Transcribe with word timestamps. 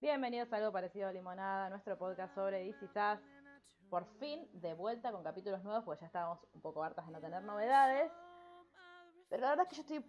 Bienvenidos 0.00 0.52
a 0.52 0.56
algo 0.56 0.72
parecido 0.72 1.08
a 1.08 1.12
Limonada, 1.12 1.70
nuestro 1.70 1.96
podcast 1.98 2.34
sobre 2.34 2.64
DC 2.64 2.88
Sass. 2.88 3.20
Por 3.88 4.04
fin, 4.18 4.48
de 4.52 4.74
vuelta 4.74 5.12
con 5.12 5.22
capítulos 5.22 5.62
nuevos, 5.62 5.84
porque 5.84 6.00
ya 6.00 6.06
estábamos 6.06 6.44
un 6.52 6.60
poco 6.60 6.82
hartas 6.82 7.06
de 7.06 7.12
no 7.12 7.20
tener 7.20 7.42
novedades. 7.42 8.12
Pero 9.28 9.42
la 9.42 9.50
verdad 9.50 9.64
es 9.64 9.70
que 9.70 9.76
yo 9.76 9.82
estoy 9.82 10.04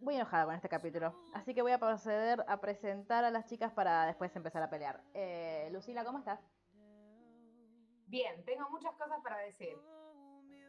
muy 0.00 0.16
enojada 0.16 0.44
con 0.46 0.54
este 0.54 0.68
capítulo. 0.68 1.14
Así 1.32 1.54
que 1.54 1.62
voy 1.62 1.72
a 1.72 1.78
proceder 1.78 2.44
a 2.46 2.60
presentar 2.60 3.24
a 3.24 3.30
las 3.30 3.46
chicas 3.46 3.72
para 3.72 4.06
después 4.06 4.34
empezar 4.36 4.62
a 4.62 4.70
pelear. 4.70 5.02
Eh, 5.14 5.68
Lucila, 5.72 6.04
¿cómo 6.04 6.18
estás? 6.18 6.40
Bien, 8.06 8.44
tengo 8.44 8.68
muchas 8.70 8.92
cosas 8.96 9.18
para 9.22 9.38
decir. 9.38 9.74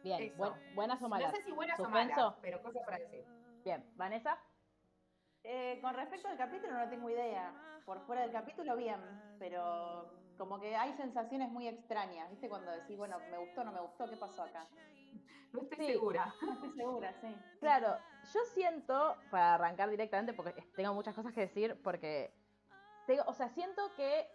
Bien, 0.02 0.34
buen- 0.36 0.74
buenas 0.74 1.02
o 1.02 1.08
malas. 1.08 1.32
No 1.32 1.36
sé 1.38 1.44
si 1.44 1.52
buenas 1.52 1.78
o 1.80 1.88
malas, 1.88 2.34
pero 2.40 2.62
cosas 2.62 2.82
para 2.84 2.98
decir. 2.98 3.24
Bien, 3.66 3.84
Vanessa. 3.96 4.38
Eh, 5.42 5.80
con 5.82 5.92
respecto 5.92 6.28
al 6.28 6.36
capítulo 6.36 6.72
no 6.74 6.88
tengo 6.88 7.10
idea. 7.10 7.52
Por 7.84 8.00
fuera 8.06 8.22
del 8.22 8.30
capítulo 8.30 8.76
bien, 8.76 9.00
pero 9.40 10.08
como 10.38 10.60
que 10.60 10.76
hay 10.76 10.92
sensaciones 10.92 11.50
muy 11.50 11.66
extrañas, 11.66 12.30
¿viste? 12.30 12.48
Cuando 12.48 12.70
decís, 12.70 12.96
bueno, 12.96 13.18
me 13.28 13.38
gustó, 13.38 13.64
no 13.64 13.72
me 13.72 13.80
gustó, 13.80 14.08
¿qué 14.08 14.16
pasó 14.18 14.44
acá? 14.44 14.68
No 15.52 15.62
estoy 15.62 15.78
Sí. 15.78 15.92
segura. 15.94 16.32
No 16.42 16.52
estoy 16.52 16.70
segura, 16.76 17.12
sí. 17.20 17.34
Claro, 17.58 17.96
yo 18.32 18.40
siento, 18.54 19.16
para 19.32 19.54
arrancar 19.54 19.90
directamente, 19.90 20.32
porque 20.32 20.62
tengo 20.76 20.94
muchas 20.94 21.16
cosas 21.16 21.32
que 21.34 21.40
decir, 21.40 21.76
porque, 21.82 22.30
tengo, 23.08 23.24
o 23.26 23.32
sea, 23.34 23.48
siento 23.48 23.82
que 23.96 24.28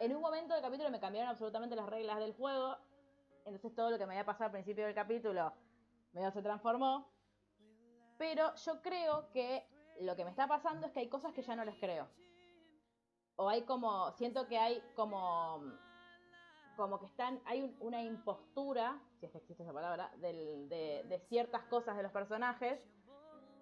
en 0.00 0.16
un 0.16 0.22
momento 0.22 0.54
del 0.54 0.62
capítulo 0.62 0.90
me 0.90 0.98
cambiaron 0.98 1.28
absolutamente 1.28 1.76
las 1.76 1.90
reglas 1.90 2.20
del 2.20 2.32
juego, 2.32 2.78
entonces 3.44 3.74
todo 3.74 3.90
lo 3.90 3.98
que 3.98 4.06
me 4.06 4.14
había 4.14 4.24
pasado 4.24 4.46
al 4.46 4.52
principio 4.52 4.86
del 4.86 4.94
capítulo 4.94 5.52
medio 6.14 6.30
se 6.30 6.40
transformó, 6.40 7.17
pero 8.18 8.54
yo 8.56 8.82
creo 8.82 9.30
que 9.32 9.64
lo 10.00 10.14
que 10.16 10.24
me 10.24 10.30
está 10.30 10.46
pasando 10.46 10.86
es 10.86 10.92
que 10.92 11.00
hay 11.00 11.08
cosas 11.08 11.32
que 11.32 11.42
ya 11.42 11.56
no 11.56 11.64
les 11.64 11.76
creo. 11.76 12.06
O 13.36 13.48
hay 13.48 13.62
como, 13.62 14.10
siento 14.12 14.48
que 14.48 14.58
hay 14.58 14.82
como, 14.96 15.62
como 16.76 16.98
que 16.98 17.06
están, 17.06 17.40
hay 17.46 17.62
un- 17.62 17.76
una 17.80 18.02
impostura, 18.02 19.00
si 19.20 19.26
es 19.26 19.32
que 19.32 19.38
existe 19.38 19.62
esa 19.62 19.72
palabra, 19.72 20.10
del- 20.18 20.68
de, 20.68 21.04
de 21.08 21.18
ciertas 21.28 21.62
cosas 21.64 21.96
de 21.96 22.02
los 22.02 22.12
personajes 22.12 22.80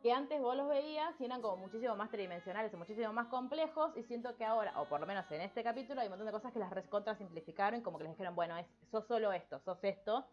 que 0.02 0.12
antes 0.12 0.40
vos 0.40 0.56
los 0.56 0.68
veías 0.68 1.18
y 1.20 1.24
eran 1.24 1.42
como 1.42 1.56
muchísimo 1.56 1.96
más 1.96 2.10
tridimensionales 2.10 2.72
y 2.72 2.76
muchísimo 2.76 3.12
más 3.12 3.26
complejos 3.28 3.96
y 3.96 4.02
siento 4.04 4.36
que 4.36 4.44
ahora, 4.44 4.80
o 4.80 4.88
por 4.88 5.00
lo 5.00 5.06
menos 5.06 5.30
en 5.32 5.40
este 5.40 5.64
capítulo, 5.64 6.00
hay 6.00 6.06
un 6.06 6.12
montón 6.12 6.26
de 6.26 6.32
cosas 6.32 6.52
que 6.52 6.58
las 6.58 6.70
recontra 6.70 7.16
simplificaron, 7.16 7.80
como 7.82 7.98
que 7.98 8.04
les 8.04 8.12
dijeron, 8.12 8.34
bueno, 8.36 8.54
sos 8.90 9.06
solo 9.06 9.32
esto, 9.32 9.58
sos 9.60 9.82
esto, 9.82 10.26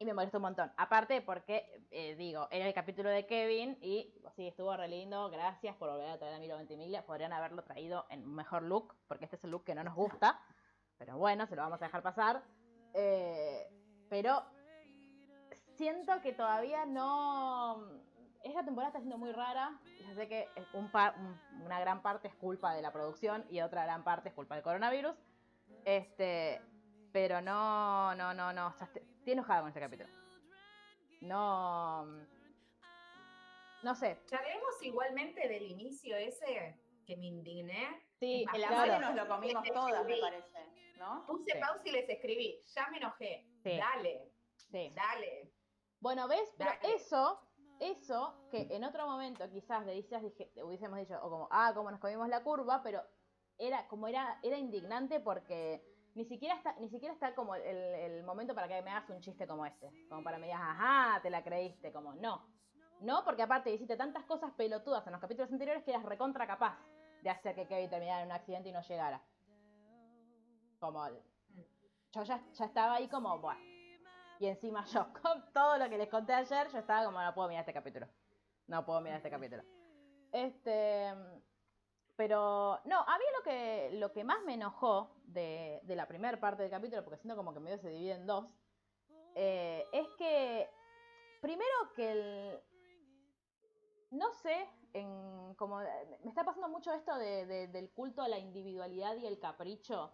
y 0.00 0.06
me 0.06 0.14
molestó 0.14 0.38
un 0.38 0.42
montón. 0.42 0.72
Aparte 0.78 1.20
porque, 1.20 1.86
eh, 1.90 2.16
digo, 2.16 2.48
era 2.50 2.66
el 2.66 2.72
capítulo 2.72 3.10
de 3.10 3.26
Kevin 3.26 3.76
y 3.82 4.10
sí, 4.34 4.48
estuvo 4.48 4.74
re 4.74 4.88
lindo, 4.88 5.28
gracias 5.30 5.76
por 5.76 5.90
volver 5.90 6.08
a 6.08 6.18
traer 6.18 6.34
a 6.34 6.38
Milo 6.38 6.56
Ventimiglia, 6.56 7.04
podrían 7.04 7.34
haberlo 7.34 7.62
traído 7.62 8.06
en 8.08 8.24
un 8.24 8.34
mejor 8.34 8.62
look, 8.62 8.94
porque 9.06 9.26
este 9.26 9.36
es 9.36 9.44
el 9.44 9.50
look 9.50 9.64
que 9.64 9.74
no 9.74 9.84
nos 9.84 9.94
gusta, 9.94 10.40
pero 10.96 11.18
bueno, 11.18 11.46
se 11.46 11.54
lo 11.54 11.60
vamos 11.60 11.82
a 11.82 11.84
dejar 11.84 12.02
pasar. 12.02 12.42
Eh, 12.94 13.70
pero 14.08 14.42
siento 15.76 16.20
que 16.22 16.32
todavía 16.32 16.86
no... 16.86 17.84
Esta 18.42 18.64
temporada 18.64 18.88
está 18.88 19.00
siendo 19.00 19.18
muy 19.18 19.32
rara. 19.32 19.78
Ya 20.00 20.14
sé 20.14 20.26
que 20.26 20.48
una 21.62 21.78
gran 21.78 22.00
parte 22.00 22.28
es 22.28 22.34
culpa 22.36 22.72
de 22.72 22.80
la 22.80 22.90
producción 22.90 23.44
y 23.50 23.60
otra 23.60 23.84
gran 23.84 24.02
parte 24.02 24.30
es 24.30 24.34
culpa 24.34 24.54
del 24.54 24.64
coronavirus. 24.64 25.14
Este, 25.84 26.62
pero 27.12 27.40
no, 27.40 28.14
no, 28.14 28.32
no, 28.32 28.52
no. 28.52 28.74
estoy, 28.80 29.02
estoy 29.30 29.32
enojada 29.32 29.60
con 29.60 29.68
este 29.68 29.80
capítulo. 29.80 30.08
No. 31.20 32.04
No 33.82 33.94
sé. 33.94 34.18
Charlemos 34.26 34.82
igualmente 34.82 35.48
del 35.48 35.62
inicio 35.70 36.16
ese 36.16 36.78
que 37.06 37.16
me 37.16 37.26
indigné. 37.26 38.02
Sí, 38.18 38.44
El 38.52 38.60
más, 38.62 38.84
claro. 38.84 39.00
nos 39.00 39.14
lo 39.14 39.28
comimos 39.28 39.62
Este, 39.64 39.74
todas, 39.74 40.04
me 40.06 40.16
parece, 40.18 40.58
¿no? 40.98 41.24
Puse 41.26 41.52
Sí. 41.52 41.58
pausa 41.58 41.82
y 41.84 41.92
les 41.92 42.08
escribí. 42.08 42.62
Ya 42.74 42.88
me 42.90 42.98
enojé. 42.98 43.46
Sí. 43.62 43.76
Dale, 43.78 44.32
Sí. 44.56 44.90
dale. 44.94 45.52
Bueno, 46.00 46.28
¿ves? 46.28 46.52
Pero 46.58 46.70
Dale. 46.82 46.94
eso, 46.94 47.40
eso, 47.80 48.48
que 48.50 48.66
en 48.70 48.84
otro 48.84 49.06
momento 49.06 49.48
quizás 49.50 49.84
de 49.86 49.92
Dicias 49.92 50.22
dije, 50.22 50.50
hubiésemos 50.62 50.98
dicho, 50.98 51.18
o 51.22 51.30
como, 51.30 51.48
ah, 51.50 51.72
como 51.74 51.90
nos 51.90 52.00
comimos 52.00 52.28
la 52.28 52.42
curva, 52.42 52.82
pero 52.82 53.02
era 53.58 53.86
como 53.88 54.06
era, 54.08 54.38
era 54.42 54.58
indignante 54.58 55.20
porque 55.20 55.82
ni 56.14 56.24
siquiera 56.24 56.56
está, 56.56 56.74
ni 56.80 56.88
siquiera 56.88 57.14
está 57.14 57.34
como 57.34 57.54
el, 57.54 58.22
momento 58.24 58.54
para 58.54 58.68
que 58.68 58.82
me 58.82 58.90
hagas 58.90 59.08
un 59.10 59.20
chiste 59.20 59.46
como 59.46 59.64
este. 59.66 59.90
Como 60.08 60.22
para 60.22 60.36
que 60.36 60.40
me 60.40 60.46
digas, 60.48 60.62
ajá, 60.62 61.20
te 61.22 61.30
la 61.30 61.42
creíste, 61.42 61.92
como 61.92 62.14
no. 62.14 62.46
No, 63.00 63.24
porque 63.24 63.42
aparte 63.42 63.72
hiciste 63.72 63.96
tantas 63.96 64.24
cosas 64.24 64.52
pelotudas 64.52 65.06
en 65.06 65.12
los 65.12 65.20
capítulos 65.20 65.50
anteriores 65.50 65.82
que 65.84 65.92
eras 65.92 66.04
recontra 66.04 66.46
capaz 66.46 66.78
de 67.22 67.30
hacer 67.30 67.54
que 67.54 67.66
Kevin 67.66 67.88
terminara 67.88 68.20
en 68.22 68.26
un 68.26 68.32
accidente 68.32 68.68
y 68.68 68.72
no 68.72 68.82
llegara. 68.82 69.22
Como 70.78 71.08
yo 72.12 72.22
ya, 72.24 72.42
ya 72.52 72.64
estaba 72.64 72.94
ahí 72.94 73.08
como, 73.08 73.38
bueno. 73.38 73.60
Y 74.38 74.46
encima 74.46 74.84
yo, 74.86 75.06
con 75.22 75.52
todo 75.52 75.78
lo 75.78 75.88
que 75.88 75.98
les 75.98 76.08
conté 76.08 76.32
ayer, 76.32 76.68
yo 76.70 76.78
estaba 76.78 77.04
como, 77.04 77.22
no 77.22 77.34
puedo 77.34 77.48
mirar 77.48 77.62
este 77.62 77.72
capítulo. 77.72 78.08
No 78.66 78.84
puedo 78.84 79.00
mirar 79.00 79.18
este 79.18 79.30
capítulo. 79.30 79.62
Este. 80.32 81.12
Pero, 82.20 82.78
no, 82.84 82.98
a 83.00 83.16
mí 83.16 83.24
lo 83.34 83.42
que, 83.42 83.90
lo 83.94 84.12
que 84.12 84.24
más 84.24 84.42
me 84.44 84.52
enojó 84.52 85.10
de, 85.24 85.80
de 85.84 85.96
la 85.96 86.06
primera 86.06 86.38
parte 86.38 86.60
del 86.60 86.70
capítulo, 86.70 87.02
porque 87.02 87.16
siento 87.16 87.34
como 87.34 87.54
que 87.54 87.60
medio 87.60 87.78
se 87.78 87.88
divide 87.88 88.12
en 88.12 88.26
dos, 88.26 88.54
eh, 89.34 89.86
es 89.90 90.06
que, 90.18 90.68
primero 91.40 91.94
que 91.96 92.12
el. 92.12 92.60
No 94.10 94.30
sé, 94.34 94.68
en, 94.92 95.54
como, 95.54 95.78
me 95.78 96.28
está 96.28 96.44
pasando 96.44 96.68
mucho 96.68 96.92
esto 96.92 97.16
de- 97.16 97.46
de- 97.46 97.68
del 97.68 97.90
culto 97.90 98.20
a 98.20 98.28
la 98.28 98.36
individualidad 98.38 99.16
y 99.16 99.24
el 99.26 99.38
capricho 99.38 100.12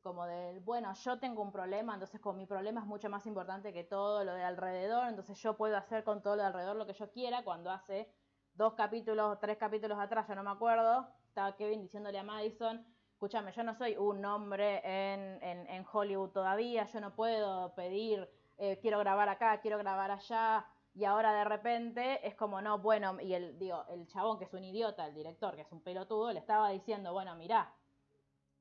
como 0.00 0.24
del, 0.24 0.60
bueno, 0.60 0.94
yo 0.94 1.18
tengo 1.20 1.42
un 1.42 1.52
problema, 1.52 1.92
entonces 1.92 2.18
como 2.18 2.38
mi 2.38 2.46
problema 2.46 2.80
es 2.80 2.86
mucho 2.86 3.10
más 3.10 3.26
importante 3.26 3.74
que 3.74 3.84
todo 3.84 4.24
lo 4.24 4.32
de 4.32 4.42
alrededor, 4.42 5.06
entonces 5.06 5.36
yo 5.38 5.58
puedo 5.58 5.76
hacer 5.76 6.02
con 6.02 6.22
todo 6.22 6.36
lo 6.36 6.40
de 6.44 6.48
alrededor 6.48 6.76
lo 6.76 6.86
que 6.86 6.94
yo 6.94 7.10
quiera, 7.10 7.44
cuando 7.44 7.70
hace 7.70 8.10
dos 8.54 8.72
capítulos, 8.72 9.38
tres 9.38 9.58
capítulos 9.58 9.98
atrás, 9.98 10.26
yo 10.28 10.34
no 10.34 10.42
me 10.44 10.50
acuerdo, 10.50 11.08
estaba 11.32 11.56
Kevin 11.56 11.80
diciéndole 11.80 12.18
a 12.18 12.22
Madison, 12.22 12.84
escúchame, 13.10 13.52
yo 13.52 13.62
no 13.62 13.74
soy 13.74 13.96
un 13.96 14.22
hombre 14.22 14.82
en, 14.84 15.42
en, 15.42 15.86
Hollywood 15.90 16.28
todavía, 16.28 16.84
yo 16.84 17.00
no 17.00 17.14
puedo 17.14 17.74
pedir, 17.74 18.28
eh, 18.58 18.78
quiero 18.82 18.98
grabar 18.98 19.30
acá, 19.30 19.58
quiero 19.62 19.78
grabar 19.78 20.10
allá, 20.10 20.66
y 20.94 21.06
ahora 21.06 21.32
de 21.32 21.44
repente 21.44 22.26
es 22.28 22.34
como, 22.34 22.60
no, 22.60 22.80
bueno, 22.80 23.18
y 23.18 23.32
el, 23.32 23.58
digo, 23.58 23.82
el 23.88 24.06
chabón 24.08 24.38
que 24.38 24.44
es 24.44 24.52
un 24.52 24.62
idiota, 24.62 25.06
el 25.06 25.14
director, 25.14 25.56
que 25.56 25.62
es 25.62 25.72
un 25.72 25.80
pelotudo, 25.80 26.30
le 26.34 26.38
estaba 26.38 26.68
diciendo, 26.68 27.14
bueno, 27.14 27.34
mirá, 27.34 27.72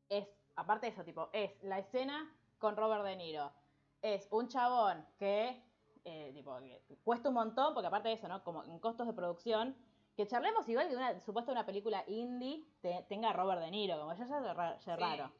es, 0.08 0.26
aparte 0.56 0.86
de 0.86 0.94
eso, 0.94 1.04
tipo, 1.04 1.30
es 1.34 1.52
la 1.64 1.78
escena 1.78 2.34
con 2.58 2.78
Robert 2.78 3.04
De 3.04 3.18
Niro. 3.18 3.52
Es 4.02 4.30
un 4.31 4.48
chabón 4.48 5.06
que, 5.20 5.62
eh, 6.06 6.31
tipo, 6.34 6.58
cuesta 7.04 7.28
un 7.28 7.36
montón, 7.36 7.74
porque 7.74 7.88
aparte 7.88 8.08
de 8.08 8.16
eso, 8.16 8.30
¿no? 8.30 8.42
Como 8.46 8.64
en 8.64 8.80
costos 8.80 9.08
de 9.08 9.14
producción, 9.14 9.76
que 10.16 10.28
charlemos 10.28 10.68
igual 10.70 10.90
que 10.90 10.96
una, 10.96 11.20
supuesto 11.22 11.52
una 11.52 11.66
película 11.66 12.04
indie 12.08 12.66
te- 12.82 13.06
tenga 13.10 13.30
a 13.30 13.34
Robert 13.34 13.62
De 13.62 13.72
Niro, 13.72 14.00
como 14.00 14.14
ya 14.14 14.24
es 14.24 14.84
Sí. 14.84 14.92
raro. 14.92 15.32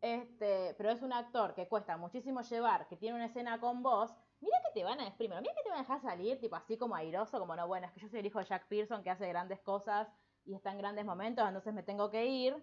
Este, 0.00 0.74
pero 0.76 0.90
es 0.90 1.02
un 1.02 1.12
actor 1.12 1.54
que 1.54 1.68
cuesta 1.68 1.96
muchísimo 1.96 2.40
llevar, 2.42 2.88
que 2.88 2.96
tiene 2.96 3.14
una 3.14 3.26
escena 3.26 3.60
con 3.60 3.82
vos. 3.82 4.12
Mira 4.40 4.58
que 4.64 4.72
te 4.72 4.82
van 4.82 5.00
a 5.00 5.16
primero, 5.16 5.40
mira 5.40 5.54
que 5.54 5.62
te 5.62 5.68
van 5.68 5.78
a 5.78 5.82
dejar 5.82 6.00
salir, 6.00 6.40
tipo 6.40 6.56
así 6.56 6.76
como 6.76 6.96
airoso, 6.96 7.38
como 7.38 7.54
no, 7.54 7.68
bueno, 7.68 7.86
es 7.86 7.92
que 7.92 8.00
yo 8.00 8.08
soy 8.08 8.18
el 8.20 8.26
hijo 8.26 8.40
de 8.40 8.46
Jack 8.46 8.66
Pearson 8.66 9.04
que 9.04 9.10
hace 9.10 9.28
grandes 9.28 9.60
cosas 9.60 10.08
y 10.44 10.54
está 10.54 10.72
en 10.72 10.78
grandes 10.78 11.04
momentos, 11.04 11.46
entonces 11.46 11.72
me 11.72 11.84
tengo 11.84 12.10
que 12.10 12.26
ir. 12.26 12.56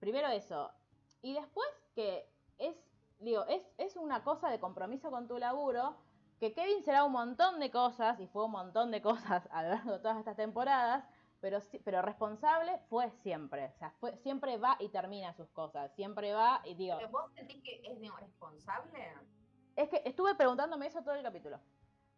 Primero 0.00 0.28
eso. 0.28 0.70
Y 1.20 1.34
después 1.34 1.68
que 1.94 2.26
es, 2.56 2.74
digo, 3.18 3.44
es, 3.46 3.70
es 3.76 3.96
una 3.96 4.24
cosa 4.24 4.48
de 4.48 4.58
compromiso 4.58 5.10
con 5.10 5.28
tu 5.28 5.36
laburo, 5.36 5.96
que 6.42 6.52
Kevin 6.54 6.82
será 6.82 7.04
un 7.04 7.12
montón 7.12 7.60
de 7.60 7.70
cosas, 7.70 8.18
y 8.18 8.26
fue 8.26 8.44
un 8.46 8.50
montón 8.50 8.90
de 8.90 9.00
cosas 9.00 9.48
a 9.52 9.62
lo 9.62 9.68
largo 9.68 9.92
de 9.92 9.98
todas 10.00 10.18
estas 10.18 10.34
temporadas, 10.34 11.04
pero, 11.40 11.60
pero 11.84 12.02
responsable 12.02 12.80
fue 12.90 13.12
siempre. 13.22 13.66
O 13.66 13.78
sea, 13.78 13.92
fue, 14.00 14.16
siempre 14.16 14.56
va 14.56 14.76
y 14.80 14.88
termina 14.88 15.32
sus 15.34 15.48
cosas. 15.50 15.94
Siempre 15.94 16.32
va 16.34 16.60
y 16.64 16.74
digo, 16.74 16.96
¿Pero 16.98 17.10
vos 17.10 17.32
sentís 17.36 17.62
que 17.62 17.80
es 17.84 17.96
responsable? 18.20 19.14
es 19.76 19.88
que 19.88 20.02
estuve 20.04 20.34
preguntándome 20.34 20.86
eso 20.86 21.00
todo 21.02 21.14
el 21.14 21.22
capítulo. 21.22 21.60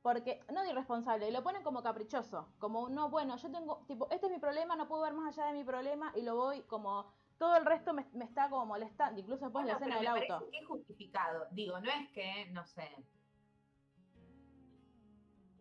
Porque, 0.00 0.41
no 0.50 0.62
de 0.62 0.71
irresponsable, 0.71 1.31
lo 1.31 1.43
ponen 1.43 1.62
como 1.62 1.82
caprichoso. 1.82 2.49
Como, 2.59 2.88
no, 2.88 3.11
bueno, 3.11 3.37
yo 3.37 3.50
tengo, 3.50 3.85
tipo, 3.87 4.09
este 4.11 4.26
es 4.26 4.32
mi 4.32 4.38
problema, 4.38 4.75
no 4.75 4.88
puedo 4.88 5.03
ver 5.03 5.12
más 5.12 5.37
allá 5.37 5.49
de 5.49 5.53
mi 5.59 5.65
problema 5.65 6.12
y 6.15 6.23
lo 6.23 6.35
voy 6.35 6.62
como, 6.62 7.12
todo 7.37 7.56
el 7.56 7.67
resto 7.67 7.93
me, 7.93 8.06
me 8.15 8.25
está 8.25 8.49
como 8.49 8.65
molestando, 8.65 9.21
incluso 9.21 9.44
después 9.44 9.67
de 9.67 9.73
la 9.73 9.79
Bueno, 9.79 9.94
escena 9.94 10.12
del 10.15 10.23
me 10.25 10.29
auto. 10.32 10.35
parece 10.38 10.50
que 10.50 10.59
es 10.62 10.67
justificado. 10.67 11.47
Digo, 11.50 11.79
no 11.79 11.91
es 11.91 12.09
que, 12.12 12.47
no 12.53 12.65
sé, 12.67 12.91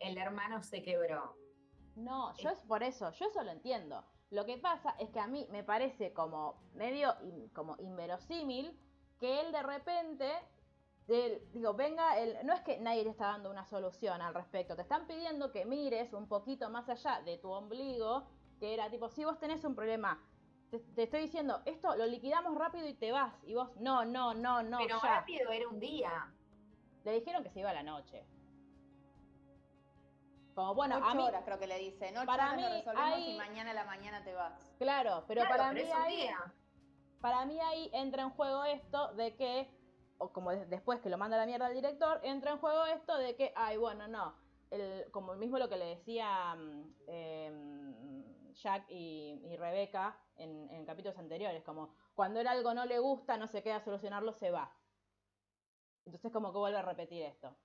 el 0.03 0.17
hermano 0.17 0.61
se 0.63 0.81
quebró. 0.81 1.35
No, 1.95 2.33
yo 2.37 2.49
es 2.49 2.59
por 2.63 2.83
eso, 2.83 3.11
yo 3.11 3.25
eso 3.27 3.43
lo 3.43 3.51
entiendo. 3.51 4.03
Lo 4.31 4.45
que 4.45 4.57
pasa 4.57 4.95
es 4.99 5.09
que 5.11 5.19
a 5.19 5.27
mí 5.27 5.47
me 5.51 5.63
parece 5.63 6.11
como 6.13 6.55
medio 6.73 7.13
in- 7.21 7.49
como 7.49 7.75
inverosímil 7.77 8.79
que 9.19 9.41
él 9.41 9.51
de 9.51 9.61
repente 9.63 10.31
del- 11.07 11.41
digo, 11.51 11.73
venga, 11.73 12.17
el, 12.19 12.45
no 12.45 12.53
es 12.53 12.61
que 12.61 12.79
nadie 12.79 13.03
te 13.03 13.09
está 13.09 13.27
dando 13.27 13.51
una 13.51 13.65
solución 13.65 14.21
al 14.21 14.33
respecto, 14.33 14.75
te 14.75 14.81
están 14.81 15.05
pidiendo 15.05 15.51
que 15.51 15.65
mires 15.65 16.13
un 16.13 16.27
poquito 16.27 16.69
más 16.69 16.89
allá 16.89 17.21
de 17.21 17.37
tu 17.37 17.51
ombligo, 17.51 18.27
que 18.59 18.73
era 18.73 18.89
tipo, 18.89 19.09
si 19.09 19.23
vos 19.25 19.37
tenés 19.39 19.63
un 19.65 19.75
problema, 19.75 20.19
te, 20.71 20.79
te 20.79 21.03
estoy 21.03 21.21
diciendo, 21.21 21.61
esto 21.65 21.95
lo 21.95 22.05
liquidamos 22.07 22.55
rápido 22.57 22.87
y 22.87 22.93
te 22.95 23.11
vas, 23.11 23.35
y 23.45 23.53
vos, 23.53 23.69
no, 23.77 24.03
no, 24.05 24.33
no, 24.33 24.63
no, 24.63 24.77
Pero 24.79 24.97
ya. 25.01 25.19
rápido 25.19 25.51
era 25.51 25.67
un 25.67 25.79
día. 25.79 26.33
Le 27.03 27.11
dijeron 27.19 27.43
que 27.43 27.49
se 27.51 27.59
iba 27.59 27.69
a 27.69 27.73
la 27.73 27.83
noche. 27.83 28.25
Como, 30.53 30.75
bueno, 30.75 30.97
Ocho 30.97 31.05
a 31.07 31.13
mí, 31.15 31.23
horas 31.23 31.43
creo 31.45 31.59
que 31.59 31.67
le 31.67 31.79
dice. 31.79 32.07
En 32.09 32.17
ocho 32.17 32.25
para 32.27 32.45
horas 32.45 32.55
mí 32.57 32.61
lo 32.63 32.69
resolvemos 32.69 33.11
hay- 33.13 33.33
y 33.33 33.37
mañana 33.37 33.71
a 33.71 33.73
la 33.73 33.85
mañana 33.85 34.23
te 34.23 34.33
vas. 34.33 34.75
claro, 34.77 35.23
pero 35.27 35.41
Claro, 35.41 35.49
para 35.57 35.69
pero 35.71 35.85
mí 35.85 35.91
ahí, 35.91 36.15
día. 36.17 36.53
para 37.21 37.45
mí 37.45 37.59
ahí 37.59 37.89
entra 37.93 38.21
en 38.23 38.29
juego 38.31 38.63
esto 38.65 39.13
de 39.15 39.35
que, 39.35 39.71
o 40.19 40.31
como 40.31 40.51
de- 40.51 40.65
después 40.67 40.99
que 41.01 41.09
lo 41.09 41.17
manda 41.17 41.37
a 41.37 41.39
la 41.39 41.45
mierda 41.47 41.67
el 41.67 41.73
director, 41.73 42.19
entra 42.23 42.51
en 42.51 42.57
juego 42.59 42.85
esto 42.85 43.17
de 43.17 43.35
que, 43.35 43.51
ay, 43.55 43.77
bueno, 43.77 44.07
no, 44.07 44.35
el, 44.69 45.09
como 45.11 45.33
mismo 45.35 45.57
lo 45.57 45.69
que 45.69 45.77
le 45.77 45.85
decía 45.85 46.53
mm, 46.55 46.93
em, 47.07 48.53
Jack 48.53 48.85
y, 48.89 49.41
y 49.45 49.55
Rebeca 49.57 50.19
en, 50.35 50.69
en 50.69 50.85
capítulos 50.85 51.17
anteriores, 51.17 51.63
como 51.63 51.95
cuando 52.13 52.39
él 52.39 52.47
algo 52.47 52.73
no 52.75 52.85
le 52.85 52.99
gusta, 52.99 53.37
no 53.37 53.47
se 53.47 53.63
queda 53.63 53.77
a 53.77 53.83
solucionarlo, 53.83 54.33
se 54.33 54.51
va. 54.51 54.71
Entonces 56.05 56.31
como 56.31 56.51
que 56.51 56.59
vuelve 56.59 56.77
a 56.77 56.81
repetir 56.83 57.23
esto. 57.23 57.55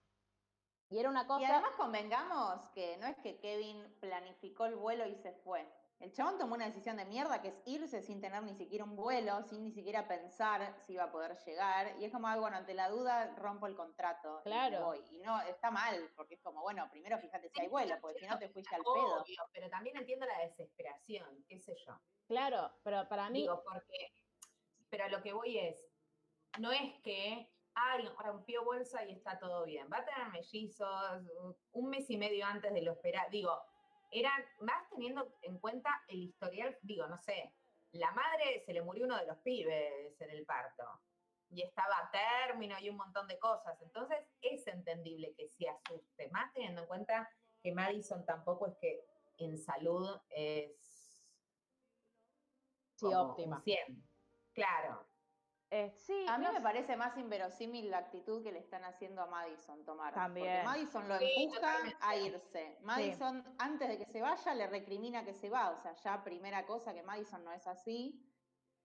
Y 0.91 0.99
era 0.99 1.11
una 1.11 1.27
cosa... 1.27 1.43
Y 1.43 1.45
además 1.45 1.73
convengamos 1.77 2.69
que 2.71 2.97
no 2.97 3.07
es 3.07 3.17
que 3.19 3.39
Kevin 3.39 3.97
planificó 4.01 4.67
el 4.67 4.77
vuelo 4.77 5.07
y 5.07 5.15
se 5.17 5.33
fue. 5.33 5.67
El 6.01 6.13
chabón 6.13 6.39
tomó 6.39 6.55
una 6.55 6.67
decisión 6.67 6.97
de 6.97 7.05
mierda 7.05 7.43
que 7.43 7.49
es 7.49 7.61
irse 7.67 8.03
sin 8.03 8.21
tener 8.21 8.43
ni 8.45 8.55
siquiera 8.55 8.85
un 8.85 8.95
vuelo, 8.95 9.43
sin 9.43 9.65
ni 9.65 9.73
siquiera 9.73 10.07
pensar 10.07 10.77
si 10.79 10.93
iba 10.93 11.05
a 11.05 11.11
poder 11.11 11.37
llegar. 11.45 11.97
Y 11.99 12.05
es 12.05 12.13
como, 12.13 12.29
ah, 12.29 12.37
bueno, 12.37 12.57
ante 12.57 12.73
la 12.73 12.89
duda 12.89 13.35
rompo 13.35 13.67
el 13.67 13.75
contrato 13.75 14.41
y 14.41 14.49
Claro. 14.49 14.87
voy. 14.87 15.05
Y 15.11 15.19
no, 15.19 15.41
está 15.43 15.73
mal, 15.73 16.09
porque 16.15 16.35
es 16.35 16.41
como, 16.41 16.63
bueno, 16.63 16.89
primero 16.89 17.19
fíjate 17.19 17.49
si 17.49 17.61
hay 17.61 17.69
vuelo, 17.69 17.97
porque 18.01 18.21
si 18.21 18.27
no 18.27 18.39
te 18.39 18.49
fuiste 18.49 18.75
al 18.77 18.83
pedo. 18.83 19.23
Obvio, 19.23 19.43
pero 19.53 19.69
también 19.69 19.97
entiendo 19.97 20.25
la 20.25 20.39
desesperación, 20.39 21.45
qué 21.49 21.59
sé 21.59 21.75
yo. 21.85 22.01
Claro, 22.29 22.71
pero 22.85 23.09
para 23.09 23.29
mí... 23.29 23.41
Digo, 23.41 23.61
porque, 23.65 24.13
pero 24.89 25.05
a 25.07 25.09
lo 25.09 25.21
que 25.21 25.33
voy 25.33 25.59
es, 25.59 25.91
no 26.61 26.71
es 26.71 26.95
que, 27.03 27.51
ay, 27.79 28.09
rompió 28.19 28.65
bolsa 28.65 29.05
y 29.05 29.13
está 29.13 29.39
todo 29.39 29.65
bien. 29.65 29.89
Va 29.93 29.99
a 29.99 30.05
tener 30.05 30.29
mellizos 30.31 31.23
un 31.73 31.91
mes 31.91 32.09
y 32.11 32.17
medio 32.17 32.47
antes 32.47 32.73
de 32.73 32.83
lo 32.83 32.93
esperado. 32.93 33.31
Digo, 33.31 33.61
eran, 34.11 34.43
más 34.61 34.89
teniendo 34.91 35.39
en 35.43 35.59
cuenta 35.59 35.91
el 36.09 36.23
historial, 36.23 36.77
digo, 36.83 37.07
no 37.07 37.19
sé, 37.19 37.55
la 37.93 38.13
madre 38.13 38.63
se 38.65 38.73
le 38.73 38.83
murió 38.83 39.05
uno 39.05 39.17
de 39.17 39.27
los 39.27 39.39
pibes 39.39 40.21
en 40.21 40.31
el 40.31 40.45
parto 40.45 40.85
y 41.51 41.63
estaba 41.63 41.97
a 41.99 42.11
término 42.11 42.77
y 42.79 42.91
un 42.91 42.97
montón 42.97 43.27
de 43.27 43.39
cosas. 43.39 43.81
Entonces 43.83 44.19
es 44.41 44.67
entendible 44.67 45.35
que 45.35 45.49
se 45.49 45.69
asuste, 45.69 46.29
más 46.31 46.53
teniendo 46.53 46.83
en 46.83 46.87
cuenta 46.87 47.31
que 47.63 47.73
Madison 47.73 48.25
tampoco 48.25 48.67
es 48.67 48.77
que 48.77 49.05
en 49.39 49.57
salud 49.57 50.21
es 50.31 50.99
Sí, 52.99 53.07
óptima. 53.15 53.61
100. 53.63 54.05
Claro. 54.53 55.07
Eh, 55.71 55.91
sí, 55.91 56.25
A 56.29 56.39
mí 56.39 56.45
no 56.45 56.53
me 56.53 56.59
sé. 56.59 56.63
parece 56.65 56.97
más 56.97 57.17
inverosímil 57.19 57.91
la 57.91 57.99
actitud 57.99 58.43
que 58.43 58.53
le 58.53 58.59
están 58.59 58.85
haciendo 58.85 59.21
a 59.23 59.27
Madison 59.27 59.85
tomar. 59.85 60.15
También. 60.15 60.47
Porque 60.47 60.63
Madison 60.65 61.09
lo 61.09 61.19
Sí, 61.19 61.31
empuja 61.43 61.77
a 62.01 62.17
irse. 62.17 62.79
Madison, 62.83 63.45
antes 63.59 63.89
de 63.89 63.99
que 63.99 64.07
se 64.07 64.23
vaya, 64.23 64.55
le 64.55 64.67
recrimina 64.67 65.25
que 65.25 65.35
se 65.35 65.51
va. 65.51 65.71
O 65.71 65.77
sea, 65.77 65.95
ya 65.97 66.25
primera 66.25 66.65
cosa 66.67 66.95
que 66.95 67.03
Madison 67.03 67.45
no 67.45 67.53
es 67.53 67.67
así. 67.67 68.25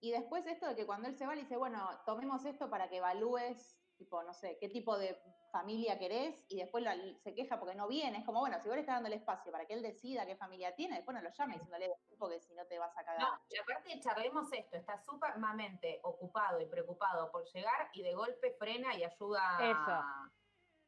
Y 0.01 0.11
después 0.11 0.45
esto 0.45 0.67
de 0.67 0.75
que 0.75 0.85
cuando 0.85 1.07
él 1.07 1.15
se 1.15 1.25
va, 1.25 1.35
le 1.35 1.41
dice, 1.43 1.55
bueno, 1.55 1.87
tomemos 2.05 2.43
esto 2.43 2.69
para 2.69 2.89
que 2.89 2.97
evalúes, 2.97 3.79
tipo, 3.97 4.23
no 4.23 4.33
sé, 4.33 4.57
qué 4.59 4.69
tipo 4.69 4.97
de 4.97 5.17
familia 5.51 5.97
querés, 5.99 6.43
y 6.49 6.57
después 6.57 6.83
la- 6.83 6.97
se 7.19 7.33
queja 7.35 7.59
porque 7.59 7.75
no 7.75 7.87
viene. 7.87 8.19
Es 8.19 8.25
como, 8.25 8.39
bueno, 8.39 8.59
si 8.59 8.67
vos 8.67 8.75
le 8.75 8.81
estás 8.81 8.95
dando 8.95 9.07
el 9.07 9.13
espacio 9.13 9.51
para 9.51 9.65
que 9.65 9.73
él 9.73 9.81
decida 9.83 10.25
qué 10.25 10.35
familia 10.35 10.75
tiene, 10.75 10.95
después 10.95 11.15
no 11.15 11.21
lo 11.21 11.29
llame 11.31 11.53
diciéndole, 11.53 11.93
porque 12.17 12.39
si 12.39 12.53
no 12.53 12.65
te 12.65 12.79
vas 12.79 12.97
a 12.97 13.03
cagar. 13.03 13.21
No, 13.21 13.39
y 13.49 13.57
aparte 13.57 13.99
charlemos 13.99 14.51
esto, 14.51 14.77
está 14.77 14.97
sumamente 14.97 15.99
ocupado 16.03 16.59
y 16.59 16.65
preocupado 16.65 17.31
por 17.31 17.45
llegar 17.45 17.89
y 17.93 18.01
de 18.01 18.13
golpe 18.13 18.51
frena 18.53 18.95
y 18.95 19.03
ayuda 19.03 19.57
Eso. 19.61 20.31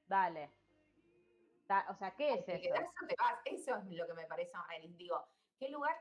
Dale. 0.07 0.51
Da- 1.67 1.87
o 1.89 1.95
sea, 1.95 2.11
¿qué 2.15 2.33
es 2.33 2.47
eso? 2.47 2.61
quedás 2.61 2.87
o 3.03 3.07
te 3.07 3.15
vas. 3.17 3.39
Eso 3.45 3.75
es 3.75 3.85
lo 3.87 4.07
que 4.07 4.13
me 4.13 4.25
parece. 4.25 4.51
Digo, 4.89 5.25
¿qué 5.57 5.69
lugar, 5.69 5.95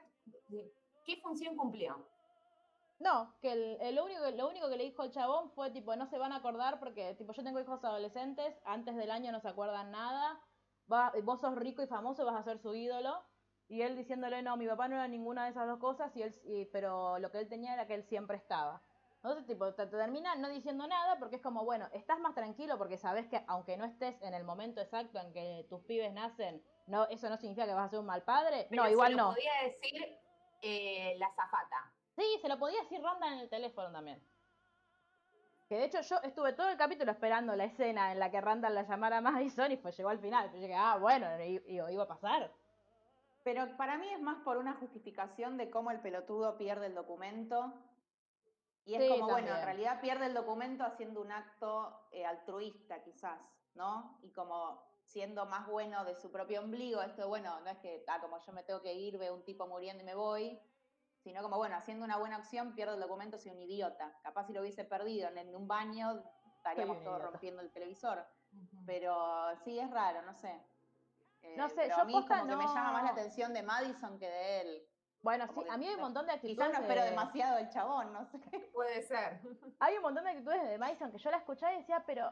qué 1.04 1.16
función 1.22 1.56
cumplió? 1.56 2.06
No, 3.00 3.34
que 3.42 3.52
el, 3.52 3.78
el 3.80 3.98
único, 4.00 4.30
lo 4.30 4.48
único 4.48 4.68
que 4.68 4.76
le 4.76 4.84
dijo 4.84 5.02
el 5.02 5.10
chabón 5.10 5.50
fue 5.50 5.70
tipo, 5.70 5.94
no 5.96 6.06
se 6.06 6.18
van 6.18 6.32
a 6.32 6.36
acordar 6.36 6.78
porque 6.78 7.14
tipo 7.14 7.32
yo 7.32 7.42
tengo 7.42 7.60
hijos 7.60 7.82
adolescentes, 7.84 8.54
antes 8.64 8.94
del 8.96 9.10
año 9.10 9.32
no 9.32 9.40
se 9.40 9.48
acuerdan 9.48 9.90
nada, 9.90 10.40
va, 10.90 11.12
vos 11.22 11.40
sos 11.40 11.56
rico 11.56 11.82
y 11.82 11.86
famoso, 11.86 12.24
vas 12.24 12.36
a 12.36 12.42
ser 12.44 12.58
su 12.58 12.74
ídolo. 12.74 13.22
Y 13.66 13.80
él 13.82 13.96
diciéndole, 13.96 14.42
no, 14.42 14.56
mi 14.58 14.66
papá 14.68 14.88
no 14.88 14.96
era 14.96 15.08
ninguna 15.08 15.44
de 15.44 15.50
esas 15.50 15.66
dos 15.66 15.78
cosas, 15.78 16.14
y 16.16 16.22
él, 16.22 16.34
y- 16.44 16.66
pero 16.66 17.18
lo 17.18 17.30
que 17.30 17.38
él 17.40 17.48
tenía 17.48 17.72
era 17.72 17.86
que 17.86 17.94
él 17.94 18.04
siempre 18.04 18.36
estaba. 18.36 18.82
Entonces, 19.16 19.46
tipo, 19.46 19.72
te, 19.72 19.86
te 19.86 19.96
termina 19.96 20.36
no 20.36 20.50
diciendo 20.50 20.86
nada 20.86 21.18
porque 21.18 21.36
es 21.36 21.42
como, 21.42 21.64
bueno, 21.64 21.88
estás 21.94 22.20
más 22.20 22.34
tranquilo 22.34 22.76
porque 22.76 22.98
sabes 22.98 23.26
que 23.28 23.42
aunque 23.48 23.78
no 23.78 23.86
estés 23.86 24.20
en 24.20 24.34
el 24.34 24.44
momento 24.44 24.82
exacto 24.82 25.18
en 25.18 25.32
que 25.32 25.66
tus 25.70 25.80
pibes 25.84 26.12
nacen, 26.12 26.62
no, 26.86 27.08
eso 27.08 27.30
no 27.30 27.38
significa 27.38 27.66
que 27.66 27.72
vas 27.72 27.86
a 27.86 27.88
ser 27.88 28.00
un 28.00 28.06
mal 28.06 28.22
padre. 28.22 28.66
Pero 28.68 28.82
no, 28.82 28.86
se 28.86 28.92
igual 28.92 29.12
lo 29.12 29.16
no. 29.18 29.32
podía 29.32 29.52
decir 29.62 30.18
eh, 30.60 31.14
la 31.18 31.30
zafata. 31.34 31.93
Sí, 32.16 32.38
se 32.40 32.48
lo 32.48 32.58
podía 32.58 32.82
decir 32.82 33.02
Ronda 33.02 33.32
en 33.32 33.40
el 33.40 33.48
teléfono 33.48 33.90
también. 33.90 34.22
Que 35.68 35.76
de 35.76 35.84
hecho 35.84 36.00
yo 36.02 36.16
estuve 36.22 36.52
todo 36.52 36.68
el 36.68 36.76
capítulo 36.76 37.10
esperando 37.10 37.56
la 37.56 37.64
escena 37.64 38.12
en 38.12 38.18
la 38.18 38.30
que 38.30 38.40
Randall 38.40 38.74
la 38.74 38.82
llamara 38.82 39.18
a 39.18 39.20
Madison 39.20 39.72
y 39.72 39.76
pues 39.76 39.96
llegó 39.96 40.10
al 40.10 40.20
final. 40.20 40.52
Yo 40.52 40.58
dije, 40.58 40.74
ah, 40.74 40.98
bueno, 41.00 41.26
iba 41.42 42.02
a 42.02 42.08
pasar. 42.08 42.52
Pero 43.42 43.76
para 43.76 43.98
mí 43.98 44.08
es 44.10 44.20
más 44.20 44.38
por 44.44 44.56
una 44.58 44.74
justificación 44.74 45.56
de 45.56 45.70
cómo 45.70 45.90
el 45.90 46.00
pelotudo 46.00 46.56
pierde 46.56 46.86
el 46.86 46.94
documento. 46.94 47.72
Y 48.86 48.94
es 48.94 49.02
Sí, 49.02 49.08
como, 49.08 49.28
bueno, 49.30 49.48
en 49.48 49.64
realidad 49.64 50.00
pierde 50.00 50.26
el 50.26 50.34
documento 50.34 50.84
haciendo 50.84 51.22
un 51.22 51.32
acto 51.32 52.08
eh, 52.12 52.24
altruista, 52.26 53.02
quizás, 53.02 53.40
¿no? 53.74 54.18
Y 54.22 54.30
como 54.30 54.82
siendo 55.04 55.46
más 55.46 55.66
bueno 55.66 56.04
de 56.04 56.14
su 56.14 56.30
propio 56.30 56.60
ombligo, 56.60 57.00
esto, 57.02 57.26
bueno, 57.28 57.60
no 57.60 57.70
es 57.70 57.78
que, 57.78 58.04
ah, 58.06 58.20
como 58.20 58.38
yo 58.38 58.52
me 58.52 58.62
tengo 58.62 58.82
que 58.82 58.92
ir, 58.92 59.16
veo 59.18 59.34
un 59.34 59.42
tipo 59.42 59.66
muriendo 59.66 60.02
y 60.02 60.06
me 60.06 60.14
voy, 60.14 60.58
sino 61.24 61.42
como, 61.42 61.56
bueno, 61.56 61.74
haciendo 61.76 62.04
una 62.04 62.18
buena 62.18 62.36
acción, 62.36 62.74
pierde 62.74 62.94
el 62.94 63.00
documento, 63.00 63.38
soy 63.38 63.50
un 63.52 63.58
idiota. 63.62 64.12
Capaz 64.22 64.46
si 64.46 64.52
lo 64.52 64.60
hubiese 64.60 64.84
perdido 64.84 65.28
en, 65.30 65.56
un 65.56 65.66
baño, 65.66 66.22
estaríamos 66.58 66.98
todos 67.02 67.16
idiota. 67.16 67.30
rompiendo 67.30 67.62
el 67.62 67.72
televisor. 67.72 68.24
Pero 68.86 69.56
sí, 69.64 69.78
es 69.78 69.90
raro, 69.90 70.22
no 70.22 70.34
sé. 70.34 70.60
Eh, 71.42 71.54
No 71.56 71.68
sé, 71.68 71.74
pero 71.76 71.96
yo 71.96 72.02
a 72.02 72.04
mí 72.04 72.12
posta 72.12 72.38
como 72.40 72.50
que 72.50 72.56
me 72.56 72.64
llama 72.66 72.92
más 72.92 73.02
la 73.04 73.12
no- 73.12 73.20
atención 73.20 73.52
de 73.54 73.62
Madison 73.62 74.18
que 74.18 74.28
de 74.28 74.60
él. 74.60 74.86
Bueno, 75.22 75.46
Como 75.48 75.62
sí, 75.62 75.66
que 75.66 75.72
a 75.72 75.78
mí 75.78 75.86
hay 75.86 75.94
un 75.94 76.00
no- 76.00 76.04
montón 76.06 76.26
de 76.26 76.32
actitudes. 76.32 76.58
Quizás 76.68 76.78
no 76.78 76.82
espero 76.86 77.02
de- 77.04 77.10
demasiado 77.10 77.56
del 77.56 77.68
chabón, 77.70 78.12
no 78.12 78.24
sé. 78.26 78.38
Puede 78.74 79.02
ser. 79.02 79.40
Hay 79.80 79.96
un 79.96 80.02
montón 80.02 80.24
de 80.24 80.30
actitudes 80.30 80.62
de 80.68 80.76
Madison 80.78 81.10
que 81.10 81.18
yo 81.18 81.30
la 81.30 81.38
escuchaba 81.38 81.72
y 81.72 81.78
decía, 81.78 82.02
pero. 82.06 82.30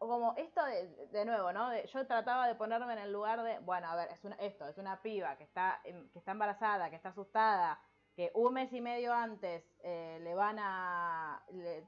O 0.00 0.06
como 0.06 0.32
esto 0.36 0.64
de, 0.64 0.86
de 1.06 1.24
nuevo, 1.24 1.52
¿no? 1.52 1.70
De- 1.70 1.84
yo 1.88 2.06
trataba 2.06 2.46
de 2.46 2.54
ponerme 2.54 2.92
en 2.92 3.00
el 3.00 3.12
lugar 3.12 3.42
de, 3.42 3.58
bueno, 3.60 3.88
a 3.88 3.96
ver, 3.96 4.12
es 4.12 4.22
una, 4.24 4.36
esto, 4.36 4.68
es 4.68 4.78
una 4.78 5.02
piba 5.02 5.36
que 5.36 5.42
está, 5.42 5.80
em, 5.82 6.08
que 6.10 6.20
está 6.20 6.30
embarazada, 6.30 6.88
que 6.88 6.94
está 6.94 7.08
asustada, 7.08 7.80
que 8.18 8.32
un 8.34 8.52
mes 8.52 8.72
y 8.72 8.80
medio 8.80 9.14
antes 9.14 9.62
eh, 9.84 10.18
le 10.20 10.34
van 10.34 10.58
a. 10.58 11.40
le- 11.52 11.86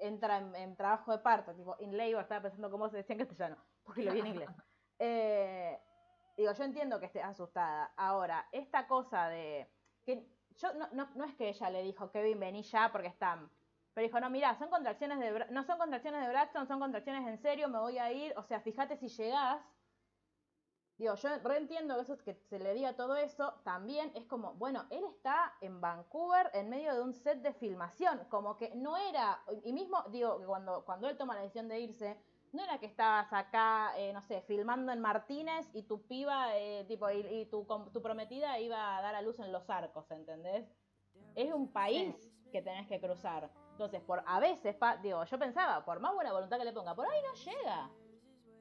entra 0.00 0.36
en, 0.36 0.54
en 0.54 0.76
trabajo 0.76 1.12
de 1.12 1.18
parto, 1.20 1.54
tipo 1.54 1.76
in 1.78 1.96
labor, 1.96 2.20
estaba 2.22 2.42
pensando 2.42 2.70
cómo 2.70 2.90
se 2.90 2.98
decía 2.98 3.14
en 3.14 3.20
castellano, 3.20 3.56
porque 3.82 4.02
lo 4.02 4.12
vi 4.12 4.20
en 4.20 4.26
inglés. 4.26 4.50
Eh, 5.04 5.80
digo, 6.36 6.52
yo 6.52 6.62
entiendo 6.64 7.00
que 7.00 7.06
esté 7.06 7.20
asustada. 7.22 7.92
Ahora, 7.96 8.46
esta 8.52 8.86
cosa 8.86 9.28
de. 9.28 9.66
que 10.04 10.28
yo 10.58 10.74
no, 10.74 10.88
no, 10.92 11.08
no 11.14 11.24
es 11.24 11.34
que 11.34 11.48
ella 11.48 11.70
le 11.70 11.82
dijo, 11.82 12.12
Kevin, 12.12 12.38
vení 12.38 12.62
ya 12.62 12.92
porque 12.92 13.08
están. 13.08 13.50
Pero 13.94 14.06
dijo, 14.06 14.20
no, 14.20 14.28
mira, 14.30 14.54
son 14.58 14.68
contracciones 14.68 15.18
de 15.18 15.46
no 15.50 15.64
son 15.64 15.78
contracciones 15.78 16.20
de 16.22 16.28
Braxton, 16.28 16.66
son 16.68 16.78
contracciones 16.80 17.26
en 17.26 17.38
serio, 17.38 17.68
me 17.68 17.78
voy 17.80 17.98
a 17.98 18.12
ir. 18.12 18.32
O 18.36 18.42
sea, 18.44 18.60
fíjate 18.60 18.96
si 18.98 19.08
llegás. 19.08 19.62
Digo, 20.98 21.14
yo 21.14 21.28
reentiendo 21.42 21.96
que, 21.96 22.02
eso, 22.02 22.18
que 22.18 22.34
se 22.34 22.58
le 22.58 22.74
diga 22.74 22.94
todo 22.94 23.16
eso. 23.16 23.54
También 23.64 24.12
es 24.14 24.24
como, 24.26 24.54
bueno, 24.54 24.84
él 24.90 25.04
está 25.04 25.54
en 25.60 25.80
Vancouver 25.80 26.50
en 26.54 26.68
medio 26.68 26.94
de 26.94 27.00
un 27.02 27.12
set 27.14 27.38
de 27.42 27.52
filmación. 27.54 28.20
Como 28.28 28.56
que 28.56 28.74
no 28.76 28.96
era. 28.96 29.42
Y 29.64 29.72
mismo, 29.72 30.02
digo, 30.10 30.38
que 30.38 30.46
cuando, 30.46 30.84
cuando 30.84 31.08
él 31.08 31.16
toma 31.16 31.34
la 31.34 31.40
decisión 31.40 31.68
de 31.68 31.80
irse, 31.80 32.16
no 32.52 32.62
era 32.62 32.78
que 32.78 32.86
estabas 32.86 33.32
acá, 33.32 33.94
eh, 33.96 34.12
no 34.12 34.20
sé, 34.20 34.42
filmando 34.42 34.92
en 34.92 35.00
Martínez 35.00 35.68
y 35.72 35.82
tu 35.84 36.06
piba, 36.06 36.56
eh, 36.56 36.84
tipo, 36.86 37.10
y, 37.10 37.20
y 37.26 37.46
tu, 37.46 37.66
com- 37.66 37.90
tu 37.90 38.02
prometida 38.02 38.58
iba 38.60 38.96
a 38.98 39.00
dar 39.02 39.14
a 39.14 39.22
luz 39.22 39.38
en 39.40 39.50
los 39.50 39.68
arcos, 39.70 40.10
¿entendés? 40.10 40.68
Es 41.34 41.52
un 41.52 41.72
país 41.72 42.14
que 42.52 42.60
tenés 42.60 42.86
que 42.86 43.00
cruzar. 43.00 43.50
Entonces, 43.70 44.02
por 44.02 44.22
a 44.26 44.38
veces, 44.38 44.76
pa- 44.76 44.98
digo, 44.98 45.24
yo 45.24 45.38
pensaba, 45.38 45.82
por 45.84 45.98
más 45.98 46.12
buena 46.14 46.30
voluntad 46.32 46.58
que 46.58 46.64
le 46.66 46.72
ponga, 46.74 46.94
por 46.94 47.06
ahí 47.06 47.20
no 47.22 47.32
llega. 47.34 47.90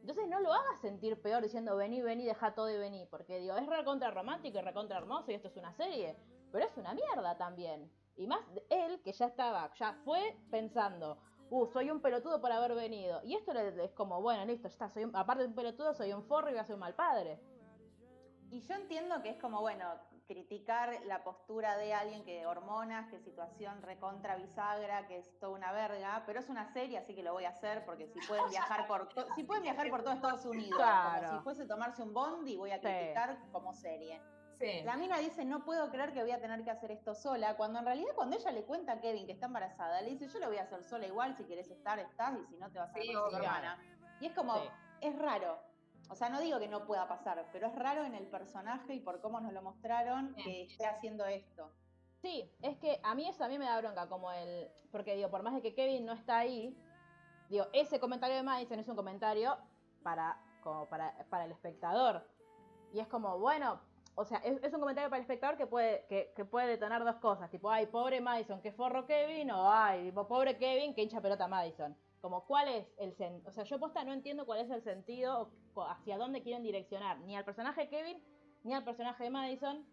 Entonces 0.02 0.28
no 0.28 0.40
lo 0.40 0.52
hagas 0.52 0.82
sentir 0.82 1.22
peor 1.22 1.44
diciendo 1.44 1.76
vení, 1.76 2.02
vení, 2.02 2.26
deja 2.26 2.54
todo 2.54 2.70
y 2.70 2.78
vení. 2.78 3.06
Porque 3.06 3.40
digo, 3.40 3.56
es 3.56 3.68
recontra 3.68 4.12
romántico 4.12 4.58
y 4.58 4.62
recontra 4.62 4.98
hermoso 4.98 5.32
y 5.32 5.36
esto 5.36 5.48
es 5.48 5.58
una 5.58 5.74
serie. 5.74 6.18
Pero 6.52 6.66
es 6.66 6.76
una 6.78 6.94
mierda 6.94 7.38
también. 7.38 7.90
Y 8.18 8.28
más 8.28 8.42
él 8.70 9.02
que 9.04 9.14
ya 9.14 9.28
estaba, 9.28 9.72
ya 9.76 9.94
fue 10.04 10.36
pensando, 10.50 11.18
uh, 11.50 11.66
soy 11.68 11.90
un 11.90 12.02
pelotudo 12.02 12.42
por 12.42 12.52
haber 12.52 12.76
venido. 12.76 13.22
Y 13.24 13.36
esto 13.36 13.52
es 13.52 13.92
como, 13.94 14.22
bueno, 14.22 14.44
listo, 14.46 14.68
ya 14.68 14.74
está, 14.74 14.90
soy 14.90 15.10
aparte 15.14 15.44
de 15.44 15.50
un 15.50 15.56
pelotudo, 15.56 15.94
soy 15.94 16.14
un 16.14 16.24
forro 16.24 16.50
y 16.50 16.54
voy 16.54 16.60
a 16.60 16.66
ser 16.66 16.76
un 16.76 16.82
mal 16.82 16.96
padre. 16.96 17.40
Y 18.50 18.60
yo 18.60 18.76
entiendo 18.76 19.22
que 19.22 19.30
es 19.30 19.38
como, 19.38 19.62
bueno, 19.62 19.86
criticar 20.28 21.00
la 21.06 21.24
postura 21.24 21.78
de 21.78 21.94
alguien 21.94 22.24
que 22.24 22.46
hormonas, 22.46 23.08
que 23.10 23.20
situación 23.20 23.82
recontra 23.82 24.36
bisagra, 24.36 25.08
que 25.08 25.18
es 25.18 25.40
toda 25.40 25.54
una 25.54 25.72
verga, 25.72 26.24
pero 26.26 26.40
es 26.40 26.50
una 26.50 26.72
serie, 26.74 26.98
así 26.98 27.14
que 27.14 27.24
lo 27.24 27.34
voy 27.34 27.46
a 27.46 27.50
hacer 27.50 27.84
porque 27.86 28.08
si 28.08 28.20
pueden 28.28 28.50
viajar 28.50 28.88
por 28.88 29.10
si 29.36 29.44
pueden 29.44 29.64
viajar 29.64 29.90
por 29.90 30.04
todo 30.04 30.14
Estados 30.14 30.46
Unidos, 30.46 30.80
como 30.80 31.38
si 31.38 31.44
fuese 31.44 31.66
tomarse 31.66 32.02
un 32.04 32.14
bondi, 32.14 32.56
voy 32.56 32.72
a 32.72 32.80
criticar 32.80 33.38
como 33.52 33.74
serie. 33.74 34.22
La 34.84 34.96
mina 34.96 35.18
dice, 35.18 35.44
no 35.44 35.66
puedo 35.66 35.90
creer 35.90 36.14
que 36.14 36.22
voy 36.22 36.32
a 36.32 36.40
tener 36.40 36.64
que 36.64 36.70
hacer 36.70 36.92
esto 36.92 37.16
sola, 37.16 37.58
cuando 37.58 37.80
en 37.80 37.86
realidad 37.86 38.12
cuando 38.16 38.36
ella 38.38 38.52
le 38.52 38.64
cuenta 38.64 38.94
a 38.94 39.02
Kevin 39.02 39.26
que 39.26 39.32
está 39.32 39.48
embarazada, 39.48 40.02
le 40.02 40.12
dice, 40.12 40.28
yo 40.28 40.40
lo 40.40 40.48
voy 40.48 40.58
a 40.58 40.64
hacer 40.64 40.84
sola 40.84 41.08
igual, 41.08 41.36
si 41.36 41.46
quieres 41.46 41.72
estar, 41.72 41.98
estás, 41.98 42.38
y 42.40 42.46
si 42.46 42.58
no 42.58 42.70
te 42.72 42.78
vas 42.78 42.90
a 42.90 42.92
hacer 42.92 43.14
con 43.14 43.36
hermana. 43.36 43.80
Y 44.20 44.28
es 44.28 44.34
como, 44.34 44.54
es 45.02 45.18
raro. 45.18 45.60
O 46.12 46.16
sea, 46.16 46.28
no 46.28 46.42
digo 46.42 46.60
que 46.60 46.68
no 46.68 46.86
pueda 46.86 47.08
pasar, 47.08 47.48
pero 47.54 47.68
es 47.68 47.76
raro 47.76 48.04
en 48.04 48.14
el 48.14 48.28
personaje 48.28 48.94
y 48.94 49.00
por 49.00 49.22
cómo 49.22 49.40
nos 49.40 49.54
lo 49.54 49.62
mostraron 49.62 50.36
que 50.36 50.64
esté 50.64 50.86
haciendo 50.86 51.26
esto. 51.26 51.72
Sí, 52.22 52.52
es 52.62 52.78
que 52.80 53.00
a 53.02 53.16
mí 53.16 53.26
eso 53.30 53.40
también 53.40 53.62
me 53.62 53.66
da 53.66 53.80
bronca, 53.80 54.10
como 54.10 54.30
el. 54.30 54.70
Porque 54.92 55.16
digo, 55.16 55.30
por 55.30 55.42
más 55.42 55.54
de 55.54 55.62
que 55.62 55.74
Kevin 55.74 56.06
no 56.06 56.12
está 56.12 56.40
ahí, 56.40 56.78
digo, 57.50 57.66
ese 57.72 58.02
comentario 58.02 58.36
de 58.36 58.44
Madison 58.44 58.78
es 58.80 58.90
un 58.90 58.98
comentario 58.98 59.58
para, 60.04 60.38
como 60.62 60.86
para, 60.90 61.16
para 61.30 61.46
el 61.46 61.52
espectador. 61.52 62.28
Y 62.92 63.00
es 63.00 63.08
como, 63.08 63.40
bueno, 63.40 63.80
o 64.16 64.26
sea, 64.26 64.40
es, 64.40 64.74
un 64.74 64.82
comentario 64.82 65.10
para 65.10 65.20
el 65.20 65.24
espectador 65.24 65.56
que 65.56 65.66
puede, 65.66 66.06
que, 66.08 66.34
que, 66.36 66.44
puede 66.44 66.68
detonar 66.68 67.06
dos 67.06 67.16
cosas, 67.16 67.50
tipo, 67.50 67.72
ay, 67.72 67.86
pobre 67.86 68.20
Madison, 68.20 68.62
qué 68.62 68.74
forro 68.74 69.08
Kevin, 69.08 69.50
o 69.52 69.72
ay, 69.72 70.12
pobre 70.12 70.58
Kevin, 70.58 70.94
que 70.94 71.04
hincha 71.04 71.22
pelota 71.22 71.48
Madison. 71.48 71.96
Como 72.22 72.46
cuál 72.46 72.68
es 72.68 72.88
el 73.00 73.14
sentido, 73.16 73.50
o 73.50 73.52
sea, 73.52 73.64
yo 73.64 73.80
posta 73.80 74.04
no 74.04 74.14
entiendo 74.14 74.46
cuál 74.46 74.60
es 74.60 74.70
el 74.70 74.84
sentido 74.84 75.52
o 75.74 75.84
hacia 75.84 76.18
dónde 76.18 76.44
quieren 76.44 76.62
direccionar, 76.62 77.20
ni 77.22 77.36
al 77.36 77.44
personaje 77.44 77.82
de 77.82 77.90
Kevin, 77.90 78.24
ni 78.64 78.74
al 78.74 78.84
personaje 78.84 79.24
de 79.24 79.30
Madison. 79.32 79.86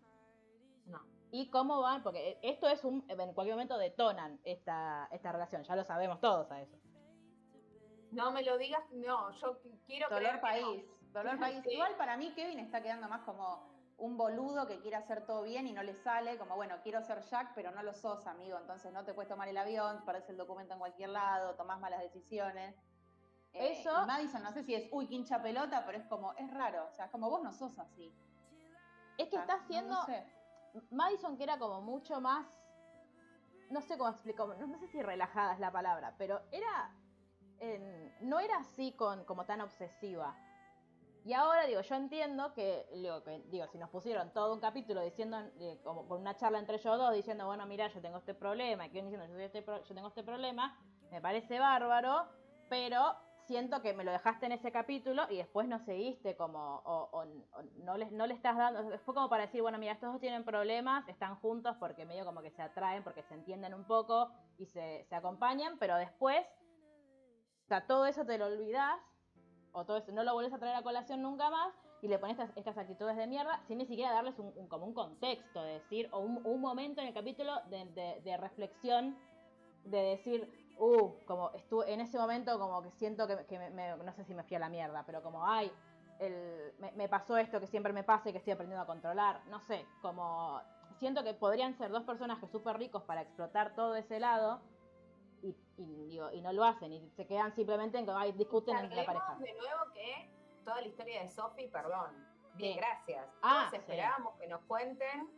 No. 0.86 1.00
Y 1.30 1.48
cómo 1.50 1.80
van, 1.80 2.02
porque 2.02 2.38
esto 2.42 2.68
es 2.68 2.84
un, 2.84 3.04
en 3.08 3.32
cualquier 3.32 3.56
momento 3.56 3.78
detonan 3.78 4.38
esta, 4.44 5.08
esta 5.10 5.32
relación, 5.32 5.62
ya 5.62 5.74
lo 5.74 5.84
sabemos 5.84 6.20
todos 6.20 6.50
a 6.50 6.60
eso. 6.60 6.76
No 8.10 8.30
me 8.30 8.42
lo 8.42 8.58
digas, 8.58 8.82
no, 8.92 9.30
yo 9.32 9.58
quiero 9.86 10.08
Dolor 10.08 10.40
país, 10.40 10.84
dolor 11.12 11.38
país. 11.38 11.62
Igual 11.66 11.96
para 11.96 12.16
mí 12.16 12.32
Kevin 12.34 12.58
está 12.58 12.82
quedando 12.82 13.08
más 13.08 13.22
como 13.22 13.77
un 13.98 14.16
boludo 14.16 14.66
que 14.66 14.78
quiere 14.78 14.96
hacer 14.96 15.26
todo 15.26 15.42
bien 15.42 15.66
y 15.66 15.72
no 15.72 15.82
le 15.82 15.94
sale, 15.94 16.38
como 16.38 16.54
bueno, 16.54 16.76
quiero 16.82 17.02
ser 17.02 17.20
Jack, 17.22 17.52
pero 17.54 17.72
no 17.72 17.82
lo 17.82 17.92
sos, 17.92 18.26
amigo, 18.26 18.56
entonces 18.56 18.92
no 18.92 19.04
te 19.04 19.12
puedes 19.12 19.28
tomar 19.28 19.48
el 19.48 19.56
avión, 19.56 20.04
perdés 20.04 20.28
el 20.30 20.36
documento 20.36 20.74
en 20.74 20.78
cualquier 20.78 21.10
lado, 21.10 21.56
tomás 21.56 21.80
malas 21.80 22.00
decisiones. 22.00 22.76
Eh, 23.52 23.72
Eso. 23.72 24.06
Madison, 24.06 24.42
no 24.42 24.52
sé 24.52 24.62
si 24.62 24.74
es, 24.74 24.88
uy, 24.92 25.08
quincha 25.08 25.42
pelota, 25.42 25.82
pero 25.84 25.98
es 25.98 26.04
como, 26.06 26.32
es 26.34 26.48
raro, 26.52 26.86
o 26.86 26.92
sea, 26.92 27.06
es 27.06 27.10
como 27.10 27.28
vos 27.28 27.42
no 27.42 27.52
sos 27.52 27.76
así. 27.78 28.14
Es 29.16 29.28
que 29.28 29.36
está 29.36 29.54
haciendo. 29.54 29.96
Madison, 30.90 31.36
que 31.36 31.42
era 31.42 31.58
como 31.58 31.82
mucho 31.82 32.20
más. 32.20 32.46
No 33.70 33.80
sé 33.80 33.98
cómo 33.98 34.10
explico, 34.10 34.46
no, 34.46 34.78
sé 34.78 34.86
si 34.86 35.02
relajada 35.02 35.54
es 35.54 35.58
la 35.58 35.72
palabra, 35.72 36.14
pero 36.16 36.40
era. 36.52 36.94
no 38.20 38.38
era 38.38 38.58
así 38.58 38.92
con, 38.92 39.24
como 39.24 39.44
tan 39.44 39.60
obsesiva 39.60 40.36
y 41.24 41.32
ahora 41.32 41.66
digo, 41.66 41.80
yo 41.80 41.94
entiendo 41.94 42.52
que, 42.54 42.86
digo, 43.50 43.66
si 43.66 43.78
nos 43.78 43.90
pusieron 43.90 44.32
todo 44.32 44.54
un 44.54 44.60
capítulo 44.60 45.02
diciendo, 45.02 45.38
como 45.82 46.06
con 46.06 46.20
una 46.20 46.36
charla 46.36 46.58
entre 46.58 46.76
ellos 46.76 46.98
dos, 46.98 47.12
diciendo, 47.12 47.46
bueno, 47.46 47.66
mira, 47.66 47.88
yo 47.88 48.00
tengo 48.00 48.18
este 48.18 48.34
problema, 48.34 48.86
y 48.86 48.90
que 48.90 49.02
diciendo, 49.02 49.26
yo, 49.26 49.38
este 49.38 49.64
yo 49.64 49.94
tengo 49.94 50.08
este 50.08 50.22
problema, 50.22 50.78
me 51.10 51.20
parece 51.20 51.58
bárbaro, 51.58 52.28
pero 52.68 53.16
siento 53.46 53.80
que 53.80 53.94
me 53.94 54.04
lo 54.04 54.12
dejaste 54.12 54.46
en 54.46 54.52
ese 54.52 54.70
capítulo 54.70 55.26
y 55.30 55.38
después 55.38 55.66
no 55.66 55.78
seguiste 55.78 56.36
como, 56.36 56.82
o, 56.84 57.24
no, 57.76 57.96
les, 57.96 58.12
no 58.12 58.26
le 58.26 58.34
estás 58.34 58.56
dando, 58.56 58.98
fue 59.00 59.14
como 59.14 59.28
para 59.28 59.46
decir, 59.46 59.62
bueno, 59.62 59.78
mira, 59.78 59.92
estos 59.92 60.12
dos 60.12 60.20
tienen 60.20 60.44
problemas, 60.44 61.08
están 61.08 61.36
juntos 61.36 61.74
porque 61.80 62.04
medio 62.04 62.24
como 62.26 62.42
que 62.42 62.50
se 62.50 62.62
atraen, 62.62 63.02
porque 63.02 63.22
se 63.22 63.34
entienden 63.34 63.72
un 63.74 63.84
poco 63.84 64.30
y 64.58 64.66
se, 64.66 65.04
se 65.08 65.14
acompañan, 65.14 65.78
pero 65.78 65.96
después, 65.96 66.46
o 67.64 67.68
sea, 67.68 67.86
todo 67.86 68.04
eso 68.06 68.24
te 68.26 68.36
lo 68.36 68.46
olvidas 68.46 68.98
todo 69.84 69.98
eso, 69.98 70.12
no 70.12 70.24
lo 70.24 70.34
vuelves 70.34 70.52
a 70.52 70.58
traer 70.58 70.76
a 70.76 70.82
colación 70.82 71.22
nunca 71.22 71.50
más 71.50 71.74
y 72.02 72.08
le 72.08 72.18
pones 72.18 72.38
estas, 72.56 72.78
actitudes 72.78 73.16
de 73.16 73.26
mierda 73.26 73.60
sin 73.66 73.78
ni 73.78 73.86
siquiera 73.86 74.12
darles 74.12 74.38
un, 74.38 74.52
como 74.68 74.86
un 74.86 74.94
contexto, 74.94 75.62
de 75.62 75.74
decir, 75.74 76.08
o 76.12 76.20
un, 76.20 76.60
momento 76.60 77.00
en 77.00 77.08
el 77.08 77.14
capítulo 77.14 77.52
de, 77.68 78.36
reflexión, 78.36 79.16
de 79.84 79.98
decir, 79.98 80.74
uh, 80.78 81.12
como 81.26 81.50
estuve 81.52 81.92
en 81.92 82.00
ese 82.00 82.18
momento 82.18 82.58
como 82.58 82.82
que 82.82 82.90
siento 82.92 83.26
que, 83.26 83.58
me, 83.58 83.96
no 83.96 84.12
sé 84.12 84.24
si 84.24 84.34
me 84.34 84.44
fui 84.44 84.56
a 84.56 84.60
la 84.60 84.68
mierda, 84.68 85.04
pero 85.06 85.22
como, 85.22 85.46
ay, 85.46 85.72
el, 86.20 86.74
me, 86.96 87.08
pasó 87.08 87.36
esto 87.36 87.60
que 87.60 87.66
siempre 87.66 87.92
me 87.92 88.04
pasa 88.04 88.28
y 88.28 88.32
que 88.32 88.38
estoy 88.38 88.52
aprendiendo 88.52 88.82
a 88.82 88.86
controlar, 88.86 89.44
no 89.46 89.60
sé, 89.60 89.86
como 90.02 90.60
siento 90.98 91.22
que 91.22 91.34
podrían 91.34 91.74
ser 91.74 91.90
dos 91.90 92.04
personajes 92.04 92.50
súper 92.50 92.76
ricos 92.76 93.02
para 93.04 93.22
explotar 93.22 93.74
todo 93.74 93.94
ese 93.94 94.18
lado 94.18 94.60
y, 95.42 95.56
y, 95.76 96.40
no 96.42 96.52
lo 96.52 96.64
hacen 96.64 96.92
y 96.92 97.10
se 97.10 97.26
quedan 97.26 97.52
simplemente 97.54 97.98
en 97.98 98.06
que 98.06 98.32
discuten 98.36 98.76
entre 98.76 98.96
la 98.96 99.06
pareja. 99.06 99.36
de 99.38 99.52
nuevo 99.54 99.92
que 99.92 100.30
toda 100.64 100.80
la 100.80 100.86
historia 100.86 101.22
de 101.22 101.28
Sophie, 101.28 101.68
perdón, 101.68 102.10
bien, 102.54 102.76
gracias. 102.76 103.26
Ah, 103.42 103.70
esperábamos 103.72 104.34
que 104.38 104.46
nos 104.46 104.60
cuenten 104.62 105.30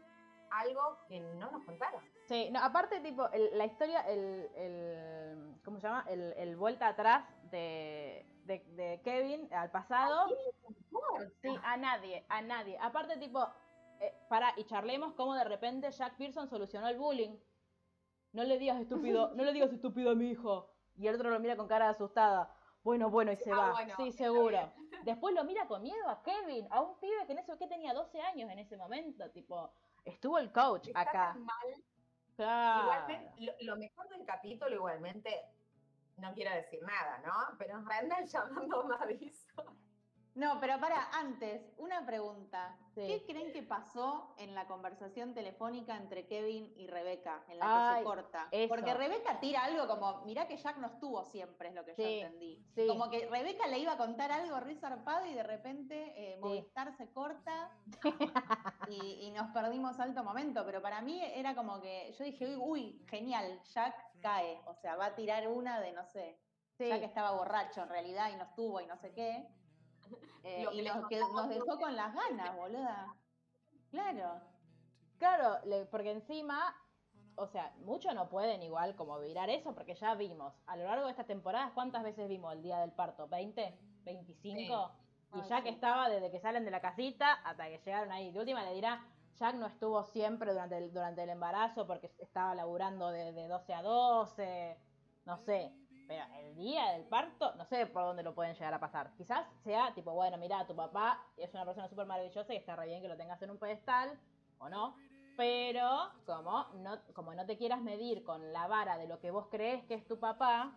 algo 0.50 0.98
que 1.08 1.20
no 1.20 1.50
nos 1.50 1.64
contaron. 1.64 2.02
Sí, 2.26 2.50
no, 2.50 2.62
aparte, 2.62 3.00
tipo, 3.00 3.28
la 3.52 3.64
historia, 3.66 4.00
el, 4.02 4.48
el, 4.56 5.60
¿cómo 5.64 5.78
se 5.78 5.86
llama? 5.86 6.04
El, 6.08 6.32
el 6.36 6.56
vuelta 6.56 6.88
atrás 6.88 7.24
de, 7.50 8.26
de, 8.44 9.00
Kevin 9.04 9.52
al 9.52 9.70
pasado. 9.70 10.28
Sí, 11.42 11.48
a 11.62 11.76
nadie, 11.76 12.24
a 12.28 12.42
nadie. 12.42 12.78
Aparte, 12.80 13.16
tipo, 13.16 13.46
eh, 14.00 14.14
para, 14.28 14.52
y 14.56 14.64
charlemos 14.64 15.14
cómo 15.14 15.34
de 15.34 15.44
repente 15.44 15.90
Jack 15.90 16.16
Pearson 16.16 16.48
solucionó 16.48 16.88
el 16.88 16.98
bullying 16.98 17.36
no 18.32 18.44
le 18.44 18.58
digas 18.58 18.80
estúpido, 18.80 19.32
no 19.34 19.44
le 19.44 19.52
digas 19.52 19.72
estúpido 19.72 20.10
a 20.10 20.14
mi 20.14 20.30
hijo. 20.30 20.70
Y 20.96 21.06
el 21.06 21.14
otro 21.14 21.30
lo 21.30 21.40
mira 21.40 21.56
con 21.56 21.66
cara 21.68 21.88
asustada. 21.88 22.54
Bueno, 22.82 23.10
bueno, 23.10 23.32
y 23.32 23.36
se 23.36 23.50
ah, 23.52 23.56
va. 23.56 23.96
sí, 23.96 24.12
seguro. 24.12 24.72
Después 25.04 25.34
lo 25.34 25.44
mira 25.44 25.66
con 25.66 25.82
miedo 25.82 26.08
a 26.08 26.22
Kevin, 26.22 26.66
a 26.70 26.80
un 26.80 26.98
pibe 26.98 27.26
que 27.26 27.32
en 27.32 27.38
eso 27.38 27.56
que 27.58 27.66
tenía 27.66 27.92
12 27.92 28.20
años 28.20 28.50
en 28.50 28.58
ese 28.58 28.76
momento, 28.76 29.30
tipo, 29.30 29.72
estuvo 30.04 30.38
el 30.38 30.52
coach 30.52 30.88
acá. 30.94 31.34
Mal. 31.34 31.84
Claro. 32.36 32.82
Igualmente, 32.84 33.64
lo, 33.64 33.76
mejor 33.76 34.08
del 34.08 34.24
capítulo 34.24 34.74
igualmente, 34.74 35.30
no 36.16 36.32
quiero 36.32 36.54
decir 36.54 36.82
nada, 36.82 37.18
¿no? 37.18 37.56
Pero 37.58 37.82
Randall 37.82 38.26
llamando 38.26 38.80
a 38.80 38.86
Madison. 38.98 39.79
No, 40.40 40.58
pero 40.58 40.80
para, 40.80 41.10
antes, 41.12 41.70
una 41.76 42.06
pregunta. 42.06 42.74
¿Qué 42.94 43.22
creen 43.26 43.52
que 43.52 43.62
pasó 43.62 44.34
en 44.38 44.54
la 44.54 44.66
conversación 44.66 45.34
telefónica 45.34 45.98
entre 45.98 46.26
Kevin 46.26 46.72
y 46.76 46.86
Rebeca, 46.86 47.44
en 47.48 47.58
la 47.58 47.92
que 47.92 47.98
se 47.98 48.04
corta? 48.04 48.48
Porque 48.68 48.94
Rebeca 48.94 49.38
tira 49.38 49.64
algo 49.64 49.86
como, 49.86 50.22
mirá 50.24 50.48
que 50.48 50.56
Jack 50.56 50.78
no 50.78 50.86
estuvo 50.86 51.22
siempre, 51.24 51.68
es 51.68 51.74
lo 51.74 51.84
que 51.84 51.94
yo 51.94 52.02
entendí. 52.02 52.64
Como 52.88 53.10
que 53.10 53.28
Rebeca 53.28 53.66
le 53.66 53.80
iba 53.80 53.92
a 53.92 53.96
contar 53.98 54.32
algo 54.32 54.58
re 54.60 54.76
zarpado 54.76 55.26
y 55.26 55.34
de 55.34 55.42
repente 55.42 56.14
eh, 56.16 56.38
Movistar 56.40 56.96
se 56.96 57.12
corta 57.12 57.70
y, 58.88 59.30
nos 59.32 59.50
perdimos 59.50 60.00
alto 60.00 60.24
momento. 60.24 60.64
Pero 60.64 60.80
para 60.80 61.02
mí 61.02 61.22
era 61.22 61.54
como 61.54 61.82
que 61.82 62.14
yo 62.18 62.24
dije, 62.24 62.56
uy, 62.56 63.04
genial, 63.10 63.60
Jack 63.74 63.94
cae. 64.22 64.58
O 64.64 64.74
sea, 64.74 64.96
va 64.96 65.06
a 65.06 65.14
tirar 65.14 65.46
una 65.48 65.80
de, 65.80 65.92
no 65.92 66.06
sé, 66.06 66.38
Jack 66.78 67.02
estaba 67.02 67.32
borracho 67.32 67.82
en 67.82 67.90
realidad 67.90 68.30
y 68.32 68.36
no 68.36 68.44
estuvo 68.44 68.80
y 68.80 68.86
no 68.86 68.96
sé 68.96 69.12
qué. 69.12 69.46
Eh, 70.42 70.66
y 70.72 70.80
nos, 70.80 71.02
nos 71.32 71.48
dejó 71.50 71.78
con 71.78 71.94
las 71.94 72.14
ganas, 72.14 72.56
boluda. 72.56 73.14
Claro. 73.90 74.40
Claro, 75.18 75.58
porque 75.90 76.12
encima, 76.12 76.74
o 77.34 77.46
sea, 77.46 77.74
muchos 77.80 78.14
no 78.14 78.30
pueden 78.30 78.62
igual 78.62 78.96
como 78.96 79.20
virar 79.20 79.50
eso, 79.50 79.74
porque 79.74 79.94
ya 79.94 80.14
vimos, 80.14 80.54
a 80.66 80.76
lo 80.76 80.84
largo 80.84 81.04
de 81.04 81.10
esta 81.10 81.24
temporada, 81.24 81.72
¿cuántas 81.74 82.02
veces 82.02 82.26
vimos 82.26 82.54
el 82.54 82.62
día 82.62 82.78
del 82.78 82.92
parto? 82.92 83.28
¿20? 83.28 83.76
¿25? 84.04 84.92
Y 85.34 85.42
Jack 85.42 85.66
estaba 85.66 86.08
desde 86.08 86.30
que 86.30 86.40
salen 86.40 86.64
de 86.64 86.70
la 86.70 86.80
casita 86.80 87.34
hasta 87.44 87.68
que 87.68 87.78
llegaron 87.78 88.10
ahí. 88.10 88.32
De 88.32 88.38
última 88.40 88.64
le 88.64 88.72
dirá, 88.72 89.06
Jack 89.36 89.54
no 89.56 89.66
estuvo 89.66 90.02
siempre 90.04 90.52
durante 90.52 90.78
el, 90.78 90.92
durante 90.92 91.22
el 91.22 91.28
embarazo 91.28 91.86
porque 91.86 92.10
estaba 92.18 92.54
laburando 92.54 93.10
de, 93.10 93.32
de 93.32 93.46
12 93.46 93.74
a 93.74 93.82
12, 93.82 94.78
no 95.26 95.36
sé. 95.36 95.72
Pero 96.10 96.24
el 96.40 96.56
día 96.56 96.90
del 96.90 97.04
parto, 97.04 97.54
no 97.54 97.64
sé 97.66 97.86
por 97.86 98.02
dónde 98.02 98.24
lo 98.24 98.34
pueden 98.34 98.54
llegar 98.54 98.74
a 98.74 98.80
pasar. 98.80 99.12
Quizás 99.16 99.46
sea 99.62 99.94
tipo, 99.94 100.10
bueno, 100.10 100.38
mira, 100.38 100.66
tu 100.66 100.74
papá 100.74 101.24
es 101.36 101.54
una 101.54 101.64
persona 101.64 101.88
súper 101.88 102.04
maravillosa 102.04 102.52
y 102.52 102.56
está 102.56 102.74
re 102.74 102.86
bien 102.86 103.00
que 103.00 103.06
lo 103.06 103.16
tengas 103.16 103.40
en 103.42 103.50
un 103.52 103.58
pedestal, 103.58 104.18
o 104.58 104.68
no. 104.68 104.96
Pero 105.36 106.10
como 106.26 106.66
no, 106.78 106.98
como 107.14 107.32
no 107.32 107.46
te 107.46 107.56
quieras 107.56 107.80
medir 107.80 108.24
con 108.24 108.52
la 108.52 108.66
vara 108.66 108.98
de 108.98 109.06
lo 109.06 109.20
que 109.20 109.30
vos 109.30 109.46
crees 109.52 109.84
que 109.84 109.94
es 109.94 110.04
tu 110.08 110.18
papá, 110.18 110.76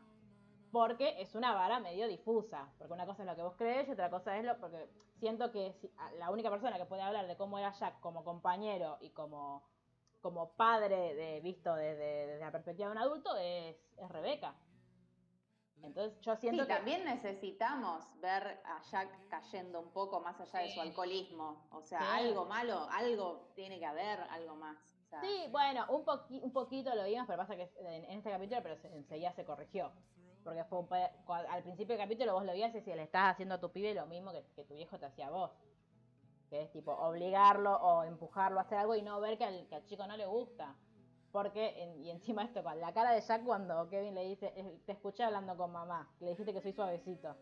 porque 0.71 1.19
es 1.19 1.33
una 1.33 1.55
vara 1.55 1.79
medio 1.79 2.07
difusa. 2.07 2.71
Porque 2.77 2.93
una 2.93 3.07
cosa 3.07 3.23
es 3.23 3.27
lo 3.27 3.35
que 3.35 3.41
vos 3.41 3.55
crees 3.57 3.89
y 3.89 3.93
otra 3.93 4.11
cosa 4.11 4.37
es 4.37 4.45
lo. 4.45 4.59
Porque 4.59 4.87
siento 5.19 5.51
que 5.51 5.75
la 6.19 6.29
única 6.29 6.51
persona 6.51 6.77
que 6.77 6.85
puede 6.85 7.01
hablar 7.01 7.25
de 7.25 7.37
cómo 7.37 7.57
era 7.57 7.71
Jack 7.71 7.99
como 8.01 8.23
compañero 8.23 8.99
y 9.01 9.09
como, 9.09 9.63
como 10.21 10.51
padre 10.51 11.15
de, 11.15 11.41
visto 11.41 11.73
desde, 11.73 12.37
la 12.37 12.51
perspectiva 12.51 12.89
de 12.89 12.91
un 12.91 13.01
adulto 13.01 13.35
es, 13.37 13.75
es 13.97 14.09
Rebeca. 14.09 14.53
Entonces 15.83 16.17
yo 16.21 16.35
siento 16.37 16.63
sí, 16.63 16.67
que... 16.67 16.73
también 16.75 17.03
necesitamos 17.03 18.05
ver 18.21 18.61
a 18.63 18.81
Jack 18.89 19.27
cayendo 19.27 19.81
un 19.81 19.91
poco 19.91 20.21
más 20.21 20.39
allá 20.39 20.59
de 20.59 20.71
su 20.71 20.79
alcoholismo. 20.79 21.67
O 21.71 21.81
sea, 21.81 22.15
algo 22.15 22.45
malo, 22.45 22.87
algo 22.89 23.51
tiene 23.53 23.79
que 23.79 23.85
haber, 23.85 24.21
algo 24.31 24.55
más. 24.55 24.77
sí, 25.21 25.45
bueno, 25.51 25.85
un, 25.89 26.05
un 26.41 26.53
poquito 26.53 26.95
lo 26.95 27.03
vimos, 27.03 27.25
pero 27.27 27.37
pasa 27.37 27.55
que 27.57 27.69
en, 27.79 28.17
este 28.17 28.31
capítulo, 28.31 28.63
pero 28.63 28.75
enseguida 28.95 29.33
se 29.33 29.43
corrigió. 29.43 29.91
Porque 30.43 30.63
fue 30.65 31.09
al 31.27 31.63
principio 31.63 31.95
del 31.95 32.05
capítulo 32.05 32.33
vos 32.33 32.45
lo 32.45 32.53
vías 32.53 32.73
y 32.75 32.81
si 32.81 32.93
le 32.93 33.03
estás 33.03 33.33
haciendo 33.33 33.55
a 33.55 33.59
tu 33.59 33.71
pibe 33.71 33.93
lo 33.93 34.05
mismo 34.07 34.31
que, 34.31 34.63
tu 34.63 34.75
viejo 34.75 34.97
te 34.97 35.05
hacía 35.05 35.27
a 35.27 35.31
vos. 35.31 35.51
Que 36.49 36.63
es 36.63 36.71
tipo 36.71 36.91
obligarlo 36.93 37.75
o 37.75 38.03
empujarlo 38.03 38.59
a 38.59 38.63
hacer 38.63 38.77
algo 38.77 38.95
y 38.95 39.01
no 39.01 39.19
ver 39.19 39.37
que 39.37 39.45
al, 39.45 39.67
que 39.67 39.75
al 39.75 39.85
chico 39.85 40.07
no 40.07 40.15
le 40.15 40.25
gusta. 40.25 40.75
Porque, 41.33 41.91
y 41.97 42.11
encima 42.11 42.43
esto, 42.43 42.63
con 42.63 42.79
la 42.79 42.93
cara 42.93 43.11
de 43.11 43.21
Jack 43.21 43.43
cuando 43.43 43.89
Kevin 43.89 44.13
le 44.13 44.23
dice, 44.23 44.53
te 44.85 44.91
escuché 44.91 45.23
hablando 45.23 45.57
con 45.57 45.71
mamá, 45.71 46.07
le 46.19 46.29
dijiste 46.29 46.53
que 46.53 46.61
soy 46.61 46.73
suavecito. 46.73 47.35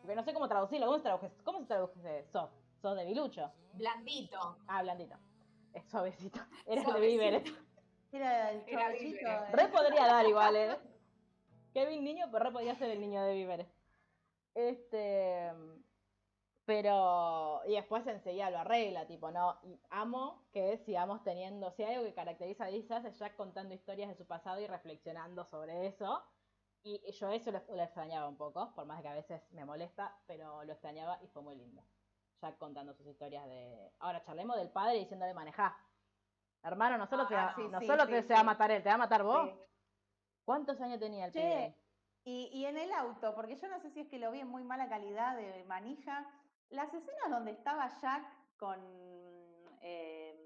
Porque 0.00 0.14
no 0.14 0.22
sé 0.22 0.32
cómo 0.32 0.46
traducirlo, 0.46 0.86
¿cómo 0.86 0.98
se 0.98 1.02
traduce? 1.02 1.32
¿Cómo 1.42 1.58
se 1.58 1.66
traduce? 1.66 2.24
¿Sos 2.30 2.96
de 2.96 3.04
bilucho? 3.04 3.50
Blandito. 3.72 4.58
Ah, 4.68 4.80
blandito. 4.82 5.16
Es 5.72 5.84
suavecito. 5.90 6.38
Era 6.66 6.84
de 6.84 7.00
víveres. 7.00 7.52
Era 8.12 8.52
el 8.52 8.64
suavecito. 8.64 9.28
Re 9.50 9.68
podría 9.70 10.06
dar 10.06 10.24
igual, 10.24 10.54
¿eh? 10.54 10.78
Kevin 11.74 12.04
niño, 12.04 12.28
pero 12.30 12.44
re 12.44 12.52
podría 12.52 12.76
ser 12.76 12.90
el 12.90 13.00
niño 13.00 13.24
de 13.24 13.34
víveres. 13.34 13.66
Este... 14.54 15.50
Pero, 16.66 17.62
y 17.64 17.76
después 17.76 18.04
enseguida 18.08 18.50
lo 18.50 18.58
arregla, 18.58 19.06
tipo, 19.06 19.30
no, 19.30 19.56
amo 19.88 20.42
que 20.52 20.76
sigamos 20.78 21.22
teniendo, 21.22 21.70
si 21.70 21.84
hay 21.84 21.94
algo 21.94 22.06
que 22.06 22.14
caracteriza 22.14 22.64
a 22.64 22.70
Lisa 22.70 22.96
es 22.98 23.16
Jack 23.20 23.36
contando 23.36 23.72
historias 23.72 24.08
de 24.08 24.16
su 24.16 24.26
pasado 24.26 24.60
y 24.60 24.66
reflexionando 24.66 25.44
sobre 25.44 25.86
eso. 25.86 26.24
Y 26.82 27.00
yo 27.12 27.30
eso 27.30 27.52
lo, 27.52 27.58
extrañaba 27.58 28.28
un 28.28 28.36
poco, 28.36 28.74
por 28.74 28.84
más 28.84 29.00
que 29.00 29.08
a 29.08 29.14
veces 29.14 29.40
me 29.52 29.64
molesta, 29.64 30.18
pero 30.26 30.64
lo 30.64 30.72
extrañaba 30.72 31.20
y 31.22 31.28
fue 31.28 31.42
muy 31.42 31.54
lindo. 31.54 31.84
Jack 32.40 32.58
contando 32.58 32.94
sus 32.94 33.06
historias 33.06 33.46
de... 33.46 33.92
Ahora, 34.00 34.24
charlemos 34.24 34.56
del 34.56 34.70
padre 34.70 34.98
diciéndole 34.98 35.34
manejá. 35.34 35.78
Hermano, 36.64 36.98
no 36.98 37.06
solo, 37.06 37.28
te, 37.28 37.36
va, 37.36 37.54
no 37.70 37.80
solo 37.80 38.08
te, 38.08 38.22
se 38.24 38.34
va 38.34 38.40
a 38.40 38.44
matar 38.44 38.72
él, 38.72 38.82
te 38.82 38.88
va 38.88 38.96
a 38.96 38.98
matar 38.98 39.22
vos. 39.22 39.50
¿Cuántos 40.44 40.80
años 40.80 40.98
tenía 40.98 41.26
el 41.26 41.32
pibe? 41.32 41.76
Y, 42.24 42.50
y 42.52 42.66
en 42.66 42.76
el 42.76 42.92
auto, 42.92 43.36
porque 43.36 43.54
yo 43.54 43.68
no 43.68 43.78
sé 43.78 43.90
si 43.90 44.00
es 44.00 44.08
que 44.08 44.18
lo 44.18 44.32
vi 44.32 44.40
en 44.40 44.48
muy 44.48 44.64
mala 44.64 44.88
calidad 44.88 45.36
de 45.36 45.62
manija, 45.64 46.28
las 46.70 46.92
escenas 46.92 47.30
donde 47.30 47.52
estaba 47.52 47.88
Jack 48.00 48.24
con 48.56 48.80
eh, 49.80 50.38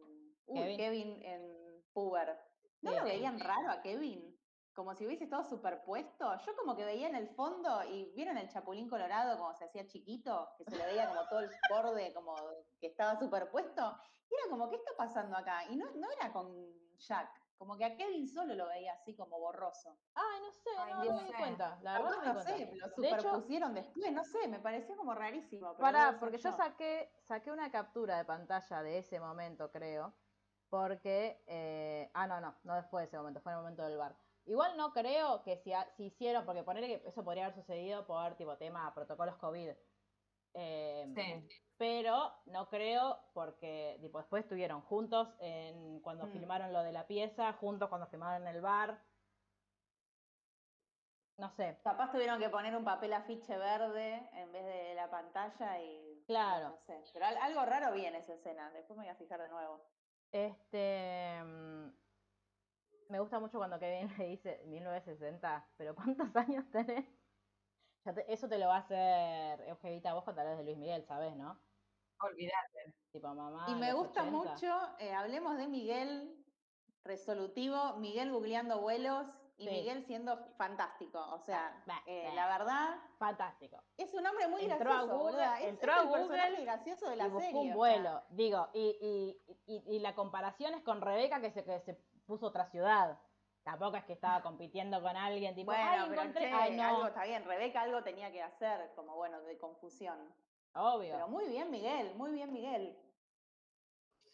Kevin. 0.76 1.22
en 1.22 1.82
Puber, 1.92 2.38
¿no 2.82 2.92
lo 2.92 3.04
veían 3.04 3.38
raro 3.40 3.70
a 3.70 3.80
Kevin? 3.82 4.36
Como 4.74 4.94
si 4.94 5.04
hubiese 5.04 5.26
todo 5.26 5.44
superpuesto. 5.44 6.36
Yo 6.46 6.56
como 6.56 6.76
que 6.76 6.84
veía 6.84 7.08
en 7.08 7.16
el 7.16 7.28
fondo, 7.30 7.82
y 7.84 8.12
vieron 8.14 8.38
el 8.38 8.48
Chapulín 8.48 8.88
Colorado 8.88 9.36
como 9.36 9.54
se 9.54 9.64
hacía 9.64 9.86
chiquito, 9.86 10.48
que 10.56 10.64
se 10.64 10.76
le 10.76 10.86
veía 10.86 11.08
como 11.08 11.26
todo 11.28 11.40
el 11.40 11.50
borde 11.70 12.14
como 12.14 12.34
que 12.80 12.86
estaba 12.86 13.18
superpuesto. 13.18 13.96
Y 14.30 14.34
era 14.34 14.48
como, 14.48 14.70
¿qué 14.70 14.76
está 14.76 14.92
pasando 14.96 15.36
acá? 15.36 15.64
Y 15.68 15.76
no, 15.76 15.90
no 15.96 16.08
era 16.12 16.32
con 16.32 16.48
Jack. 16.98 17.39
Como 17.60 17.76
que 17.76 17.84
a 17.84 17.94
Kevin 17.94 18.26
solo 18.26 18.54
lo 18.54 18.68
veía 18.68 18.94
así 18.94 19.14
como 19.14 19.38
borroso. 19.38 19.94
Ay, 20.14 20.40
no 20.40 20.50
sé, 20.50 20.70
no, 21.10 21.14
me 21.14 21.24
di 21.24 21.32
cuenta. 21.34 21.78
La 21.82 21.98
verdad 21.98 22.16
no, 22.24 22.32
no 22.32 22.40
sé, 22.40 22.72
lo 22.74 22.88
superpusieron 22.88 23.74
después, 23.74 24.12
no 24.12 24.24
sé, 24.24 24.48
me 24.48 24.60
pareció 24.60 24.96
como 24.96 25.12
rarísimo. 25.12 25.76
Pará, 25.76 26.16
porque 26.18 26.38
yo 26.38 26.52
saqué, 26.52 27.12
saqué 27.20 27.52
una 27.52 27.70
captura 27.70 28.16
de 28.16 28.24
pantalla 28.24 28.82
de 28.82 28.96
ese 28.96 29.20
momento, 29.20 29.70
creo. 29.70 30.14
Porque, 30.70 31.44
eh, 31.48 32.10
ah, 32.14 32.26
no, 32.26 32.40
no, 32.40 32.56
no 32.64 32.76
después 32.76 33.02
de 33.02 33.08
ese 33.08 33.18
momento, 33.18 33.42
fue 33.42 33.52
en 33.52 33.58
el 33.58 33.62
momento 33.62 33.82
del 33.82 33.98
bar. 33.98 34.16
Igual 34.46 34.78
no 34.78 34.94
creo 34.94 35.42
que 35.42 35.58
si, 35.58 35.72
si 35.98 36.04
hicieron, 36.04 36.46
porque 36.46 36.62
ponerle 36.62 37.02
que 37.02 37.08
eso 37.08 37.22
podría 37.22 37.44
haber 37.44 37.56
sucedido 37.56 38.06
por 38.06 38.36
tipo 38.36 38.56
tema 38.56 38.94
protocolos 38.94 39.36
COVID. 39.36 39.72
Eh, 40.54 41.12
sí 41.14 41.48
pero 41.80 42.30
no 42.44 42.68
creo 42.68 43.18
porque 43.32 43.96
después 44.02 44.44
estuvieron 44.44 44.82
juntos 44.82 45.26
en, 45.40 46.00
cuando 46.00 46.26
mm. 46.26 46.32
filmaron 46.32 46.74
lo 46.74 46.82
de 46.82 46.92
la 46.92 47.06
pieza, 47.06 47.54
juntos 47.54 47.88
cuando 47.88 48.06
filmaron 48.08 48.46
en 48.46 48.54
el 48.54 48.60
bar. 48.60 49.00
No 51.38 51.48
sé. 51.56 51.80
Capaz 51.82 52.12
tuvieron 52.12 52.38
que 52.38 52.50
poner 52.50 52.76
un 52.76 52.84
papel 52.84 53.14
afiche 53.14 53.56
verde 53.56 54.28
en 54.34 54.52
vez 54.52 54.62
de 54.62 54.94
la 54.94 55.08
pantalla 55.08 55.80
y. 55.82 56.22
Claro. 56.26 56.68
No 56.68 56.76
sé. 56.80 57.02
Pero 57.14 57.24
algo 57.24 57.64
raro 57.64 57.94
vi 57.94 58.04
en 58.04 58.16
esa 58.16 58.34
escena. 58.34 58.70
Después 58.72 58.98
me 58.98 59.04
voy 59.04 59.12
a 59.12 59.16
fijar 59.16 59.40
de 59.40 59.48
nuevo. 59.48 59.82
Este. 60.32 61.42
Mm, 61.42 61.92
me 63.08 63.20
gusta 63.20 63.40
mucho 63.40 63.56
cuando 63.56 63.78
Kevin 63.78 64.12
le 64.18 64.26
dice 64.26 64.62
1960, 64.66 65.66
pero 65.78 65.94
¿cuántos 65.94 66.36
años 66.36 66.70
tenés? 66.70 67.06
Eso 68.28 68.48
te 68.48 68.58
lo 68.58 68.68
va 68.68 68.76
a 68.76 68.80
hacer 68.80 69.60
Eugevita 69.68 70.14
vos 70.14 70.24
cuando 70.24 70.42
hablas 70.42 70.58
de 70.58 70.64
Luis 70.64 70.78
Miguel, 70.78 71.04
¿sabes, 71.04 71.36
no? 71.36 71.60
Olvídate. 72.20 72.94
Tipo 73.12 73.34
mamá. 73.34 73.66
Y 73.68 73.74
me 73.74 73.92
gusta 73.92 74.24
mucho, 74.24 74.68
eh, 74.98 75.12
hablemos 75.12 75.56
de 75.56 75.68
Miguel 75.68 76.36
resolutivo, 77.04 77.96
Miguel 77.96 78.30
googleando 78.30 78.80
vuelos 78.80 79.26
y 79.56 79.68
Miguel 79.68 80.04
siendo 80.04 80.38
fantástico. 80.56 81.18
O 81.32 81.38
sea, 81.38 81.82
eh, 82.06 82.30
la 82.34 82.46
verdad. 82.46 82.96
Fantástico. 83.18 83.82
Es 83.96 84.14
un 84.14 84.26
hombre 84.26 84.48
muy 84.48 84.62
entró 84.62 84.78
gracioso. 84.78 85.12
A 85.12 85.16
Google, 85.16 85.68
entró 85.68 85.92
a 85.92 86.02
Google 86.04 86.62
gracioso 86.62 87.10
de 87.10 87.16
la 87.16 87.26
y 87.26 87.30
buscó 87.30 87.60
un 87.60 87.74
vuelo. 87.74 88.22
Digo, 88.30 88.68
y, 88.72 89.36
y, 89.66 89.82
y, 89.86 89.98
la 89.98 90.14
comparación 90.14 90.72
es 90.74 90.82
con 90.82 91.02
Rebeca 91.02 91.40
que 91.40 91.50
se, 91.50 91.64
que 91.64 91.80
se 91.80 91.94
puso 92.26 92.46
otra 92.46 92.70
ciudad. 92.70 93.18
Tampoco 93.70 93.98
es 93.98 94.04
que 94.04 94.14
estaba 94.14 94.42
compitiendo 94.42 95.00
con 95.00 95.16
alguien, 95.16 95.54
tipo, 95.54 95.70
bueno, 95.70 96.04
ay, 96.04 96.10
encontré. 96.10 96.52
Ay, 96.52 96.76
no. 96.76 96.82
algo 96.82 97.06
está 97.06 97.22
bien, 97.22 97.44
Rebeca 97.44 97.82
algo 97.82 98.02
tenía 98.02 98.32
que 98.32 98.42
hacer, 98.42 98.92
como 98.96 99.14
bueno, 99.14 99.40
de 99.42 99.56
confusión. 99.58 100.18
Obvio. 100.74 101.12
Pero 101.12 101.28
muy 101.28 101.46
bien, 101.46 101.70
Miguel, 101.70 102.12
muy 102.16 102.32
bien, 102.32 102.52
Miguel. 102.52 102.98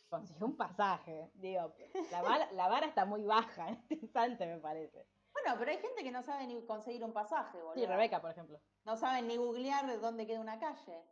Consiguió 0.09 0.47
un 0.47 0.57
pasaje. 0.57 1.31
Digo, 1.35 1.75
la 2.11 2.23
vara, 2.23 2.51
la 2.53 2.69
vara 2.69 2.87
está 2.87 3.05
muy 3.05 3.25
baja 3.25 3.69
en 3.69 3.75
este 3.75 3.95
instante, 3.97 4.47
me 4.47 4.57
parece. 4.59 5.07
Bueno, 5.35 5.55
pero 5.59 5.71
hay 5.71 5.79
gente 5.79 6.03
que 6.03 6.11
no 6.11 6.23
sabe 6.23 6.47
ni 6.47 6.65
conseguir 6.65 7.05
un 7.05 7.13
pasaje, 7.13 7.59
boludo. 7.59 7.75
Sí, 7.75 7.85
Rebeca, 7.85 8.23
por 8.23 8.31
ejemplo. 8.31 8.59
No 8.87 8.97
saben 8.97 9.29
ni 9.29 9.37
googlear 9.37 9.87
de 9.87 9.99
dónde 9.99 10.27
queda 10.27 10.41
una 10.41 10.59
calle. 10.59 11.05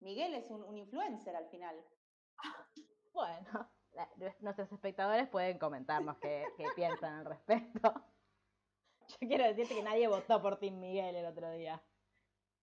Miguel 0.00 0.34
es 0.34 0.50
un, 0.50 0.76
influencer 0.76 1.34
al 1.34 1.46
final. 1.46 1.82
Bueno, 3.14 3.70
nuestros 4.40 4.70
espectadores 4.72 5.28
pueden 5.28 5.58
comentarnos 5.58 6.18
qué, 6.18 6.44
qué 6.56 6.66
piensan 6.74 7.20
al 7.20 7.24
respecto. 7.24 7.92
Yo 9.20 9.28
quiero 9.28 9.44
decirte 9.44 9.74
que 9.74 9.82
nadie 9.82 10.08
votó 10.08 10.40
por 10.40 10.58
Tim 10.58 10.78
Miguel 10.78 11.16
el 11.16 11.26
otro 11.26 11.50
día. 11.50 11.82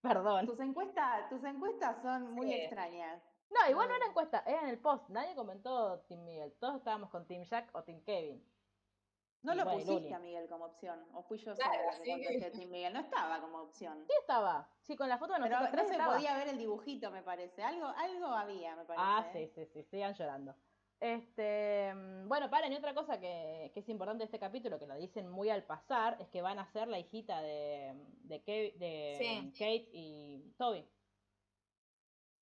Perdón. 0.00 0.46
Tus 0.46 0.60
encuestas, 0.60 1.28
tus 1.28 1.44
encuestas 1.44 2.00
son 2.02 2.32
muy 2.32 2.52
extrañas. 2.52 3.22
No, 3.50 3.68
igual 3.68 3.88
no 3.88 3.96
era 3.96 4.06
encuesta, 4.06 4.42
era 4.46 4.62
en 4.62 4.68
el 4.68 4.78
post. 4.78 5.08
Nadie 5.08 5.34
comentó 5.34 6.00
Team 6.08 6.22
Miguel. 6.24 6.54
Todos 6.58 6.76
estábamos 6.76 7.10
con 7.10 7.26
Team 7.26 7.42
Jack 7.42 7.68
o 7.74 7.82
Team 7.82 8.00
Kevin. 8.02 8.44
No 9.42 9.54
lo 9.54 9.64
pusiste 9.64 10.14
a 10.14 10.18
Miguel 10.18 10.48
como 10.48 10.66
opción. 10.66 11.02
O 11.14 11.22
fui 11.22 11.38
yo 11.38 11.54
sola 11.56 11.68
la 11.68 12.02
que 12.02 12.10
contesté 12.10 12.50
Team 12.50 12.70
Miguel. 12.70 12.92
No 12.92 13.00
estaba 13.00 13.40
como 13.40 13.62
opción. 13.62 14.04
Sí 14.06 14.12
estaba. 14.20 14.68
Sí, 14.82 14.96
con 14.96 15.08
la 15.08 15.18
foto 15.18 15.32
de 15.32 15.40
nosotros 15.40 15.68
Pero 15.70 15.82
no 15.82 15.88
se 15.88 15.98
podía 15.98 16.36
ver 16.36 16.48
el 16.48 16.58
dibujito, 16.58 17.10
me 17.10 17.22
parece. 17.22 17.62
Algo, 17.62 17.86
algo 17.86 18.26
había, 18.26 18.76
me 18.76 18.84
parece. 18.84 19.04
Ah, 19.04 19.26
sí, 19.32 19.48
sí, 19.48 19.66
sí. 19.66 19.82
Sigan 19.84 20.14
llorando. 20.14 20.54
Este, 21.00 21.94
mm, 21.94 22.28
bueno, 22.28 22.50
paren, 22.50 22.72
y 22.72 22.76
otra 22.76 22.94
cosa 22.94 23.18
que, 23.18 23.72
es 23.74 23.88
importante 23.88 24.20
de 24.20 24.26
este 24.26 24.38
capítulo, 24.38 24.78
que 24.78 24.86
lo 24.86 24.96
dicen 24.96 25.28
muy 25.30 25.48
al 25.48 25.64
pasar, 25.64 26.18
es 26.20 26.28
que 26.28 26.42
van 26.42 26.58
a 26.58 26.70
ser 26.72 26.88
la 26.88 26.98
hijita 26.98 27.40
de, 27.40 27.94
de, 28.24 29.52
Kate 29.58 29.88
y 29.92 30.52
Toby. 30.58 30.86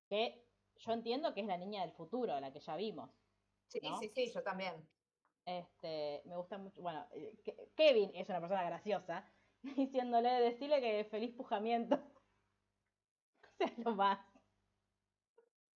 Que 0.08 0.44
yo 0.76 0.92
entiendo 0.92 1.32
que 1.34 1.40
es 1.40 1.46
la 1.46 1.56
niña 1.56 1.82
del 1.82 1.92
futuro, 1.92 2.40
la 2.40 2.52
que 2.52 2.60
ya 2.60 2.74
vimos. 2.76 3.10
Sí, 3.68 3.80
sí, 4.00 4.08
sí, 4.08 4.32
yo 4.32 4.42
también. 4.42 4.74
Este, 5.44 6.22
me 6.24 6.36
gusta 6.36 6.58
mucho. 6.58 6.82
Bueno, 6.82 7.06
eh, 7.12 7.32
Kevin 7.76 8.10
es 8.14 8.28
una 8.28 8.40
persona 8.40 8.64
graciosa, 8.64 9.24
diciéndole, 9.62 10.30
decirle 10.40 10.80
que 10.80 11.04
feliz 11.04 11.32
pujamiento. 11.34 11.94
o 13.42 13.56
sea, 13.56 13.72
lo 13.78 13.94
más. 13.94 14.18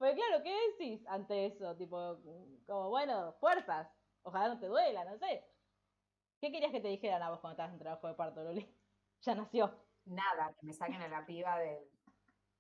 Pues 0.01 0.15
claro, 0.15 0.43
¿qué 0.43 0.57
decís 0.71 1.07
ante 1.07 1.45
eso? 1.45 1.77
Tipo, 1.77 2.17
como, 2.67 2.89
bueno, 2.89 3.35
fuerzas. 3.35 3.87
Ojalá 4.23 4.55
no 4.55 4.59
te 4.59 4.67
duela, 4.67 5.05
no 5.05 5.19
sé. 5.19 5.45
¿Qué 6.41 6.51
querías 6.51 6.73
que 6.73 6.81
te 6.81 6.89
dijeran 6.89 7.23
a 7.23 7.29
vos 7.29 7.41
cuando 7.41 7.53
estabas 7.53 7.75
en 7.75 7.81
trabajo 7.81 8.09
de 8.09 8.15
parto, 8.15 8.43
Loli? 8.43 8.67
Ya 9.21 9.35
nació. 9.35 9.87
Nada, 10.07 10.55
que 10.59 10.67
me 10.67 10.73
saquen 10.73 11.03
a 11.03 11.09
la 11.09 11.27
piba 11.27 11.59
de 11.59 11.87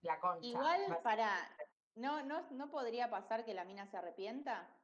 la 0.02 0.20
concha. 0.20 0.46
Igual, 0.46 0.98
para, 1.02 1.34
¿no, 1.94 2.22
no, 2.22 2.50
¿no 2.50 2.70
podría 2.70 3.08
pasar 3.08 3.46
que 3.46 3.54
la 3.54 3.64
mina 3.64 3.86
se 3.86 3.96
arrepienta? 3.96 4.79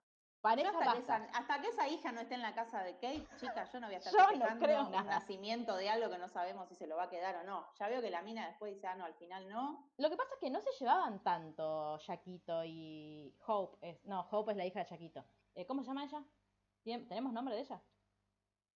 Hasta, 0.46 1.60
que 1.60 1.68
esa, 1.68 1.88
hija 1.88 2.12
no 2.12 2.20
esté 2.20 2.34
en 2.34 2.42
la 2.42 2.54
casa 2.54 2.82
de 2.82 2.94
Kate, 2.94 3.26
chica, 3.36 3.64
yo 3.64 3.80
no 3.80 3.86
voy 3.86 3.96
a 3.96 3.98
estar 3.98 4.12
yo 4.12 4.86
un 4.86 5.06
nacimiento 5.06 5.76
de 5.76 5.88
algo 5.88 6.10
que 6.10 6.18
no 6.18 6.28
sabemos 6.28 6.68
si 6.68 6.74
se 6.74 6.86
lo 6.86 6.96
va 6.96 7.04
a 7.04 7.10
quedar 7.10 7.36
o 7.36 7.44
no. 7.44 7.66
Ya 7.78 7.88
veo 7.88 8.00
que 8.00 8.10
la 8.10 8.22
mina 8.22 8.46
después 8.48 8.74
dice, 8.74 8.86
ah, 8.86 8.94
no, 8.94 9.04
al 9.04 9.14
final 9.14 9.48
no. 9.48 9.90
Lo 9.96 10.10
que 10.10 10.16
pasa 10.16 10.34
es 10.34 10.40
que 10.40 10.50
no 10.50 10.60
se 10.60 10.70
llevaban 10.78 11.22
tanto 11.22 11.98
Jaquito 12.06 12.64
y 12.64 13.34
Hope. 13.46 13.88
Es, 13.88 14.04
no, 14.04 14.26
Hope 14.30 14.52
es 14.52 14.56
la 14.56 14.66
hija 14.66 14.80
de 14.80 14.86
Jaquito. 14.86 15.24
Eh, 15.54 15.66
¿Cómo 15.66 15.82
se 15.82 15.88
llama 15.88 16.04
ella? 16.04 16.22
¿Tenemos 16.84 17.32
nombre 17.32 17.54
de 17.54 17.62
ella? 17.62 17.82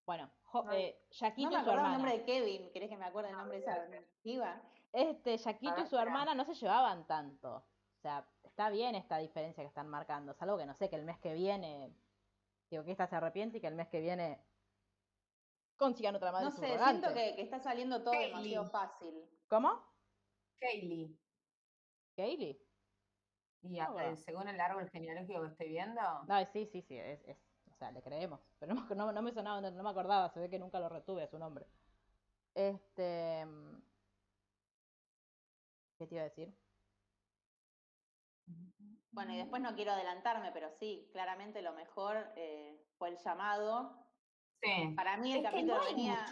Bueno, 0.04 0.30
eh, 0.72 1.00
Yaquito 1.10 1.50
no 1.50 1.60
y 1.60 1.64
su 1.64 1.70
hermana. 1.70 1.88
el 1.88 1.92
nombre 1.92 2.18
de 2.18 2.24
Kevin, 2.24 2.70
¿querés 2.72 2.88
que 2.88 2.96
me 2.96 3.04
acuerde 3.04 3.30
el 3.30 3.36
nombre 3.36 3.58
de 3.58 3.62
esa 3.62 3.86
piba? 4.22 4.60
Este, 4.92 5.36
Yaquito 5.36 5.80
y 5.80 5.86
su 5.86 5.96
hermana 5.96 6.34
no 6.34 6.44
se 6.44 6.54
llevaban 6.54 7.06
tanto. 7.06 7.64
O 8.00 8.02
sea, 8.02 8.26
está 8.44 8.70
bien 8.70 8.94
esta 8.94 9.18
diferencia 9.18 9.62
que 9.62 9.68
están 9.68 9.86
marcando. 9.88 10.32
Es 10.32 10.40
algo 10.40 10.56
que 10.56 10.64
no 10.64 10.72
sé, 10.72 10.88
que 10.88 10.96
el 10.96 11.04
mes 11.04 11.18
que 11.18 11.34
viene, 11.34 11.94
digo, 12.70 12.82
que 12.82 12.92
esta 12.92 13.06
se 13.06 13.16
arrepiente 13.16 13.58
y 13.58 13.60
que 13.60 13.66
el 13.66 13.74
mes 13.74 13.88
que 13.88 14.00
viene 14.00 14.42
consigan 15.76 16.16
otra 16.16 16.32
madre 16.32 16.46
No 16.46 16.50
sé, 16.50 16.78
siento 16.78 17.12
que, 17.12 17.42
está 17.42 17.58
saliendo 17.58 18.02
todo 18.02 18.18
demasiado 18.18 18.70
fácil. 18.70 19.22
¿Cómo? 19.48 19.84
Kaylee. 20.60 21.14
¿Kaylee? 22.16 22.58
Y 23.64 23.78
según 24.16 24.48
el 24.48 24.58
árbol 24.58 24.88
genealógico 24.88 25.42
que 25.42 25.48
estoy 25.48 25.68
viendo. 25.68 26.00
No, 26.26 26.46
sí, 26.46 26.64
sí, 26.64 26.80
sí, 26.80 26.96
es, 26.96 27.20
o 27.70 27.74
sea, 27.74 27.92
le 27.92 28.02
creemos. 28.02 28.40
Pero 28.58 28.74
no, 28.74 29.12
no, 29.12 29.20
me 29.20 29.32
sonaba, 29.32 29.60
no, 29.60 29.82
me 29.82 29.90
acordaba, 29.90 30.30
se 30.30 30.40
ve 30.40 30.48
que 30.48 30.58
nunca 30.58 30.80
lo 30.80 30.88
retuve 30.88 31.24
a 31.24 31.28
su 31.28 31.38
nombre. 31.38 31.66
Este. 32.54 33.46
¿Qué 35.98 36.06
te 36.06 36.14
iba 36.14 36.22
a 36.22 36.28
decir? 36.28 36.50
Bueno, 39.12 39.32
y 39.32 39.38
después 39.38 39.60
no 39.60 39.74
quiero 39.74 39.92
adelantarme, 39.92 40.52
pero 40.52 40.70
sí, 40.70 41.08
claramente 41.12 41.62
lo 41.62 41.72
mejor 41.72 42.32
eh, 42.36 42.80
fue 42.96 43.08
el 43.08 43.18
llamado. 43.18 44.06
Sí. 44.62 44.92
Para 44.94 45.16
mí 45.16 45.32
el 45.32 45.42
capítulo 45.42 45.80
venía. 45.84 46.24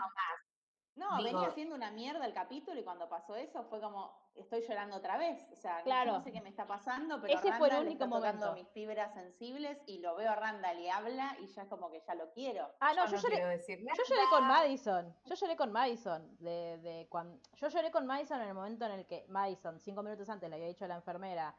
No, 0.95 1.23
venía 1.23 1.51
siendo 1.51 1.77
una 1.77 1.93
mierda 1.93 2.27
el 2.27 2.35
capítulo 2.35 2.81
y 2.81 2.83
cuando 2.83 3.09
pasó 3.09 3.37
eso 3.37 3.63
fue 3.65 3.81
como, 3.81 4.33
estoy 4.35 4.63
llorando 4.63 4.97
otra 4.97 5.17
vez. 5.17 5.47
O 5.53 5.57
sea, 5.57 5.83
no 6.05 6.21
sé 6.21 6.33
qué 6.33 6.41
me 6.41 6.49
está 6.49 6.67
pasando, 6.67 7.21
pero 7.21 7.35
Ese 7.39 7.53
fue 7.53 7.69
el 7.69 7.87
único 7.87 8.05
está 8.05 8.17
tocando 8.17 8.53
mis 8.55 8.69
fibras 8.71 9.15
sensibles 9.15 9.79
y 9.87 9.99
lo 9.99 10.17
veo 10.17 10.31
a 10.31 10.35
Randall 10.35 10.81
y 10.81 10.89
habla 10.89 11.37
y 11.41 11.47
ya 11.47 11.63
es 11.63 11.69
como 11.69 11.91
que 11.91 12.01
ya 12.01 12.15
lo 12.17 12.33
quiero. 12.33 12.69
Ah, 12.81 12.93
no, 12.95 13.07
yo, 13.07 13.17
lloré, 13.17 13.37
yo 13.39 14.05
lloré 14.09 14.23
con 14.31 14.49
Madison. 14.49 15.17
Yo 15.25 15.35
lloré 15.37 15.57
con 15.57 15.73
Madison. 15.73 16.37
De, 16.39 16.79
de 16.79 17.07
cuando, 17.09 17.41
yo 17.55 17.69
lloré 17.69 17.93
con 17.93 18.05
Madison 18.05 18.41
en 18.41 18.49
el 18.49 18.55
momento 18.55 18.85
en 18.87 18.93
el 18.93 19.07
que 19.07 19.25
Madison, 19.29 19.79
cinco 19.81 20.03
minutos 20.03 20.29
antes, 20.29 20.51
le 20.51 20.57
había 20.57 20.69
dicho 20.69 20.85
a 20.85 20.89
la 20.89 20.97
enfermera, 20.97 21.57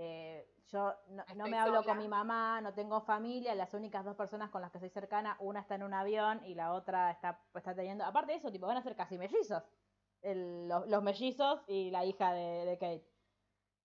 eh, 0.00 0.48
yo 0.70 0.94
no, 1.34 1.48
me 1.48 1.58
hablo 1.58 1.82
con 1.82 1.98
mi 1.98 2.06
mamá, 2.06 2.60
no 2.60 2.72
tengo 2.72 3.00
familia, 3.00 3.54
las 3.56 3.74
únicas 3.74 4.04
dos 4.04 4.14
personas 4.14 4.48
con 4.50 4.62
las 4.62 4.70
que 4.70 4.78
soy 4.78 4.90
cercana, 4.90 5.36
una 5.40 5.60
está 5.60 5.74
en 5.74 5.82
un 5.82 5.92
avión 5.92 6.40
y 6.44 6.54
la 6.54 6.72
otra 6.72 7.10
está, 7.10 7.42
está 7.52 7.74
teniendo. 7.74 8.04
Aparte 8.04 8.32
de 8.32 8.38
eso, 8.38 8.52
tipo, 8.52 8.68
van 8.68 8.76
a 8.76 8.82
ser 8.82 8.94
casi 8.94 9.18
mellizos. 9.18 9.64
los, 10.22 11.02
mellizos 11.02 11.62
y 11.66 11.90
la 11.90 12.04
hija 12.04 12.32
de, 12.32 12.76
Kate. 12.78 13.04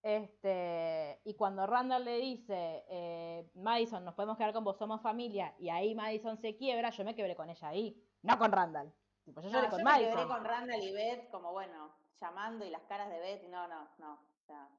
Este, 0.04 1.20
y 1.24 1.34
cuando 1.34 1.66
Randall 1.66 2.06
le 2.06 2.18
dice, 2.18 2.86
eh, 2.90 3.50
Madison, 3.56 4.06
nos 4.06 4.14
podemos 4.14 4.38
quedar 4.38 4.54
con 4.54 4.64
vos, 4.64 4.78
somos 4.78 5.02
familia, 5.02 5.56
y 5.58 5.70
ahí 5.70 5.96
Madison 5.96 6.38
se 6.38 6.56
quiebra, 6.56 6.92
yo 6.92 7.06
me 7.06 7.16
quebré 7.16 7.36
con 7.36 7.50
ella 7.50 7.70
ahí, 7.70 8.06
no 8.22 8.38
con 8.38 8.52
Randall. 8.52 8.94
Tipo, 9.24 9.42
yo 9.42 9.50
lloré 9.50 9.70
con 9.70 9.80
yo 9.80 9.86
me 9.86 10.00
quebré 10.00 10.28
con 10.28 10.44
Randall 10.44 10.84
y 10.84 10.92
Beth, 10.92 11.30
como 11.32 11.54
bueno, 11.54 11.96
llamando 12.22 12.66
y 12.66 12.70
las 12.70 12.84
caras 12.84 13.10
de 13.10 13.20
Beth, 13.20 13.44
no, 13.50 13.68
no, 13.68 13.90
no. 13.98 14.14
O 14.14 14.46
sea, 14.46 14.70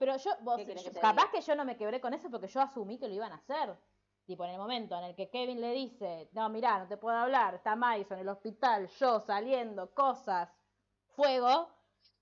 pero 0.00 0.16
yo, 0.16 0.30
vos, 0.40 0.58
capaz 0.98 1.30
que 1.30 1.42
yo 1.42 1.54
no 1.54 1.66
me 1.66 1.76
quebré 1.76 2.00
con 2.00 2.14
eso 2.14 2.30
porque 2.30 2.48
yo 2.48 2.62
asumí 2.62 2.98
que 2.98 3.06
lo 3.06 3.12
iban 3.12 3.32
a 3.32 3.36
hacer. 3.36 3.76
Tipo, 4.24 4.46
en 4.46 4.52
el 4.52 4.58
momento 4.58 4.96
en 4.96 5.04
el 5.04 5.14
que 5.14 5.28
Kevin 5.28 5.60
le 5.60 5.72
dice, 5.72 6.30
no, 6.32 6.48
mirá, 6.48 6.78
no 6.78 6.88
te 6.88 6.96
puedo 6.96 7.18
hablar, 7.18 7.56
está 7.56 7.76
Madison 7.76 8.16
en 8.16 8.22
el 8.22 8.30
hospital, 8.30 8.88
yo 8.98 9.20
saliendo, 9.20 9.92
cosas, 9.92 10.48
fuego, 11.16 11.68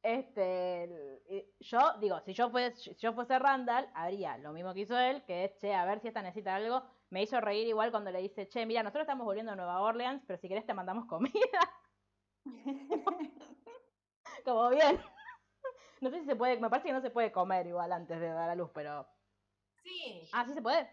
este, 0.03 1.23
yo 1.61 1.93
digo, 2.01 2.19
si 2.23 2.33
yo, 2.33 2.51
fuese, 2.51 2.77
si 2.77 2.97
yo 2.97 3.13
fuese 3.13 3.39
Randall, 3.39 3.89
haría 3.95 4.37
lo 4.39 4.53
mismo 4.53 4.75
que 4.75 4.81
hizo 4.81 4.99
él, 4.99 5.23
que 5.25 5.45
es, 5.45 5.57
che, 5.59 5.73
a 5.73 5.85
ver 5.85 6.01
si 6.01 6.09
esta 6.09 6.21
necesita 6.21 6.57
algo. 6.57 6.83
Me 7.11 7.23
hizo 7.23 7.41
reír 7.41 7.69
igual 7.69 7.93
cuando 7.93 8.11
le 8.11 8.21
dice, 8.21 8.49
che, 8.49 8.67
mira, 8.67 8.83
nosotros 8.83 9.03
estamos 9.03 9.25
volviendo 9.25 9.53
a 9.53 9.57
Nueva 9.57 9.81
Orleans, 9.83 10.25
pero 10.27 10.37
si 10.41 10.49
querés 10.49 10.67
te 10.67 10.75
mandamos 10.75 11.07
comida. 11.07 11.61
Como 14.45 14.71
bien. 14.71 15.01
No 16.01 16.11
sé 16.11 16.21
si 16.21 16.27
se 16.27 16.37
puede, 16.37 16.59
me 16.61 16.71
parece 16.71 16.89
que 16.89 16.95
no 16.95 17.01
se 17.01 17.11
puede 17.11 17.33
comer 17.33 17.67
igual 17.67 17.93
antes 17.93 18.21
de 18.21 18.29
dar 18.29 18.51
a 18.51 18.55
luz, 18.55 18.71
pero. 18.73 19.07
Sí. 19.83 20.29
Ah, 20.33 20.45
sí 20.47 20.55
se 20.55 20.63
puede. 20.63 20.89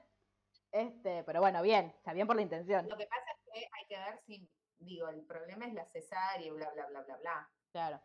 Este, 0.72 1.24
pero 1.24 1.40
bueno, 1.42 1.62
bien, 1.62 1.94
está 1.98 2.14
bien 2.14 2.28
por 2.28 2.36
la 2.36 2.42
intención. 2.42 2.88
Lo 2.90 2.98
que 2.98 3.08
pasa 3.08 3.26
es 3.32 3.54
que 3.54 3.60
hay 3.60 3.86
que 3.88 3.98
ver 3.98 4.20
si, 4.26 4.50
digo, 4.80 5.08
el 5.10 5.26
problema 5.26 5.66
es 5.68 5.74
la 5.74 5.86
cesárea 5.86 6.46
y 6.46 6.52
bla, 6.52 6.70
bla, 6.72 6.88
bla, 6.88 7.02
bla, 7.02 7.18
bla. 7.18 7.50
Claro. 7.72 8.02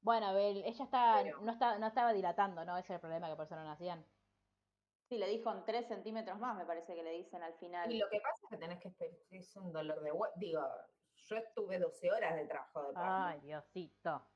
Bueno, 0.00 0.36
ella 0.36 0.84
está, 0.84 1.24
no, 1.42 1.50
está, 1.50 1.78
no 1.78 1.86
estaba 1.88 2.12
dilatando, 2.12 2.64
¿no? 2.64 2.78
Ese 2.78 2.92
es 2.92 2.96
el 2.96 3.00
problema 3.00 3.28
que 3.28 3.36
por 3.36 3.46
eso 3.46 3.56
no 3.56 3.64
nacían. 3.64 4.06
Sí, 5.08 5.18
le 5.18 5.26
dijo 5.28 5.52
en 5.52 5.64
tres 5.64 5.88
centímetros 5.88 6.38
más, 6.38 6.56
me 6.56 6.66
parece 6.66 6.94
que 6.94 7.02
le 7.02 7.12
dicen 7.12 7.42
al 7.42 7.54
final. 7.54 7.90
Y 7.90 7.98
lo 7.98 8.08
que 8.08 8.20
pasa 8.20 8.40
es 8.44 8.50
que 8.50 8.56
tenés 8.58 8.80
que 8.80 8.88
esperar, 8.88 9.16
es 9.30 9.56
un 9.56 9.72
dolor 9.72 10.00
de 10.00 10.12
huevo. 10.12 10.32
Digo, 10.36 10.62
yo 11.14 11.36
estuve 11.36 11.78
12 11.78 12.12
horas 12.12 12.36
de 12.36 12.46
trabajo 12.46 12.84
de 12.84 12.92
parto. 12.92 13.10
Ay, 13.10 13.40
Diosito 13.40 14.26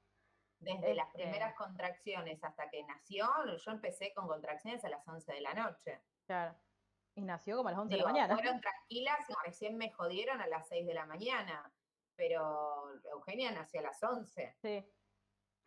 desde 0.62 0.94
las 0.94 1.09
este 1.09 1.22
primeras 1.22 1.55
contracciones 1.55 2.42
hasta 2.42 2.70
que 2.70 2.83
nació, 2.85 3.29
yo 3.57 3.70
empecé 3.70 4.12
con 4.14 4.27
contracciones 4.27 4.85
a 4.85 4.88
las 4.88 5.07
11 5.07 5.33
de 5.33 5.40
la 5.40 5.55
noche. 5.55 6.01
Claro. 6.27 6.55
Y 7.14 7.22
nació 7.22 7.57
como 7.57 7.68
a 7.68 7.72
las 7.72 7.81
11 7.81 7.94
de 7.94 8.01
la 8.01 8.07
mañana. 8.09 8.35
Fueron 8.35 8.61
tranquilas 8.61 9.18
y 9.29 9.33
recién 9.44 9.77
me 9.77 9.90
jodieron 9.90 10.40
a 10.40 10.46
las 10.46 10.68
6 10.68 10.87
de 10.87 10.94
la 10.94 11.07
mañana. 11.07 11.70
Pero 12.14 13.01
Eugenia 13.11 13.51
nació 13.51 13.81
a 13.81 13.85
las 13.85 14.03
11. 14.03 14.57
Sí. 14.62 14.85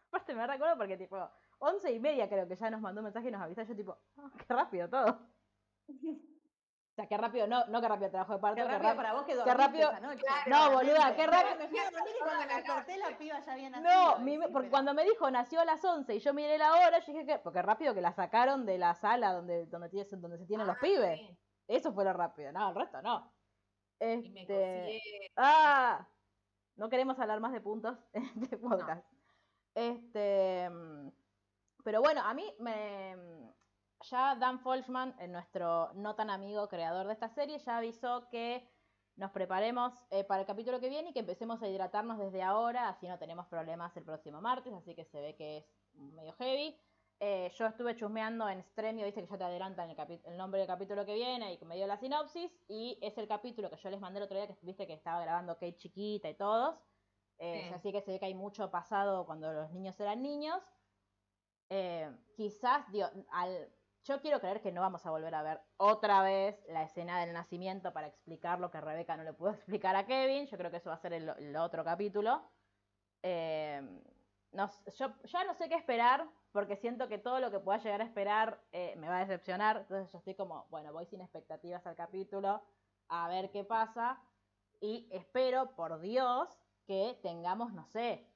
Aparte 0.08 0.34
me 0.34 0.48
recuerdo 0.48 0.78
porque 0.78 0.98
tipo, 0.98 1.30
11 1.60 1.92
y 1.92 2.00
media 2.00 2.30
creo 2.30 2.48
que 2.48 2.56
ya 2.56 2.70
nos 2.70 2.82
mandó 2.82 3.02
un 3.02 3.06
mensaje 3.06 3.28
y 3.28 3.32
nos 3.32 3.42
avisó. 3.42 3.64
Yo 3.64 3.76
tipo, 3.76 3.98
oh, 4.18 4.32
qué 4.38 4.54
rápido 4.54 4.90
todo. 4.90 5.20
O 6.96 6.98
sea, 6.98 7.08
qué 7.08 7.18
rápido, 7.18 7.46
no, 7.46 7.66
no 7.66 7.82
qué 7.82 7.90
rápido 7.90 8.10
trabajo 8.10 8.34
de 8.36 8.40
parto. 8.40 8.56
Qué 8.56 8.64
rápido 8.64 8.96
para 8.96 9.14
vos 9.14 9.24
que 9.24 9.34
qué 9.34 9.54
rápido, 9.54 9.92
esa 9.92 10.00
noche. 10.00 10.24
no, 10.48 10.72
boluda, 10.72 11.14
qué 11.14 11.28
rápido. 11.28 11.58
Me 11.58 11.68
fui 11.68 11.78
a 11.78 11.92
dormir 11.92 12.14
y 12.16 12.24
cuando 12.24 12.48
me 12.48 12.56
desperté 12.56 12.98
la 12.98 13.18
piba 13.18 13.40
ya 13.42 13.52
había 13.52 13.70
nacido. 13.70 14.18
No, 14.18 14.54
porque 14.54 14.70
cuando 14.70 14.94
me 14.94 15.04
dijo 15.04 15.30
nació 15.30 15.60
a 15.60 15.66
las 15.66 15.84
11 15.84 16.16
y 16.16 16.20
yo 16.20 16.34
miré 16.34 16.58
la 16.58 16.72
hora, 16.72 17.00
yo 17.00 17.12
dije 17.12 17.26
que, 17.26 17.38
porque 17.40 17.62
rápido 17.62 17.94
que 17.94 18.00
la 18.00 18.14
sacaron 18.14 18.66
de 18.66 18.78
la 18.78 18.96
sala 18.96 19.34
donde, 19.34 19.66
donde, 19.66 19.90
donde 19.90 20.38
se 20.38 20.46
tienen 20.46 20.68
los 20.68 20.78
ah, 20.78 20.80
pibes. 20.82 21.20
Eso 21.68 21.92
fue 21.92 22.06
lo 22.06 22.14
rápido, 22.14 22.54
no, 22.54 22.70
el 22.70 22.76
resto 22.76 23.02
no. 23.02 23.30
Este, 24.00 25.02
ah, 25.36 26.08
no 26.78 26.90
queremos 26.90 27.20
hablar 27.20 27.42
más 27.42 27.52
de 27.52 27.60
puntos 27.60 27.98
en 28.14 28.24
este 28.42 28.56
podcast. 28.56 29.06
Este, 29.74 30.70
pero 31.84 32.02
bueno, 32.02 32.22
a 32.24 32.34
mí 32.34 32.56
me 32.60 33.54
ya 34.02 34.36
Dan 34.36 34.60
Folchman, 34.60 35.16
nuestro 35.30 35.92
no 35.94 36.16
tan 36.16 36.30
amigo 36.30 36.68
creador 36.68 37.08
de 37.08 37.14
esta 37.14 37.30
serie, 37.30 37.60
ya 37.60 37.78
avisó 37.78 38.28
que 38.30 38.68
nos 39.18 39.32
preparemos 39.32 39.94
eh, 40.10 40.24
para 40.24 40.42
el 40.42 40.48
capítulo 40.48 40.80
que 40.80 40.90
viene 40.90 41.10
y 41.10 41.14
que 41.14 41.20
empecemos 41.20 41.62
a 41.62 41.68
hidratarnos 41.68 42.18
desde 42.18 42.42
ahora, 42.42 42.90
así 42.90 43.08
no 43.08 43.18
tenemos 43.18 43.48
problemas 43.48 43.96
el 43.96 44.04
próximo 44.04 44.42
martes, 44.42 44.74
así 44.74 44.94
que 44.94 45.06
se 45.06 45.22
ve 45.22 45.36
que 45.36 45.58
es 45.58 45.66
medio 45.96 46.34
heavy. 46.34 46.78
Eh, 47.22 47.50
yo 47.56 47.66
estuve 47.66 47.96
chusmeando 47.96 48.50
en 48.50 48.62
Stremio, 48.62 49.06
dice 49.06 49.22
que 49.22 49.28
ya 49.28 49.38
te 49.38 49.44
adelantan 49.46 49.90
el, 49.90 50.38
nombre 50.38 50.60
del 50.60 50.68
capítulo 50.68 51.06
que 51.06 51.14
viene 51.14 51.54
y 51.54 51.66
me 51.66 51.76
dio 51.76 51.88
la 51.88 51.98
sinopsis, 51.98 52.52
y 52.68 53.00
es 53.02 53.18
el 53.18 53.28
capítulo 53.28 53.70
que 53.70 53.78
yo 53.78 53.90
les 53.90 54.02
mandé 54.02 54.20
el 54.20 54.26
otro 54.26 54.38
día, 54.38 54.48
que 54.48 54.58
viste 54.64 54.86
que 54.86 54.94
estaba 54.94 55.22
grabando 55.22 55.54
Kate 55.54 55.78
chiquita 55.78 56.30
y 56.30 56.36
todos, 56.36 56.78
eh, 57.38 57.72
así 57.74 57.94
que 57.94 58.02
se 58.02 58.12
ve 58.12 58.20
que 58.20 58.26
hay 58.26 58.36
mucho 58.36 58.70
pasado 58.70 59.26
cuando 59.26 59.54
los 59.54 59.72
niños 59.72 59.98
eran 60.02 60.22
niños. 60.22 60.62
quizás, 62.36 62.92
digo, 62.92 63.08
al, 63.32 63.74
yo 64.06 64.22
quiero 64.22 64.40
creer 64.40 64.62
que 64.62 64.72
no 64.72 64.82
vamos 64.82 65.06
a 65.06 65.10
volver 65.10 65.34
a 65.34 65.42
ver 65.42 65.60
otra 65.78 66.22
vez 66.22 66.64
la 66.70 66.84
escena 66.84 67.20
del 67.20 67.34
nacimiento 67.34 67.92
para 67.92 68.08
explicar 68.08 68.60
lo 68.60 68.70
que 68.70 68.80
Rebeca 68.80 69.18
no 69.18 69.24
le 69.24 69.34
pudo 69.34 69.50
explicar 69.54 69.96
a 69.96 70.06
Kevin. 70.06 70.46
Yo 70.46 70.58
creo 70.58 70.72
que 70.72 70.78
eso 70.78 70.90
va 70.90 70.96
a 70.96 71.00
ser 71.00 71.14
el, 71.14 71.56
otro 71.58 71.84
capítulo. 71.84 72.42
Eh, 73.24 73.82
yo 74.98 75.14
ya 75.24 75.44
no 75.44 75.54
sé 75.56 75.68
qué 75.68 75.76
esperar, 75.76 76.30
porque 76.52 76.78
siento 76.78 77.08
que 77.08 77.18
todo 77.18 77.40
lo 77.40 77.52
que 77.52 77.60
pueda 77.60 77.80
llegar 77.80 78.02
a 78.02 78.06
esperar 78.06 78.62
eh, 78.72 78.96
me 78.98 79.10
va 79.10 79.18
a 79.18 79.26
decepcionar. 79.26 79.78
Entonces 79.78 80.12
yo 80.12 80.20
estoy 80.20 80.36
como, 80.36 80.68
bueno, 80.70 80.94
voy 80.94 81.06
sin 81.08 81.22
expectativas 81.22 81.86
al 81.88 81.96
capítulo, 81.96 82.62
a 83.10 83.28
ver 83.28 83.50
qué 83.50 83.64
pasa. 83.64 84.22
Y 84.80 85.10
espero, 85.12 85.76
por 85.76 86.00
Dios, 86.00 86.48
que 86.86 87.20
tengamos, 87.24 87.74
no 87.74 87.86
sé, 87.88 88.30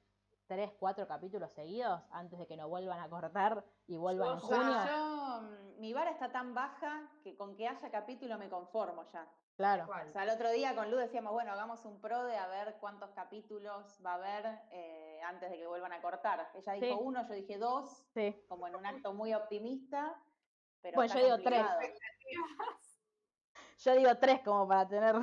tres, 0.50 0.72
cuatro 0.80 1.06
capítulos 1.06 1.52
seguidos 1.52 2.02
antes 2.10 2.36
de 2.36 2.44
que 2.44 2.56
nos 2.56 2.68
vuelvan 2.68 2.98
a 2.98 3.08
cortar 3.08 3.64
y 3.86 3.96
vuelvan 3.96 4.32
en 4.32 4.40
junio. 4.40 4.84
Yo, 4.84 5.42
mm, 5.42 5.80
mi 5.80 5.92
vara 5.92 6.10
está 6.10 6.32
tan 6.32 6.54
baja 6.54 7.08
que 7.22 7.36
con 7.36 7.54
que 7.54 7.68
haya 7.68 7.88
capítulo 7.88 8.36
me 8.36 8.48
conformo 8.48 9.04
ya. 9.12 9.28
Claro. 9.54 9.88
O 9.88 10.08
sea, 10.08 10.24
el 10.24 10.30
otro 10.30 10.50
día 10.50 10.74
con 10.74 10.90
Lu 10.90 10.96
decíamos, 10.96 11.32
bueno, 11.32 11.52
hagamos 11.52 11.84
un 11.84 12.00
pro 12.00 12.24
de 12.24 12.36
a 12.36 12.48
ver 12.48 12.78
cuántos 12.80 13.10
capítulos 13.12 14.00
va 14.04 14.12
a 14.12 14.14
haber 14.14 14.58
eh, 14.72 15.20
antes 15.24 15.50
de 15.50 15.56
que 15.56 15.68
vuelvan 15.68 15.92
a 15.92 16.02
cortar. 16.02 16.50
Ella 16.54 16.72
dijo 16.72 16.98
uno, 16.98 17.22
yo 17.28 17.34
dije 17.34 17.56
dos, 17.56 18.04
sí. 18.12 18.34
como 18.48 18.66
en 18.66 18.74
un 18.74 18.86
acto 18.86 19.12
muy 19.12 19.32
optimista. 19.34 20.20
Pero 20.82 20.96
bueno, 20.96 21.14
yo 21.14 21.24
digo 21.26 21.38
tres. 21.44 21.66
Yo 23.78 23.94
digo 23.94 24.16
tres 24.16 24.40
como 24.42 24.66
para 24.66 24.88
tener 24.88 25.14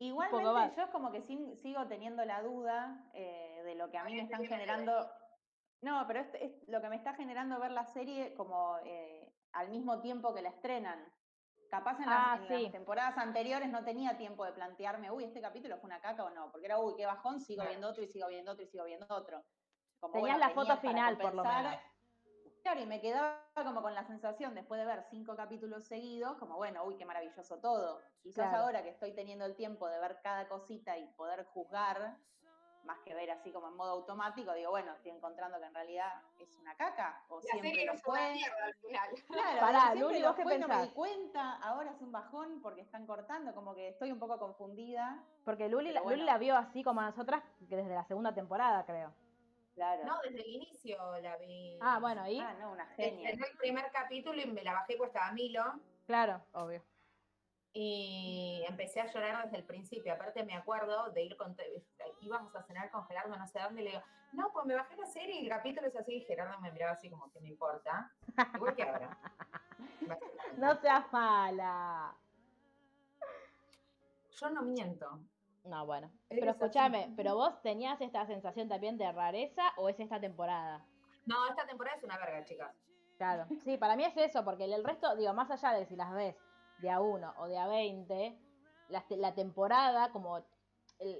Igualmente 0.00 0.76
yo 0.76 0.82
es 0.84 0.90
como 0.90 1.10
que 1.10 1.22
sigo 1.22 1.86
teniendo 1.88 2.24
la 2.24 2.40
duda 2.42 3.04
eh, 3.14 3.47
de 3.68 3.74
lo 3.74 3.90
que 3.90 3.98
a 3.98 4.04
mí 4.04 4.14
me 4.14 4.22
están 4.22 4.44
generando. 4.44 5.10
No, 5.82 6.04
pero 6.06 6.20
es, 6.20 6.68
lo 6.68 6.80
que 6.80 6.88
me 6.88 6.96
está 6.96 7.14
generando 7.14 7.60
ver 7.60 7.70
la 7.70 7.84
serie 7.84 8.34
como 8.34 8.78
eh, 8.84 9.32
al 9.52 9.68
mismo 9.68 10.00
tiempo 10.00 10.34
que 10.34 10.42
la 10.42 10.48
estrenan. 10.48 11.04
Capaz 11.70 12.00
en, 12.00 12.06
las, 12.06 12.40
ah, 12.40 12.70
temporadas 12.72 13.18
anteriores 13.18 13.68
no 13.68 13.84
tenía 13.84 14.16
tiempo 14.16 14.42
de 14.46 14.52
plantearme, 14.52 15.10
uy, 15.10 15.24
este 15.24 15.42
capítulo 15.42 15.76
fue 15.76 15.88
una 15.88 16.00
caca 16.00 16.24
o 16.24 16.30
no, 16.30 16.50
porque 16.50 16.66
era, 16.66 16.78
uy, 16.78 16.94
qué 16.96 17.04
bajón, 17.04 17.42
sigo 17.42 17.62
viendo 17.66 17.88
otro 17.88 18.02
y 18.02 18.08
sigo 18.08 18.26
viendo 18.26 18.52
otro 18.52 18.64
y 18.64 18.68
sigo 18.68 18.84
viendo 18.84 19.06
otro. 19.10 19.44
Tenías 20.12 20.38
la 20.38 20.50
foto 20.50 20.78
final, 20.78 21.18
por 21.18 21.34
lo 21.34 21.44
menos. 21.44 21.76
Claro, 22.62 22.80
y 22.80 22.86
me 22.86 23.00
quedaba 23.00 23.44
como 23.54 23.82
con 23.82 23.94
la 23.94 24.04
sensación, 24.04 24.54
después 24.54 24.80
de 24.80 24.86
ver 24.86 25.04
cinco 25.10 25.36
capítulos 25.36 25.84
seguidos, 25.84 26.38
como 26.38 26.56
bueno, 26.56 26.84
uy, 26.84 26.96
qué 26.96 27.04
maravilloso 27.04 27.60
todo. 27.60 28.00
Quizás 28.22 28.52
ahora 28.54 28.82
que 28.82 28.90
estoy 28.90 29.14
teniendo 29.14 29.44
el 29.44 29.54
tiempo 29.54 29.88
de 29.88 29.98
ver 30.00 30.20
cada 30.22 30.48
cosita 30.48 30.96
y 30.96 31.06
poder 31.14 31.44
juzgar, 31.44 32.16
más 32.88 32.98
que 33.04 33.14
ver 33.14 33.30
así 33.30 33.52
como 33.52 33.68
en 33.68 33.76
modo 33.76 33.92
automático, 33.92 34.52
digo, 34.54 34.70
bueno, 34.70 34.92
estoy 34.94 35.12
encontrando 35.12 35.60
que 35.60 35.66
en 35.66 35.74
realidad 35.74 36.10
es 36.40 36.56
una 36.56 36.74
caca, 36.74 37.22
o 37.28 37.40
siempre 37.40 37.84
lo 37.84 37.94
fue. 37.98 38.18
al 38.18 38.74
final. 38.74 39.08
Claro, 39.28 39.60
Pará, 39.60 39.94
lo 39.94 40.08
único 40.08 40.34
que 40.34 40.42
fue, 40.42 40.58
no 40.58 40.66
me 40.66 40.82
di 40.82 40.88
cuenta, 40.90 41.56
ahora 41.56 41.90
es 41.90 42.00
un 42.00 42.10
bajón 42.10 42.60
porque 42.62 42.80
están 42.80 43.06
cortando, 43.06 43.54
como 43.54 43.74
que 43.74 43.88
estoy 43.88 44.10
un 44.10 44.18
poco 44.18 44.38
confundida. 44.38 45.22
Porque 45.44 45.68
Luli, 45.68 45.92
la, 45.92 46.00
Luli 46.00 46.24
la 46.24 46.38
vio 46.38 46.56
así 46.56 46.82
como 46.82 47.02
a 47.02 47.04
nosotras 47.04 47.42
desde 47.60 47.94
la 47.94 48.04
segunda 48.04 48.34
temporada, 48.34 48.84
creo. 48.86 49.12
Claro. 49.74 50.04
No, 50.06 50.18
desde 50.22 50.40
el 50.40 50.48
inicio 50.48 50.98
la 51.20 51.36
vi. 51.36 51.78
Ah, 51.80 51.98
bueno, 52.00 52.22
ahí. 52.22 52.40
Ah, 52.40 52.54
no, 52.58 52.72
una 52.72 52.86
genia. 52.86 53.30
En 53.30 53.38
el 53.38 53.56
primer 53.58 53.88
capítulo 53.92 54.40
y 54.40 54.46
me 54.46 54.62
la 54.62 54.72
bajé 54.72 54.96
pues 54.96 55.08
estaba 55.08 55.30
Milo. 55.32 55.62
Claro, 56.06 56.42
obvio. 56.52 56.82
Y 57.80 58.64
empecé 58.68 59.00
a 59.00 59.06
llorar 59.06 59.44
desde 59.44 59.58
el 59.58 59.62
principio. 59.62 60.12
Aparte 60.12 60.42
me 60.42 60.56
acuerdo 60.56 61.12
de 61.12 61.22
ir 61.22 61.36
con, 61.36 61.56
íbamos 62.20 62.52
a 62.56 62.64
cenar 62.64 62.90
con 62.90 63.06
Gerardo 63.06 63.36
no 63.36 63.46
sé 63.46 63.60
dónde, 63.60 63.82
y 63.82 63.84
le 63.84 63.90
digo, 63.90 64.02
no, 64.32 64.50
pues 64.52 64.66
me 64.66 64.74
bajé 64.74 64.96
la 64.96 65.06
serie 65.06 65.36
y 65.36 65.44
el 65.44 65.48
capítulo 65.48 65.86
es 65.86 65.94
así, 65.94 66.16
y 66.16 66.24
Gerardo 66.24 66.58
me 66.60 66.72
miraba 66.72 66.94
así 66.94 67.08
como 67.08 67.30
que 67.30 67.38
me 67.38 67.50
importa. 67.50 68.10
Igual 68.56 68.74
que 68.74 68.82
ahora. 68.82 69.16
no 70.56 70.74
seas 70.80 71.12
mala. 71.12 72.16
Yo 74.30 74.50
no 74.50 74.62
miento. 74.62 75.20
No, 75.62 75.86
bueno. 75.86 76.10
Pero 76.28 76.50
escúchame, 76.50 77.14
¿pero 77.16 77.36
vos 77.36 77.62
tenías 77.62 78.00
esta 78.00 78.26
sensación 78.26 78.68
también 78.68 78.98
de 78.98 79.12
rareza 79.12 79.62
o 79.76 79.88
es 79.88 80.00
esta 80.00 80.18
temporada? 80.18 80.84
No, 81.26 81.46
esta 81.46 81.64
temporada 81.64 81.96
es 81.96 82.02
una 82.02 82.18
verga, 82.18 82.44
chicas. 82.44 82.74
Claro, 83.18 83.46
sí, 83.62 83.76
para 83.78 83.94
mí 83.94 84.04
es 84.04 84.16
eso, 84.16 84.44
porque 84.44 84.64
el 84.64 84.82
resto, 84.82 85.14
digo, 85.14 85.32
más 85.32 85.48
allá 85.52 85.78
de 85.78 85.86
si 85.86 85.94
las 85.94 86.12
ves 86.12 86.34
de 86.78 86.90
a 86.90 87.00
uno 87.00 87.34
o 87.38 87.46
de 87.46 87.58
a 87.58 87.66
20, 87.66 88.38
la, 88.88 89.34
temporada, 89.34 90.10
como 90.12 90.40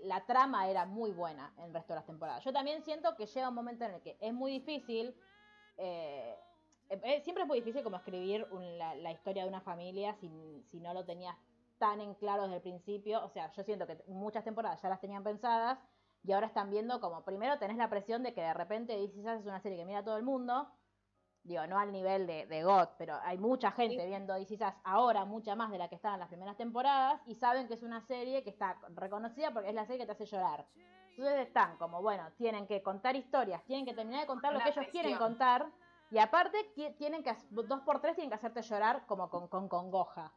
la 0.04 0.24
trama 0.26 0.68
era 0.68 0.86
muy 0.86 1.10
buena 1.10 1.52
en 1.58 1.64
el 1.64 1.74
resto 1.74 1.92
de 1.92 1.96
las 1.96 2.06
temporadas. 2.06 2.44
Yo 2.44 2.52
también 2.52 2.82
siento 2.82 3.14
que 3.16 3.26
llega 3.26 3.48
un 3.48 3.54
momento 3.54 3.84
en 3.84 3.94
el 3.94 4.00
que 4.00 4.16
es 4.20 4.32
muy 4.32 4.52
difícil, 4.52 5.14
eh, 5.76 6.36
eh, 6.88 7.20
siempre 7.22 7.42
es 7.42 7.48
muy 7.48 7.60
difícil 7.60 7.82
como 7.82 7.96
escribir 7.96 8.46
la, 8.50 9.12
historia 9.12 9.42
de 9.42 9.48
una 9.48 9.60
familia 9.60 10.14
si, 10.14 10.64
si 10.70 10.80
no 10.80 10.94
lo 10.94 11.04
tenías 11.04 11.36
tan 11.78 12.00
en 12.00 12.14
claro 12.14 12.44
desde 12.44 12.56
el 12.56 12.62
principio. 12.62 13.24
O 13.24 13.28
sea, 13.28 13.52
yo 13.52 13.62
siento 13.62 13.86
que 13.86 14.02
muchas 14.08 14.44
temporadas 14.44 14.80
ya 14.82 14.88
las 14.88 15.00
tenían 15.00 15.22
pensadas 15.22 15.78
y 16.24 16.32
ahora 16.32 16.46
están 16.46 16.70
viendo 16.70 17.00
como, 17.00 17.24
primero 17.24 17.58
tenés 17.58 17.76
la 17.76 17.88
presión 17.88 18.22
de 18.22 18.34
que 18.34 18.40
de 18.40 18.54
repente 18.54 18.96
dices, 18.96 19.24
es 19.24 19.46
una 19.46 19.60
serie 19.60 19.78
que 19.78 19.84
mira 19.84 20.02
todo 20.02 20.16
el 20.16 20.24
mundo 20.24 20.68
digo, 21.48 21.66
no 21.66 21.78
al 21.78 21.90
nivel 21.90 22.26
de, 22.26 22.46
de 22.46 22.62
God, 22.62 22.88
pero 22.98 23.18
hay 23.24 23.38
mucha 23.38 23.72
gente 23.72 24.06
viendo 24.06 24.34
DC 24.34 24.58
ahora, 24.84 25.24
mucha 25.24 25.56
más 25.56 25.70
de 25.70 25.78
la 25.78 25.88
que 25.88 25.94
estaba 25.94 26.14
en 26.14 26.20
las 26.20 26.28
primeras 26.28 26.56
temporadas, 26.56 27.20
y 27.26 27.34
saben 27.34 27.66
que 27.66 27.74
es 27.74 27.82
una 27.82 28.00
serie 28.02 28.44
que 28.44 28.50
está 28.50 28.78
reconocida 28.94 29.50
porque 29.52 29.70
es 29.70 29.74
la 29.74 29.86
serie 29.86 30.00
que 30.00 30.06
te 30.06 30.12
hace 30.12 30.26
llorar. 30.26 30.66
Entonces 31.10 31.48
están 31.48 31.76
como, 31.78 32.00
bueno, 32.00 32.30
tienen 32.36 32.66
que 32.66 32.82
contar 32.82 33.16
historias, 33.16 33.64
tienen 33.64 33.84
que 33.84 33.94
terminar 33.94 34.20
de 34.20 34.26
contar 34.26 34.52
lo 34.52 34.60
que 34.60 34.68
ellos 34.68 34.86
quieren 34.92 35.16
contar, 35.16 35.66
y 36.10 36.18
aparte 36.18 36.72
tienen 36.96 37.22
que, 37.22 37.34
dos 37.50 37.80
por 37.80 38.00
tres 38.00 38.14
tienen 38.14 38.30
que 38.30 38.36
hacerte 38.36 38.62
llorar 38.62 39.04
como 39.06 39.28
con, 39.28 39.48
con 39.48 39.68
congoja. 39.68 40.32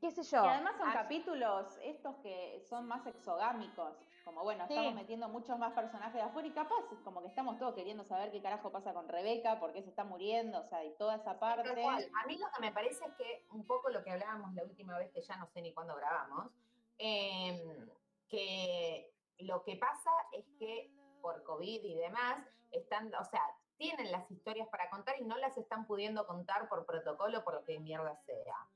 Qué 0.00 0.10
sé 0.10 0.22
yo. 0.22 0.44
Y 0.44 0.48
además 0.48 0.76
son 0.76 0.92
capítulos 0.92 1.78
estos 1.82 2.16
que 2.16 2.60
son 2.68 2.86
más 2.86 3.06
exogámicos, 3.06 3.96
como 4.28 4.42
bueno, 4.42 4.64
estamos 4.64 4.94
metiendo 4.94 5.26
muchos 5.30 5.58
más 5.58 5.72
personajes 5.72 6.12
de 6.12 6.20
afuera 6.20 6.46
y 6.46 6.52
capaz 6.52 6.84
como 7.02 7.22
que 7.22 7.28
estamos 7.28 7.58
todos 7.58 7.74
queriendo 7.74 8.04
saber 8.04 8.30
qué 8.30 8.42
carajo 8.42 8.70
pasa 8.70 8.92
con 8.92 9.08
Rebeca, 9.08 9.58
por 9.58 9.72
qué 9.72 9.82
se 9.82 9.88
está 9.88 10.04
muriendo, 10.04 10.60
o 10.60 10.64
sea, 10.64 10.84
y 10.84 10.94
toda 10.96 11.16
esa 11.16 11.40
parte. 11.40 11.70
A 11.70 12.26
mí 12.26 12.36
lo 12.36 12.46
que 12.52 12.60
me 12.60 12.70
parece 12.70 13.06
es 13.06 13.14
que 13.14 13.46
un 13.52 13.66
poco 13.66 13.88
lo 13.88 14.04
que 14.04 14.10
hablábamos 14.10 14.52
la 14.52 14.64
última 14.64 14.98
vez, 14.98 15.10
que 15.12 15.22
ya 15.22 15.36
no 15.38 15.46
sé 15.46 15.62
ni 15.62 15.72
cuándo 15.72 15.96
grabamos, 15.96 16.52
em, 16.98 17.88
que 18.28 19.10
lo 19.38 19.62
que 19.62 19.76
pasa 19.76 20.10
es 20.32 20.44
que 20.58 20.92
por 21.22 21.42
COVID 21.44 21.82
y 21.82 21.94
demás, 21.94 22.44
están, 22.70 23.10
o 23.14 23.24
sea, 23.24 23.42
tienen 23.78 24.12
las 24.12 24.30
historias 24.30 24.68
para 24.68 24.90
contar 24.90 25.18
y 25.18 25.24
no 25.24 25.38
las 25.38 25.56
están 25.56 25.86
pudiendo 25.86 26.26
contar 26.26 26.68
por 26.68 26.84
protocolo, 26.84 27.42
por 27.44 27.54
lo 27.54 27.64
que 27.64 27.80
mierda 27.80 28.14
sea. 28.26 28.68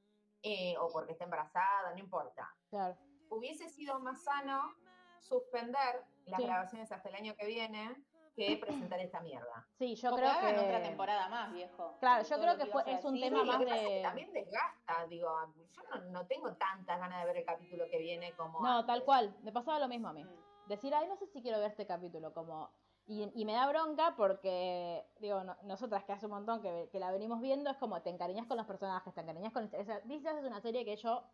Eh, 0.43 0.77
o 0.79 0.89
porque 0.89 1.13
está 1.13 1.25
embarazada, 1.25 1.93
no 1.93 1.99
importa. 1.99 2.49
Claro. 2.71 2.97
Hubiese 3.29 3.69
sido 3.69 4.01
más 4.01 4.25
sano 4.25 4.82
suspender 5.23 6.05
las 6.27 6.41
grabaciones 6.41 6.91
hasta 6.93 7.09
el 7.09 7.15
año 7.15 7.35
que 7.37 7.47
viene 7.47 8.05
que 8.35 8.57
presentar 8.57 8.99
esta 9.01 9.21
mierda. 9.21 9.67
Sí, 9.79 9.95
yo 9.95 10.15
creo 10.15 10.31
que 10.41 10.59
otra 10.59 10.83
temporada 10.83 11.29
más, 11.29 11.53
viejo. 11.53 11.97
Claro, 12.01 12.25
yo 12.25 12.41
creo 12.41 12.57
que, 12.57 12.67
fue, 12.67 12.83
es 12.87 13.05
un 13.05 13.21
tema 13.21 13.45
más 13.45 13.61
de 13.61 14.01
también 14.03 14.33
desgasta, 14.33 15.07
digo, 15.09 15.29
yo 15.55 16.01
no, 16.11 16.27
tengo 16.27 16.55
tantas 16.55 16.99
ganas 16.99 17.21
de 17.21 17.27
ver 17.27 17.37
el 17.39 17.45
capítulo 17.45 17.85
que 17.91 17.99
viene 17.99 18.33
como 18.33 18.61
No, 18.61 18.87
tal 18.87 19.05
cual, 19.05 19.37
me 19.43 19.53
pasaba 19.53 19.79
lo 19.79 19.89
mismo 19.89 20.09
a 20.09 20.13
mí. 20.13 20.25
Mm. 20.25 20.69
Decir, 20.69 20.95
"Ay, 20.95 21.09
no 21.09 21.17
sé 21.17 21.27
si 21.27 21.43
quiero 21.43 21.59
ver 21.59 21.71
este 21.71 21.87
capítulo", 21.87 22.33
como 22.33 22.71
y, 23.07 23.45
me 23.45 23.53
da 23.53 23.69
bronca 23.69 24.15
porque, 24.17 25.05
digo, 25.19 25.43
nosotras 25.65 26.05
que 26.05 26.13
hace 26.13 26.27
un 26.27 26.33
montón 26.33 26.63
que, 26.63 26.89
la 26.95 27.11
venimos 27.11 27.41
viendo, 27.41 27.71
es 27.71 27.77
como 27.77 28.01
te 28.01 28.11
encariñas 28.11 28.47
con 28.47 28.57
los 28.57 28.67
personajes, 28.67 29.13
te 29.13 29.21
encariñas 29.21 29.53
con... 29.53 29.69
Esa, 29.73 29.99
es 29.99 30.45
una 30.45 30.61
serie 30.61 30.85
que 30.85 30.97
yo, 30.97 31.25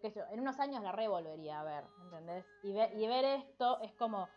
que 0.00 0.10
yo 0.10 0.22
en 0.30 0.40
unos 0.40 0.58
años 0.60 0.82
la 0.82 0.92
revolvería 0.92 1.60
a 1.60 1.64
ver, 1.64 1.84
¿entendés? 2.04 2.44
Y, 2.62 2.70
y 2.70 3.06
ver 3.06 3.24
esto 3.24 3.80
es 3.80 3.92
como... 3.94 4.28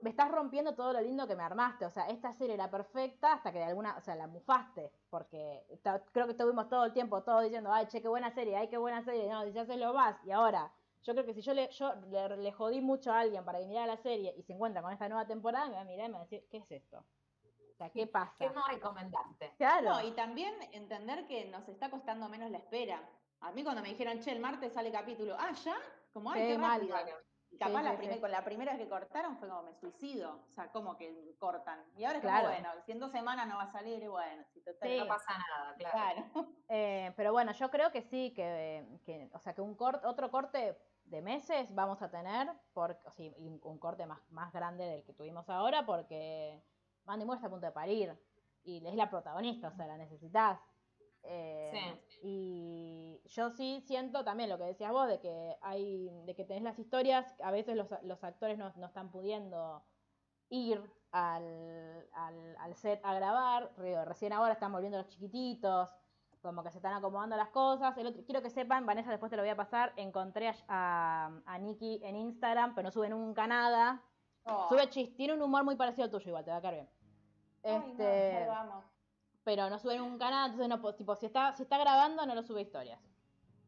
Me 0.00 0.10
estás 0.10 0.30
rompiendo 0.30 0.74
todo 0.74 0.92
lo 0.92 1.00
lindo 1.00 1.26
que 1.26 1.34
me 1.34 1.42
armaste. 1.42 1.86
O 1.86 1.90
sea, 1.90 2.06
esta 2.08 2.32
serie 2.34 2.54
era 2.54 2.70
perfecta 2.70 3.32
hasta 3.32 3.50
que 3.50 3.58
de 3.58 3.64
alguna, 3.64 3.96
o 3.96 4.00
sea, 4.02 4.14
la 4.14 4.26
mufaste. 4.26 4.92
Porque 5.08 5.66
creo 6.12 6.26
que 6.26 6.32
estuvimos 6.32 6.68
todo 6.68 6.84
el 6.84 6.92
tiempo 6.92 7.22
todos 7.22 7.44
diciendo, 7.44 7.72
ay, 7.72 7.86
che, 7.86 8.02
qué 8.02 8.08
buena 8.08 8.30
serie, 8.30 8.56
ay, 8.56 8.68
qué 8.68 8.76
buena 8.76 9.02
serie. 9.02 9.28
No, 9.28 9.46
ya 9.46 9.64
se 9.64 9.78
lo 9.78 9.94
vas. 9.94 10.22
Y 10.24 10.32
ahora, 10.32 10.70
yo 11.02 11.14
creo 11.14 11.24
que 11.24 11.34
si 11.34 11.40
yo 11.40 11.54
le, 11.54 11.70
yo 11.70 11.94
le, 12.10 12.52
jodí 12.52 12.80
mucho 12.80 13.12
a 13.12 13.20
alguien 13.20 13.44
para 13.44 13.58
que 13.58 13.66
mirara 13.66 13.86
la 13.86 13.96
serie 13.96 14.34
y 14.36 14.42
se 14.42 14.52
encuentra 14.52 14.82
con 14.82 14.92
esta 14.92 15.08
nueva 15.08 15.26
temporada, 15.26 15.68
me 15.68 15.76
va 15.76 15.80
a 15.80 15.84
mirar 15.84 16.06
y 16.06 16.08
me 16.08 16.14
va 16.14 16.20
a 16.20 16.24
decir, 16.24 16.46
¿qué 16.50 16.58
es 16.58 16.70
esto? 16.70 16.98
O 16.98 17.76
sea, 17.76 17.90
¿qué 17.90 18.06
pasa? 18.06 18.34
¿Qué 18.38 18.50
no 18.50 18.66
recomendarte? 18.66 19.52
Claro. 19.56 19.90
No, 19.90 20.02
y 20.02 20.10
también 20.12 20.54
entender 20.72 21.26
que 21.26 21.44
nos 21.46 21.68
está 21.68 21.90
costando 21.90 22.28
menos 22.28 22.50
la 22.50 22.58
espera. 22.58 23.00
A 23.40 23.52
mí 23.52 23.62
cuando 23.62 23.82
me 23.82 23.88
dijeron, 23.88 24.20
che, 24.20 24.32
el 24.32 24.40
martes 24.40 24.72
sale 24.72 24.90
capítulo, 24.90 25.36
ah, 25.38 25.52
¿ya? 25.52 25.76
Como, 26.12 26.30
ay, 26.30 26.48
qué, 26.48 26.58
rápido. 26.58 27.16
Y 27.50 27.58
capaz 27.58 27.82
la 27.82 28.20
con 28.20 28.30
la 28.30 28.44
primera 28.44 28.76
que 28.76 28.88
cortaron 28.88 29.36
fue 29.38 29.48
como 29.48 29.62
me 29.62 29.74
suicido. 29.74 30.40
O 30.50 30.52
sea, 30.52 30.70
como 30.72 30.96
que 30.96 31.34
cortan. 31.38 31.84
Y 31.96 32.04
ahora 32.04 32.18
es 32.18 32.24
como, 32.24 32.42
bueno, 32.42 32.68
si 32.84 32.92
en 32.92 32.98
dos 32.98 33.12
semanas 33.12 33.46
no 33.46 33.56
va 33.56 33.64
a 33.64 33.72
salir, 33.72 34.02
y 34.02 34.08
bueno, 34.08 34.44
si 34.52 34.60
te 34.60 34.98
no 34.98 35.06
pasa 35.06 35.32
nada, 35.38 35.74
claro. 35.76 36.24
Eh, 36.68 37.12
pero 37.16 37.32
bueno, 37.32 37.52
yo 37.52 37.70
creo 37.70 37.92
que 37.92 38.02
sí, 38.02 38.32
que, 38.34 38.84
que 39.04 39.30
o 39.32 39.38
sea, 39.38 39.54
que 39.54 39.60
un 39.60 39.76
corte, 39.76 40.04
otro 40.06 40.30
corte 40.30 40.76
de 41.04 41.22
meses 41.22 41.72
vamos 41.74 42.02
a 42.02 42.10
tener, 42.10 42.50
por, 42.72 42.98
sí, 43.16 43.32
un 43.38 43.78
corte 43.78 44.04
más, 44.04 44.20
más 44.30 44.52
grande 44.52 44.84
del 44.84 45.04
que 45.04 45.12
tuvimos 45.12 45.48
ahora, 45.48 45.86
porque 45.86 46.60
Mandy 47.04 47.24
Moore 47.24 47.36
está 47.36 47.46
a 47.46 47.50
punto 47.50 47.66
de 47.66 47.72
parir 47.72 48.18
y 48.64 48.84
es 48.84 48.94
la 48.94 49.08
protagonista, 49.08 49.68
o 49.68 49.72
sea, 49.72 49.86
la 49.86 49.96
necesitas. 49.96 50.60
Eh, 51.28 52.00
y 52.22 53.20
yo 53.26 53.50
sí 53.50 53.82
siento 53.86 54.24
también 54.24 54.48
lo 54.48 54.58
que 54.58 54.64
decías 54.64 54.92
vos, 54.92 55.08
de 55.08 55.18
que 55.20 55.56
hay, 55.60 56.10
de 56.24 56.34
que 56.34 56.44
tenés 56.44 56.62
las 56.62 56.78
historias, 56.78 57.34
a 57.40 57.50
veces 57.50 57.76
los, 57.76 57.88
los 58.02 58.22
actores 58.24 58.58
no, 58.58 58.72
no, 58.76 58.86
están 58.86 59.10
pudiendo 59.10 59.82
ir 60.48 60.80
al, 61.12 62.08
al, 62.12 62.56
al 62.58 62.74
set 62.76 63.00
a 63.04 63.14
grabar, 63.14 63.72
recién 63.76 64.32
ahora 64.32 64.52
están 64.52 64.72
volviendo 64.72 64.98
los 64.98 65.08
chiquititos, 65.08 65.94
como 66.42 66.62
que 66.62 66.70
se 66.70 66.78
están 66.78 66.94
acomodando 66.94 67.36
las 67.36 67.48
cosas. 67.48 67.96
El 67.98 68.06
otro, 68.06 68.24
quiero 68.24 68.40
que 68.42 68.50
sepan, 68.50 68.86
Vanessa, 68.86 69.10
después 69.10 69.30
te 69.30 69.36
lo 69.36 69.42
voy 69.42 69.50
a 69.50 69.56
pasar, 69.56 69.92
encontré 69.96 70.54
a, 70.68 71.30
a 71.44 71.58
Nikki 71.58 72.00
en 72.04 72.16
Instagram, 72.16 72.74
pero 72.74 72.86
no 72.86 72.92
sube 72.92 73.08
nunca 73.08 73.46
nada. 73.46 74.02
Oh. 74.44 74.68
Sube 74.68 74.88
chis, 74.88 75.14
tiene 75.16 75.34
un 75.34 75.42
humor 75.42 75.64
muy 75.64 75.74
parecido 75.74 76.04
al 76.04 76.10
tuyo 76.10 76.28
igual, 76.28 76.44
te 76.44 76.52
va 76.52 76.58
a 76.58 76.62
caer 76.62 76.74
bien. 76.74 76.88
Este, 77.64 78.46
pero 79.46 79.70
no 79.70 79.78
sube 79.78 79.96
nunca 79.96 80.28
nada, 80.28 80.46
entonces 80.46 80.68
no, 80.68 80.94
tipo, 80.96 81.14
si 81.14 81.26
está, 81.26 81.52
si 81.52 81.62
está 81.62 81.78
grabando 81.78 82.26
no 82.26 82.34
lo 82.34 82.42
sube 82.42 82.62
historias. 82.62 82.98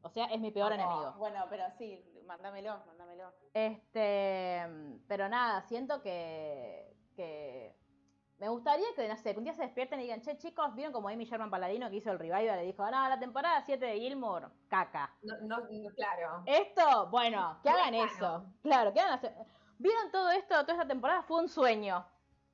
O 0.03 0.11
sea, 0.11 0.25
es 0.25 0.41
mi 0.41 0.51
peor 0.51 0.73
enemigo. 0.73 1.14
Bueno, 1.19 1.47
pero 1.49 1.71
sí, 1.79 2.05
mándamelo, 2.27 2.83
mándamelo. 2.85 3.33
Este, 3.55 4.67
pero 5.07 5.29
nada, 5.29 5.62
siento 5.62 6.03
que, 6.03 6.97
que 7.14 7.77
me 8.38 8.49
gustaría 8.49 8.88
que, 8.97 9.07
no 9.07 9.17
sé, 9.17 9.33
que 9.33 9.38
un 9.38 9.45
día 9.45 9.55
se 9.55 9.62
despierten 9.62 10.01
y 10.01 10.03
digan, 10.03 10.21
che, 10.21 10.37
chicos, 10.37 10.75
¿vieron 10.75 10.93
como 10.93 11.11
Amy 11.11 11.25
Sherman 11.25 11.49
Paladino 11.49 11.88
que 11.88 11.97
hizo 11.97 12.11
el 12.11 12.19
revival? 12.19 12.59
Le 12.59 12.64
dijo, 12.64 12.85
no, 12.85 13.09
la 13.09 13.21
temporada 13.21 13.62
7 13.62 13.87
de 13.87 14.01
Gilmore, 14.01 14.49
caca. 14.67 15.14
No, 15.23 15.37
no, 15.43 15.59
claro. 15.95 16.43
Esto, 16.47 17.07
bueno, 17.09 17.61
que 17.62 17.71
hagan 17.71 17.95
eso. 17.95 18.47
Claro, 18.62 18.93
que 18.93 18.99
hagan 18.99 19.21
¿Vieron 19.79 20.11
todo 20.11 20.29
esto? 20.31 20.61
Toda 20.62 20.73
esta 20.73 20.88
temporada 20.88 21.23
fue 21.23 21.38
un 21.38 21.49
sueño. 21.49 22.05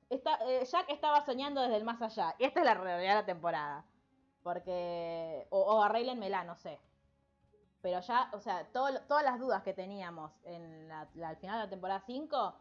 Está, 0.09 0.37
eh, 0.47 0.63
Jack 0.65 0.89
estaba 0.89 1.21
soñando 1.21 1.61
desde 1.61 1.77
el 1.77 1.83
más 1.83 2.01
allá. 2.01 2.35
Y 2.37 2.45
esta 2.45 2.59
es 2.59 2.65
la 2.65 2.75
realidad 2.75 3.11
de 3.11 3.21
la 3.21 3.25
temporada. 3.25 3.85
Porque. 4.43 5.47
O, 5.49 5.81
arreglenmela, 5.81 6.43
no 6.43 6.55
sé. 6.55 6.79
Pero 7.81 7.99
ya, 7.99 8.29
o 8.33 8.39
sea, 8.39 8.67
todas 8.71 9.23
las 9.23 9.39
dudas 9.39 9.63
que 9.63 9.73
teníamos 9.73 10.31
en 10.43 10.87
la, 10.87 11.01
al 11.01 11.37
final 11.37 11.57
de 11.57 11.63
la 11.65 11.69
temporada 11.69 12.03
5, 12.05 12.55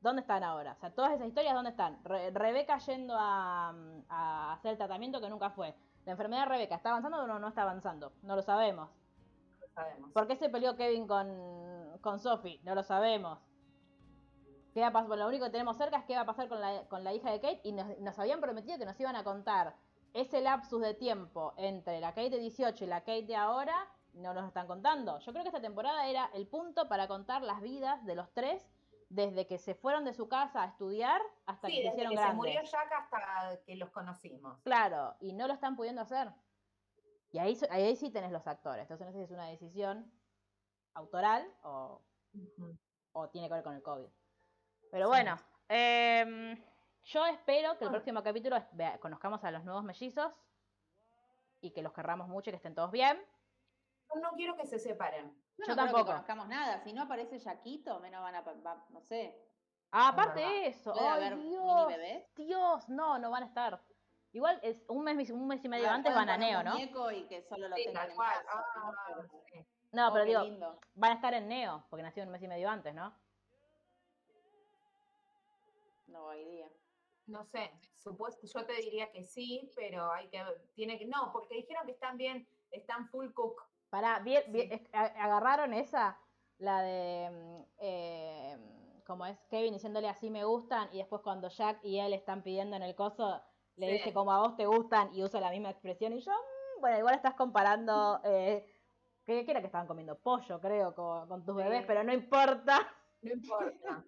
¿dónde 0.00 0.20
están 0.20 0.42
ahora? 0.42 0.72
O 0.72 0.76
sea, 0.76 0.94
todas 0.94 1.12
esas 1.12 1.26
historias, 1.26 1.54
¿dónde 1.54 1.70
están? 1.70 1.98
Rebeca 2.04 2.76
yendo 2.78 3.14
a, 3.18 3.72
hacer 4.52 4.72
el 4.72 4.78
tratamiento 4.78 5.20
que 5.20 5.30
nunca 5.30 5.50
fue. 5.50 5.74
¿La 6.04 6.12
enfermedad 6.12 6.42
de 6.42 6.48
Rebeca 6.50 6.76
está 6.76 6.90
avanzando 6.90 7.22
o 7.22 7.26
no, 7.26 7.38
no 7.38 7.48
está 7.48 7.62
avanzando? 7.62 8.12
No 8.22 8.36
lo 8.36 8.42
sabemos. 8.42 8.90
No 9.52 9.66
lo 9.66 9.68
sabemos. 9.72 10.12
¿Por 10.12 10.26
qué 10.26 10.36
se 10.36 10.50
peleó 10.50 10.76
Kevin 10.76 11.06
con, 11.06 11.98
con 12.02 12.18
Sophie? 12.18 12.60
No 12.62 12.74
lo 12.74 12.82
sabemos. 12.82 13.38
¿Qué 14.72 14.80
va 14.80 14.88
a 14.88 14.92
pasar? 14.92 15.18
lo 15.18 15.26
único 15.26 15.44
que 15.46 15.50
tenemos 15.50 15.76
cerca 15.76 15.98
es 15.98 16.04
qué 16.04 16.14
va 16.14 16.22
a 16.22 16.26
pasar 16.26 16.48
con 16.48 16.60
la, 16.60 16.86
con 16.88 17.04
la 17.04 17.12
hija 17.12 17.30
de 17.30 17.40
Kate 17.40 17.60
y 17.64 17.72
nos, 17.72 18.18
habían 18.18 18.40
prometido 18.40 18.78
que 18.78 18.84
nos 18.84 18.98
iban 19.00 19.16
a 19.16 19.24
contar 19.24 19.74
ese 20.14 20.40
lapsus 20.40 20.80
de 20.80 20.94
tiempo 20.94 21.54
entre 21.56 22.00
la 22.00 22.14
Kate 22.14 22.30
de 22.30 22.38
18 22.38 22.84
y 22.84 22.86
la 22.86 23.00
Kate 23.00 23.26
de 23.26 23.36
ahora, 23.36 23.74
no 24.14 24.34
nos 24.34 24.46
están 24.46 24.66
contando. 24.66 25.18
Yo 25.20 25.32
creo 25.32 25.42
que 25.44 25.48
esta 25.48 25.60
temporada 25.60 26.06
era 26.06 26.30
el 26.34 26.46
punto 26.46 26.88
para 26.88 27.08
contar 27.08 27.42
las 27.42 27.60
vidas 27.60 28.04
de 28.04 28.14
los 28.14 28.32
tres 28.32 28.62
desde 29.10 29.46
que 29.46 29.58
se 29.58 29.74
fueron 29.74 30.04
de 30.04 30.12
su 30.12 30.28
casa 30.28 30.62
a 30.62 30.66
estudiar 30.66 31.20
hasta 31.46 31.68
que 31.68 31.82
se 31.82 31.88
hicieron 31.88 32.12
que 32.12 32.18
Se 32.18 32.32
murió 32.34 32.62
Jack 32.62 32.92
hasta 32.92 33.60
que 33.64 33.76
los 33.76 33.90
conocimos. 33.90 34.60
Claro, 34.62 35.14
y 35.20 35.32
no 35.32 35.46
lo 35.46 35.54
están 35.54 35.76
pudiendo 35.76 36.02
hacer. 36.02 36.30
Y 37.30 37.38
ahí, 37.38 37.56
ahí 37.70 37.96
sí 37.96 38.10
tenés 38.10 38.32
los 38.32 38.46
actores. 38.46 38.82
Entonces 38.82 39.06
no 39.06 39.12
sé 39.12 39.18
si 39.18 39.24
es 39.24 39.30
una 39.30 39.46
decisión 39.46 40.10
autoral 40.94 41.46
o, 41.62 42.02
o 43.12 43.28
tiene 43.28 43.48
que 43.48 43.54
ver 43.54 43.62
con 43.62 43.74
el 43.74 43.82
COVID. 43.82 44.08
Pero 44.90 45.08
bueno, 45.08 45.36
em, 45.68 46.56
yo 47.04 47.26
espero 47.26 47.76
que 47.76 47.84
el 47.84 47.88
ah. 47.88 47.92
próximo 47.92 48.22
capítulo 48.22 48.56
conozcamos 49.00 49.42
a 49.44 49.50
los 49.50 49.64
nuevos 49.64 49.84
mellizos 49.84 50.32
y 51.60 51.70
que 51.72 51.82
los 51.82 51.92
querramos 51.92 52.28
mucho 52.28 52.50
y 52.50 52.52
que 52.52 52.56
estén 52.56 52.74
todos 52.74 52.90
bien. 52.90 53.18
no 54.14 54.30
quiero 54.32 54.56
que 54.56 54.66
se 54.66 54.78
separen. 54.78 55.34
yo 55.66 55.76
tampoco. 55.76 55.98
No 55.98 56.06
conozcamos 56.06 56.48
nada. 56.48 56.80
Si 56.80 56.92
no 56.92 57.02
aparece 57.02 57.38
Yaquito, 57.38 58.00
menos 58.00 58.22
van 58.22 58.36
a. 58.36 58.42
no 58.90 59.00
sé. 59.02 59.38
Ah, 59.90 60.08
aparte 60.08 60.40
de 60.40 60.66
eso. 60.66 60.92
Dios, 60.92 61.94
Dios, 62.36 62.88
no, 62.88 63.18
no 63.18 63.30
van 63.30 63.44
a 63.44 63.46
estar. 63.46 63.82
Igual 64.32 64.60
es 64.62 64.84
un 64.88 65.04
mes, 65.04 65.30
un 65.30 65.46
mes 65.46 65.64
y 65.64 65.68
medio 65.68 65.90
antes 65.90 66.14
van 66.14 66.28
a 66.28 66.36
Neo, 66.36 66.62
¿no? 66.62 66.78
Y 66.78 67.26
que 67.26 67.42
solo 67.42 67.68
lo 67.68 67.74
tengan 67.74 68.10
en 68.10 68.16
casa, 68.16 68.44
ah, 68.52 69.22
¿no? 69.92 70.12
pero 70.12 70.24
oh, 70.24 70.44
digo, 70.44 70.80
van 70.94 71.12
a 71.12 71.14
estar 71.14 71.32
en 71.32 71.48
Neo, 71.48 71.86
porque 71.88 72.02
nació 72.02 72.24
un 72.24 72.30
mes 72.30 72.42
y 72.42 72.48
medio 72.48 72.68
antes, 72.68 72.94
¿no? 72.94 73.14
No 76.08 76.28
hay 76.30 76.44
día. 76.44 76.68
No 77.26 77.44
sé, 77.44 77.70
supuesto, 77.94 78.46
yo 78.46 78.64
te 78.64 78.74
diría 78.80 79.12
que 79.12 79.22
sí, 79.22 79.70
pero 79.76 80.10
hay 80.10 80.28
que, 80.28 80.42
tiene 80.74 80.98
que, 80.98 81.06
no, 81.06 81.30
porque 81.30 81.56
dijeron 81.56 81.84
que 81.84 81.92
están 81.92 82.16
bien, 82.16 82.48
están 82.70 83.06
full 83.10 83.30
cook. 83.34 83.62
Pará, 83.90 84.20
bien, 84.20 84.42
agarraron 84.92 85.74
esa, 85.74 86.18
la 86.56 86.80
de, 86.80 87.30
mm, 87.30 87.62
eh, 87.80 88.58
como 89.06 89.26
es 89.26 89.38
Kevin 89.50 89.74
diciéndole 89.74 90.08
así 90.08 90.30
me 90.30 90.44
gustan, 90.44 90.88
y 90.90 90.98
después 90.98 91.20
cuando 91.20 91.48
Jack 91.48 91.84
y 91.84 91.98
él 91.98 92.14
están 92.14 92.42
pidiendo 92.42 92.76
en 92.76 92.82
el 92.82 92.94
coso, 92.94 93.42
le 93.76 93.92
dice 93.92 94.14
como 94.14 94.32
a 94.32 94.40
vos 94.40 94.56
te 94.56 94.64
gustan 94.64 95.14
y 95.14 95.22
usa 95.22 95.38
la 95.38 95.50
misma 95.50 95.68
expresión, 95.68 96.14
y 96.14 96.20
yo, 96.20 96.32
mm, 96.32 96.80
bueno, 96.80 96.98
igual 96.98 97.14
estás 97.14 97.34
comparando, 97.34 98.20
eh, 98.24 98.74
¿qué, 99.26 99.44
era 99.46 99.60
que 99.60 99.66
estaban 99.66 99.86
comiendo? 99.86 100.18
Pollo, 100.18 100.58
creo, 100.62 100.94
con, 100.94 101.28
con 101.28 101.44
tus 101.44 101.56
bebés, 101.56 101.84
pero 101.86 102.02
no 102.04 102.12
importa. 102.14 102.90
No 103.20 103.32
importa. 103.32 104.02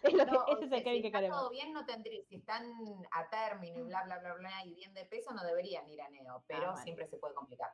Es 0.02 0.14
lo 0.14 0.24
que, 0.24 0.52
ese 0.52 0.64
es 0.64 0.72
el 0.72 0.82
Kevin 0.82 1.02
que 1.02 1.12
queremos. 1.12 1.38
todo 1.38 1.50
bien, 1.50 1.72
no 1.72 1.84
tendría, 1.84 2.22
si 2.24 2.36
están 2.36 2.64
a 3.10 3.28
término 3.28 3.80
y 3.80 3.82
bla, 3.82 4.02
bla, 4.04 4.18
bla, 4.18 4.34
bla, 4.34 4.64
y 4.64 4.74
bien 4.74 4.94
de 4.94 5.04
peso, 5.04 5.32
no 5.32 5.44
deberían 5.44 5.86
ir 5.88 6.00
a 6.00 6.08
Neo, 6.08 6.42
pero 6.46 6.70
ah, 6.70 6.76
siempre 6.76 7.06
se 7.06 7.18
puede 7.18 7.34
complicar. 7.34 7.70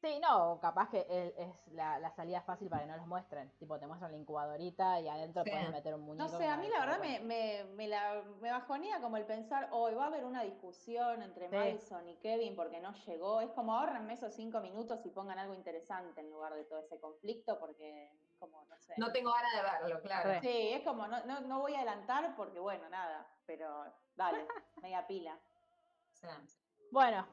Sí, 0.00 0.18
no, 0.18 0.58
capaz 0.62 0.88
que 0.88 1.06
es 1.36 1.68
la, 1.72 1.98
la, 1.98 2.10
salida 2.10 2.40
fácil 2.40 2.70
para 2.70 2.82
que 2.82 2.88
no 2.88 2.96
los 2.96 3.06
muestren. 3.06 3.50
Tipo, 3.58 3.78
te 3.78 3.86
muestran 3.86 4.12
la 4.12 4.16
incubadorita 4.16 4.98
y 4.98 5.08
adentro 5.08 5.44
puedes 5.44 5.70
meter 5.70 5.94
un 5.94 6.00
muñeco. 6.00 6.26
No 6.26 6.38
sé, 6.38 6.46
a 6.46 6.56
mí 6.56 6.68
la 6.68 6.80
verdad 6.80 7.00
me, 7.00 7.20
me, 7.20 7.64
me, 7.74 7.86
la, 7.86 8.22
me 8.40 8.50
bajonea 8.50 9.02
como 9.02 9.18
el 9.18 9.26
pensar, 9.26 9.68
hoy 9.72 9.94
va 9.94 10.04
a 10.04 10.06
haber 10.06 10.24
una 10.24 10.42
discusión 10.42 11.20
entre 11.20 11.50
Madison 11.50 12.08
y 12.08 12.16
Kevin 12.16 12.56
porque 12.56 12.80
no 12.80 12.94
llegó. 13.04 13.42
Es 13.42 13.50
como 13.50 13.74
ahorrenme 13.74 14.14
esos 14.14 14.34
cinco 14.34 14.60
minutos 14.60 15.04
y 15.04 15.10
pongan 15.10 15.38
algo 15.38 15.52
interesante 15.52 16.22
en 16.22 16.30
lugar 16.30 16.54
de 16.54 16.64
todo 16.64 16.78
ese 16.78 16.98
conflicto 16.98 17.58
porque 17.58 18.10
como, 18.40 18.64
no 18.64 18.78
sé. 18.78 18.94
No 18.96 19.12
tengo 19.12 19.32
ganas 19.32 19.52
de 19.52 19.62
verlo, 19.62 20.02
claro. 20.02 20.40
Sí, 20.40 20.72
es 20.72 20.82
como, 20.82 21.06
no, 21.06 21.24
no, 21.26 21.40
no 21.42 21.60
voy 21.60 21.74
a 21.74 21.78
adelantar 21.78 22.34
porque, 22.34 22.58
bueno, 22.58 22.88
nada, 22.88 23.26
pero 23.46 23.84
dale, 24.16 24.46
media 24.82 25.06
pila. 25.06 25.38
Bueno, 26.90 27.28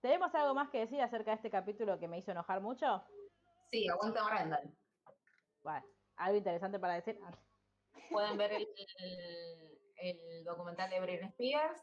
¿tenemos 0.00 0.34
algo 0.34 0.54
más 0.54 0.70
que 0.70 0.80
decir 0.80 1.00
acerca 1.00 1.32
de 1.32 1.36
este 1.36 1.50
capítulo 1.50 1.98
que 1.98 2.06
me 2.06 2.18
hizo 2.18 2.30
enojar 2.30 2.60
mucho? 2.60 3.04
Sí, 3.72 3.88
aguanta 3.88 4.28
Randall. 4.28 4.78
Bueno, 5.62 5.86
algo 6.16 6.38
interesante 6.38 6.78
para 6.78 6.94
decir. 6.94 7.18
Pueden 8.10 8.36
ver 8.38 8.52
el, 8.52 8.68
el 9.96 10.44
documental 10.44 10.90
de 10.90 11.00
Britney 11.00 11.28
Spears. 11.28 11.82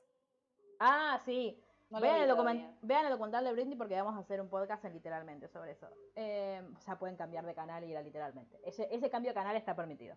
Ah, 0.79 1.19
sí 1.25 1.63
vean, 1.89 2.21
el 2.21 3.09
documental 3.09 3.43
de 3.43 3.51
Britney 3.51 3.77
porque 3.77 3.95
vamos 3.95 4.15
a 4.15 4.19
hacer 4.19 4.41
un 4.41 4.49
podcast 4.49 4.83
en 4.85 4.93
literalmente 4.93 5.47
sobre 5.47 5.71
eso. 5.71 5.87
Eh, 6.15 6.61
o 6.75 6.81
sea, 6.81 6.97
pueden 6.97 7.15
cambiar 7.15 7.45
de 7.45 7.53
canal 7.53 7.83
y 7.83 7.87
ir 7.87 7.97
a 7.97 8.01
literalmente. 8.01 8.59
Ese, 8.63 8.87
ese 8.91 9.09
cambio 9.09 9.31
de 9.31 9.35
canal 9.35 9.55
está 9.55 9.75
permitido. 9.75 10.15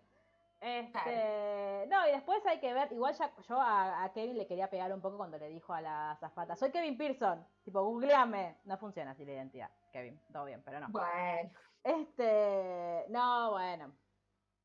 Este, 0.61 1.87
no, 1.89 2.07
y 2.07 2.11
después 2.11 2.45
hay 2.45 2.59
que 2.59 2.71
ver, 2.71 2.91
igual 2.91 3.15
ya 3.15 3.33
yo 3.49 3.59
a, 3.59 4.11
Kevin 4.13 4.37
le 4.37 4.45
quería 4.45 4.69
pegar 4.69 4.93
un 4.93 5.01
poco 5.01 5.17
cuando 5.17 5.39
le 5.39 5.49
dijo 5.49 5.73
a 5.73 5.81
la 5.81 6.15
zafata, 6.19 6.55
soy 6.55 6.69
Kevin 6.69 6.97
Pearson, 6.97 7.43
tipo, 7.63 7.81
googleame. 7.83 8.57
No 8.65 8.77
funciona 8.77 9.11
así 9.11 9.25
la 9.25 9.33
identidad, 9.33 9.71
Kevin, 9.91 10.21
todo 10.31 10.45
bien, 10.45 10.61
pero 10.63 10.79
no. 10.79 10.89
Bueno. 10.89 11.49
Este, 11.83 13.05
no, 13.09 13.51
bueno. 13.51 13.91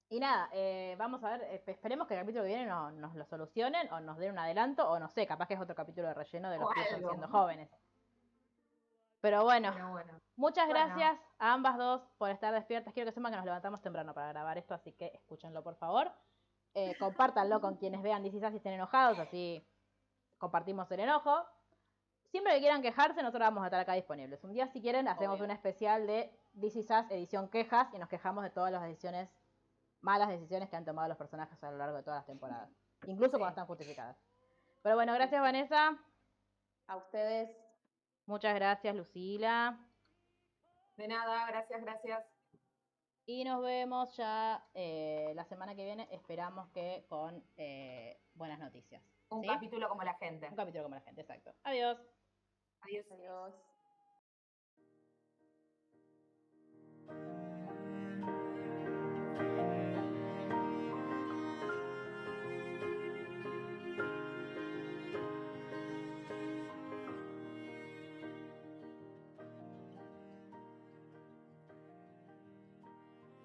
Y 0.09 0.21
nada, 0.21 0.49
eh, 0.53 0.95
vamos 0.99 1.23
a 1.25 1.31
ver, 1.31 1.43
eh, 1.43 1.63
esperemos 1.67 2.07
que 2.07 2.15
el 2.15 2.21
capítulo 2.21 2.45
que 2.45 2.49
viene 2.49 2.67
nos 2.67 3.15
lo 3.15 3.25
solucionen 3.27 3.93
o 3.93 3.99
nos 4.01 4.19
den 4.19 4.33
un 4.33 4.39
adelanto 4.39 4.89
o 4.89 5.01
no 5.01 5.09
sé, 5.09 5.27
capaz 5.27 5.49
que 5.49 5.55
es 5.55 5.61
otro 5.61 5.75
capítulo 5.75 6.07
de 6.07 6.15
relleno 6.15 6.49
de 6.49 6.59
los 6.59 6.71
que 6.73 6.81
están 6.83 7.01
siendo 7.01 7.29
jóvenes. 7.29 7.69
Pero 9.21 9.43
bueno, 9.43 9.75
muchas 10.37 10.69
gracias 10.69 11.19
a 11.39 11.53
ambas 11.53 11.77
dos 11.77 12.03
por 12.19 12.31
estar 12.31 12.55
despiertas. 12.55 12.95
Quiero 12.95 13.11
que 13.11 13.15
sepan 13.15 13.33
que 13.33 13.37
nos 13.39 13.47
levantamos 13.47 13.83
temprano 13.83 14.15
para 14.15 14.29
grabar 14.29 14.57
esto, 14.59 14.75
así 14.75 14.93
que 14.93 15.07
escúchenlo 15.15 15.65
por 15.65 15.75
favor. 15.75 16.13
Eh, 16.75 16.95
compártanlo 16.99 17.61
con 17.61 17.77
quienes 17.77 18.03
vean 18.03 18.23
DC 18.23 18.39
si 18.51 18.57
estén 18.59 18.75
enojados, 18.75 19.19
así 19.19 19.67
compartimos 20.39 20.89
el 20.93 21.01
enojo. 21.01 21.45
Siempre 22.31 22.53
que 22.55 22.61
quieran 22.61 22.83
quejarse, 22.83 23.23
nosotros 23.23 23.41
vamos 23.41 23.65
a 23.65 23.67
estar 23.67 23.81
acá 23.81 23.95
disponibles. 23.95 24.45
Un 24.45 24.53
día, 24.53 24.69
si 24.69 24.81
quieren, 24.81 25.09
hacemos 25.09 25.41
un 25.41 25.51
especial 25.51 26.07
de 26.07 26.31
DC 26.53 26.85
edición 27.11 27.49
quejas 27.49 27.89
y 27.95 27.99
nos 27.99 28.09
quejamos 28.09 28.45
de 28.45 28.51
todas 28.51 28.71
las 28.71 28.85
ediciones 28.85 29.29
malas 30.01 30.29
decisiones 30.29 30.69
que 30.69 30.77
han 30.77 30.85
tomado 30.85 31.09
los 31.09 31.17
personajes 31.17 31.63
a 31.63 31.71
lo 31.71 31.79
largo 31.79 31.97
de 31.97 32.03
todas 32.03 32.19
las 32.19 32.27
temporadas, 32.27 32.71
incluso 33.07 33.39
cuando 33.39 33.51
están 33.51 33.67
justificadas. 33.67 34.17
Pero 34.83 34.95
bueno, 34.95 35.15
gracias 35.15 35.41
Vanessa. 35.41 35.99
A 36.87 36.97
ustedes. 36.97 37.51
Muchas 38.27 38.55
gracias 38.55 38.95
Lucila. 38.95 39.79
De 40.97 41.09
nada, 41.09 41.47
gracias, 41.49 41.83
gracias. 41.83 42.25
Y 43.27 43.45
nos 43.45 43.61
vemos 43.63 44.17
ya 44.17 44.65
eh, 44.73 45.33
la 45.35 45.45
semana 45.45 45.75
que 45.75 45.85
viene, 45.85 46.09
esperamos 46.13 46.69
que 46.71 47.05
con 47.09 47.45
eh, 47.57 48.21
buenas 48.35 48.61
noticias. 48.61 49.03
Un 49.31 49.43
capítulo 49.45 49.89
como 49.89 50.05
la 50.05 50.15
gente. 50.15 50.49
Un 50.49 50.57
capítulo 50.57 50.85
como 50.85 50.95
la 50.95 51.01
gente, 51.01 51.23
exacto. 51.23 51.53
Adiós. 51.65 51.99
Adiós. 52.83 53.11
Adiós. 53.11 53.76